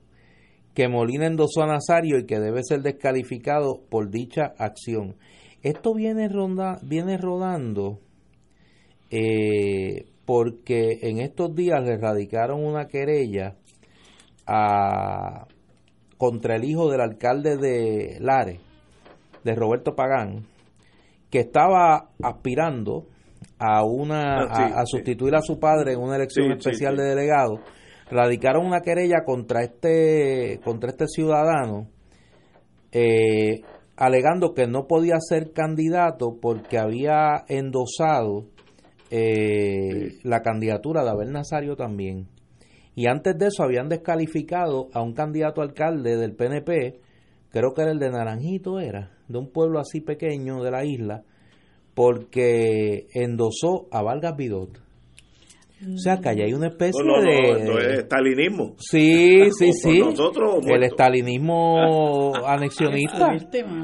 [0.74, 5.18] que Molina endosó a Nazario y que debe ser descalificado por dicha acción.
[5.62, 8.00] Esto viene, ronda, viene rodando
[9.12, 13.56] eh, porque en estos días le radicaron una querella
[14.48, 15.48] a,
[16.18, 18.60] contra el hijo del alcalde de Lares,
[19.44, 20.46] de Roberto Pagán,
[21.30, 23.08] que estaba aspirando
[23.60, 24.98] a una Ah, sí, a, a sí.
[24.98, 27.60] sustituir a su padre en una elección Sí, especial de delegado
[28.10, 31.88] radicaron una querella contra este contra este ciudadano
[32.92, 33.62] eh,
[33.96, 38.46] alegando que no podía ser candidato porque había endosado
[39.16, 42.28] eh, la candidatura de Abel Nazario también
[42.96, 47.00] y antes de eso habían descalificado a un candidato a alcalde del PNP
[47.52, 51.24] creo que era el de Naranjito era de un pueblo así pequeño de la isla
[51.94, 54.82] porque endosó a Vargas Vidot
[55.94, 58.76] o sea que allá hay una especie No, no, no, de es estalinismo.
[58.78, 60.00] Sí, sí, sí.
[60.00, 63.36] nosotros el estalinismo anexionista.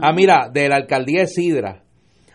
[0.01, 1.83] Ah, mira, de la alcaldía de Sidra,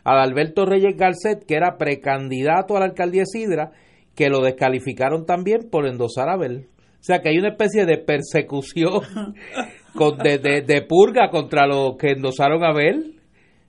[0.04, 3.72] Adalberto Reyes Garcet, que era precandidato a la alcaldía de Sidra,
[4.14, 6.68] que lo descalificaron también por endosar a Abel.
[7.00, 9.00] O sea que hay una especie de persecución,
[9.94, 13.20] con, de, de, de purga contra los que endosaron a Abel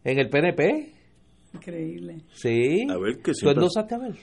[0.04, 0.92] en el PNP.
[1.54, 2.18] Increíble.
[2.34, 2.86] Sí.
[2.90, 4.16] Abel, que ¿Tú siempre- endosaste a Abel?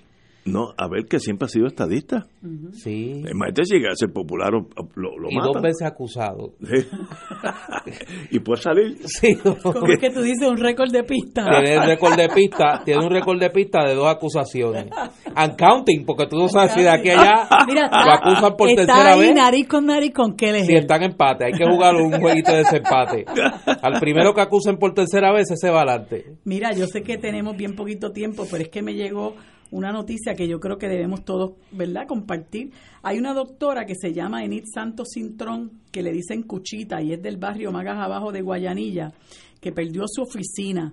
[0.45, 2.27] No, a ver que siempre ha sido estadista.
[2.73, 3.13] Sí.
[3.31, 4.67] Imagínate si llega a ser popular lo,
[4.97, 5.53] lo Y matan.
[5.53, 6.55] dos veces acusado.
[8.31, 8.97] y puede salir.
[9.07, 9.37] Sí.
[9.37, 11.45] ¿Cómo es que tú dices un récord de pista?
[11.63, 14.87] Tiene un récord de pista, tiene un récord de pista de dos acusaciones.
[15.35, 18.69] And counting, porque tú no sabes si de aquí a allá Mira, lo acusan por
[18.71, 19.35] está tercera ahí vez.
[19.35, 22.59] nariz con nariz con qué Si están en empate, hay que jugar un jueguito de
[22.59, 23.25] desempate.
[23.83, 26.25] Al primero que acusen por tercera vez, ese va adelante.
[26.45, 29.35] Mira, yo sé que tenemos bien poquito tiempo, pero es que me llegó
[29.73, 32.71] una noticia que yo creo que debemos todos, ¿verdad?, compartir.
[33.03, 37.23] Hay una doctora que se llama Enid Santos Cintrón, que le dicen Cuchita, y es
[37.23, 39.13] del barrio Magas Abajo de Guayanilla,
[39.61, 40.93] que perdió su oficina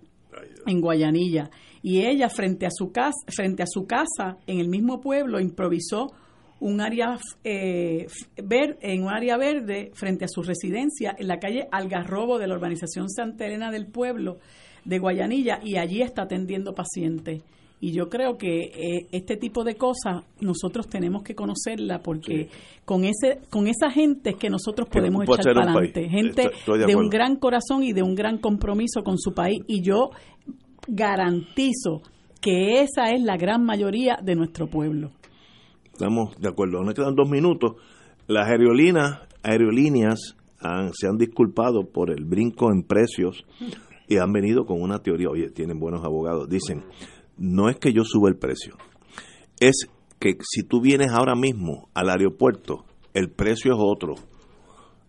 [0.65, 1.49] en Guayanilla.
[1.83, 6.13] Y ella, frente a su casa, frente a su casa en el mismo pueblo, improvisó
[6.61, 8.07] un área eh,
[8.41, 12.55] ver, en un área verde frente a su residencia en la calle Algarrobo de la
[12.55, 14.39] urbanización Santa Elena del pueblo
[14.83, 17.43] de Guayanilla y allí está atendiendo pacientes.
[17.81, 22.49] Y yo creo que eh, este tipo de cosas nosotros tenemos que conocerla porque
[22.83, 26.09] con ese con esa gente es que nosotros podemos echar para adelante.
[26.09, 29.33] Gente Estoy- estoy de de un gran corazón y de un gran compromiso con su
[29.33, 29.59] país.
[29.67, 30.09] Y yo
[30.99, 32.01] garantizo
[32.41, 35.11] que esa es la gran mayoría de nuestro pueblo.
[35.93, 36.83] Estamos de acuerdo.
[36.83, 37.73] Nos quedan dos minutos.
[38.27, 43.45] Las aerolíneas, aerolíneas han- se han disculpado por el brinco en precios
[44.07, 45.29] y han venido con una teoría.
[45.29, 46.47] Oye, tienen buenos abogados.
[46.49, 46.83] Dicen,
[47.39, 48.75] no es que yo suba el precio,
[49.59, 49.87] es
[50.19, 54.15] que si tú vienes ahora mismo al aeropuerto, el precio es otro.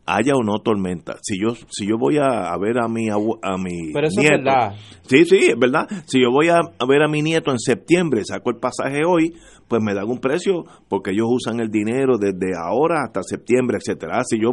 [0.07, 1.19] haya o no tormenta.
[1.23, 4.45] Si yo si yo voy a, ver a mi a mi Pero eso nieto, es
[4.45, 4.75] verdad.
[5.03, 5.87] Sí, sí, es verdad.
[6.07, 9.35] Si yo voy a, ver a mi nieto en septiembre, saco el pasaje hoy,
[9.69, 14.23] pues me dan un precio porque ellos usan el dinero desde ahora hasta septiembre, etcétera.
[14.25, 14.51] Si yo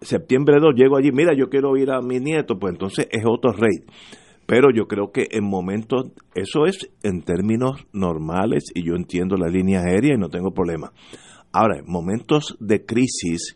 [0.00, 3.52] septiembre 2 llego allí, mira, yo quiero ir a mi nieto, pues entonces es otro
[3.52, 3.84] rate.
[4.52, 9.48] Pero yo creo que en momentos, eso es en términos normales y yo entiendo la
[9.48, 10.92] línea aérea y no tengo problema.
[11.52, 13.54] Ahora, en momentos de crisis,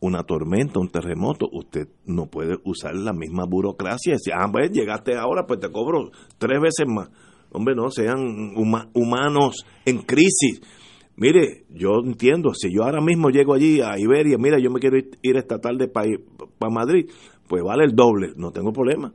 [0.00, 4.72] una tormenta, un terremoto, usted no puede usar la misma burocracia y decir, ah, pues
[4.72, 7.10] llegaste ahora, pues te cobro tres veces más.
[7.52, 10.60] Hombre, no, sean humanos en crisis.
[11.14, 14.96] Mire, yo entiendo, si yo ahora mismo llego allí a Iberia, mira, yo me quiero
[14.96, 16.08] ir, esta tarde para
[16.72, 17.08] Madrid,
[17.46, 19.14] pues vale el doble, no tengo problema.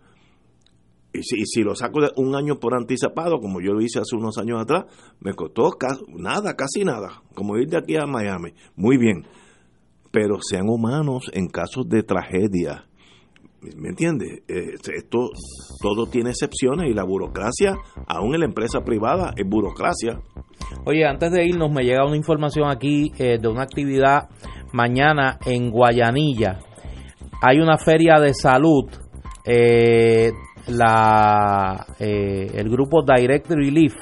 [1.12, 4.38] Y si, si, lo saco un año por anticipado, como yo lo hice hace unos
[4.38, 4.86] años atrás,
[5.20, 5.72] me costó
[6.16, 8.54] nada, casi nada, como ir de aquí a Miami.
[8.76, 9.26] Muy bien,
[10.12, 12.86] pero sean humanos en casos de tragedia.
[13.76, 14.44] ¿Me entiendes?
[14.48, 15.30] Eh, esto
[15.82, 17.76] todo tiene excepciones y la burocracia,
[18.08, 20.22] aún en la empresa privada, es burocracia.
[20.86, 24.30] Oye, antes de irnos, me llega una información aquí eh, de una actividad
[24.72, 26.60] mañana en Guayanilla.
[27.42, 28.86] Hay una feria de salud
[29.46, 30.32] eh,
[30.68, 33.96] la, eh, el grupo Direct Relief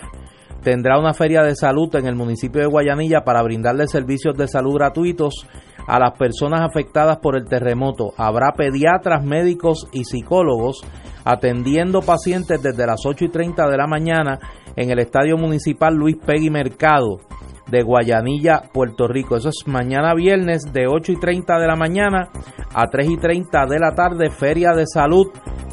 [0.63, 4.73] tendrá una feria de salud en el municipio de Guayanilla para brindarle servicios de salud
[4.75, 5.47] gratuitos
[5.87, 8.13] a las personas afectadas por el terremoto.
[8.17, 10.81] Habrá pediatras, médicos y psicólogos
[11.23, 14.39] atendiendo pacientes desde las 8 y 30 de la mañana
[14.75, 17.19] en el Estadio Municipal Luis Pegui Mercado
[17.67, 19.37] de Guayanilla, Puerto Rico.
[19.37, 22.29] Eso es mañana viernes de 8 y 30 de la mañana
[22.73, 25.27] a 3 y 30 de la tarde, Feria de Salud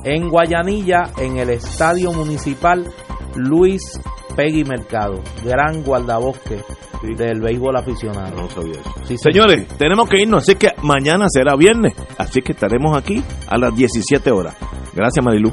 [0.04, 2.84] en Guayanilla, en el Estadio Municipal
[3.36, 4.00] Luis
[4.36, 6.60] Pegui Mercado, gran guardabosque
[7.16, 8.36] del béisbol aficionado.
[8.36, 9.16] No sabía eso.
[9.16, 13.74] Señores, tenemos que irnos, así que mañana será viernes, así que estaremos aquí a las
[13.76, 14.56] 17 horas.
[14.94, 15.52] Gracias, Marilu.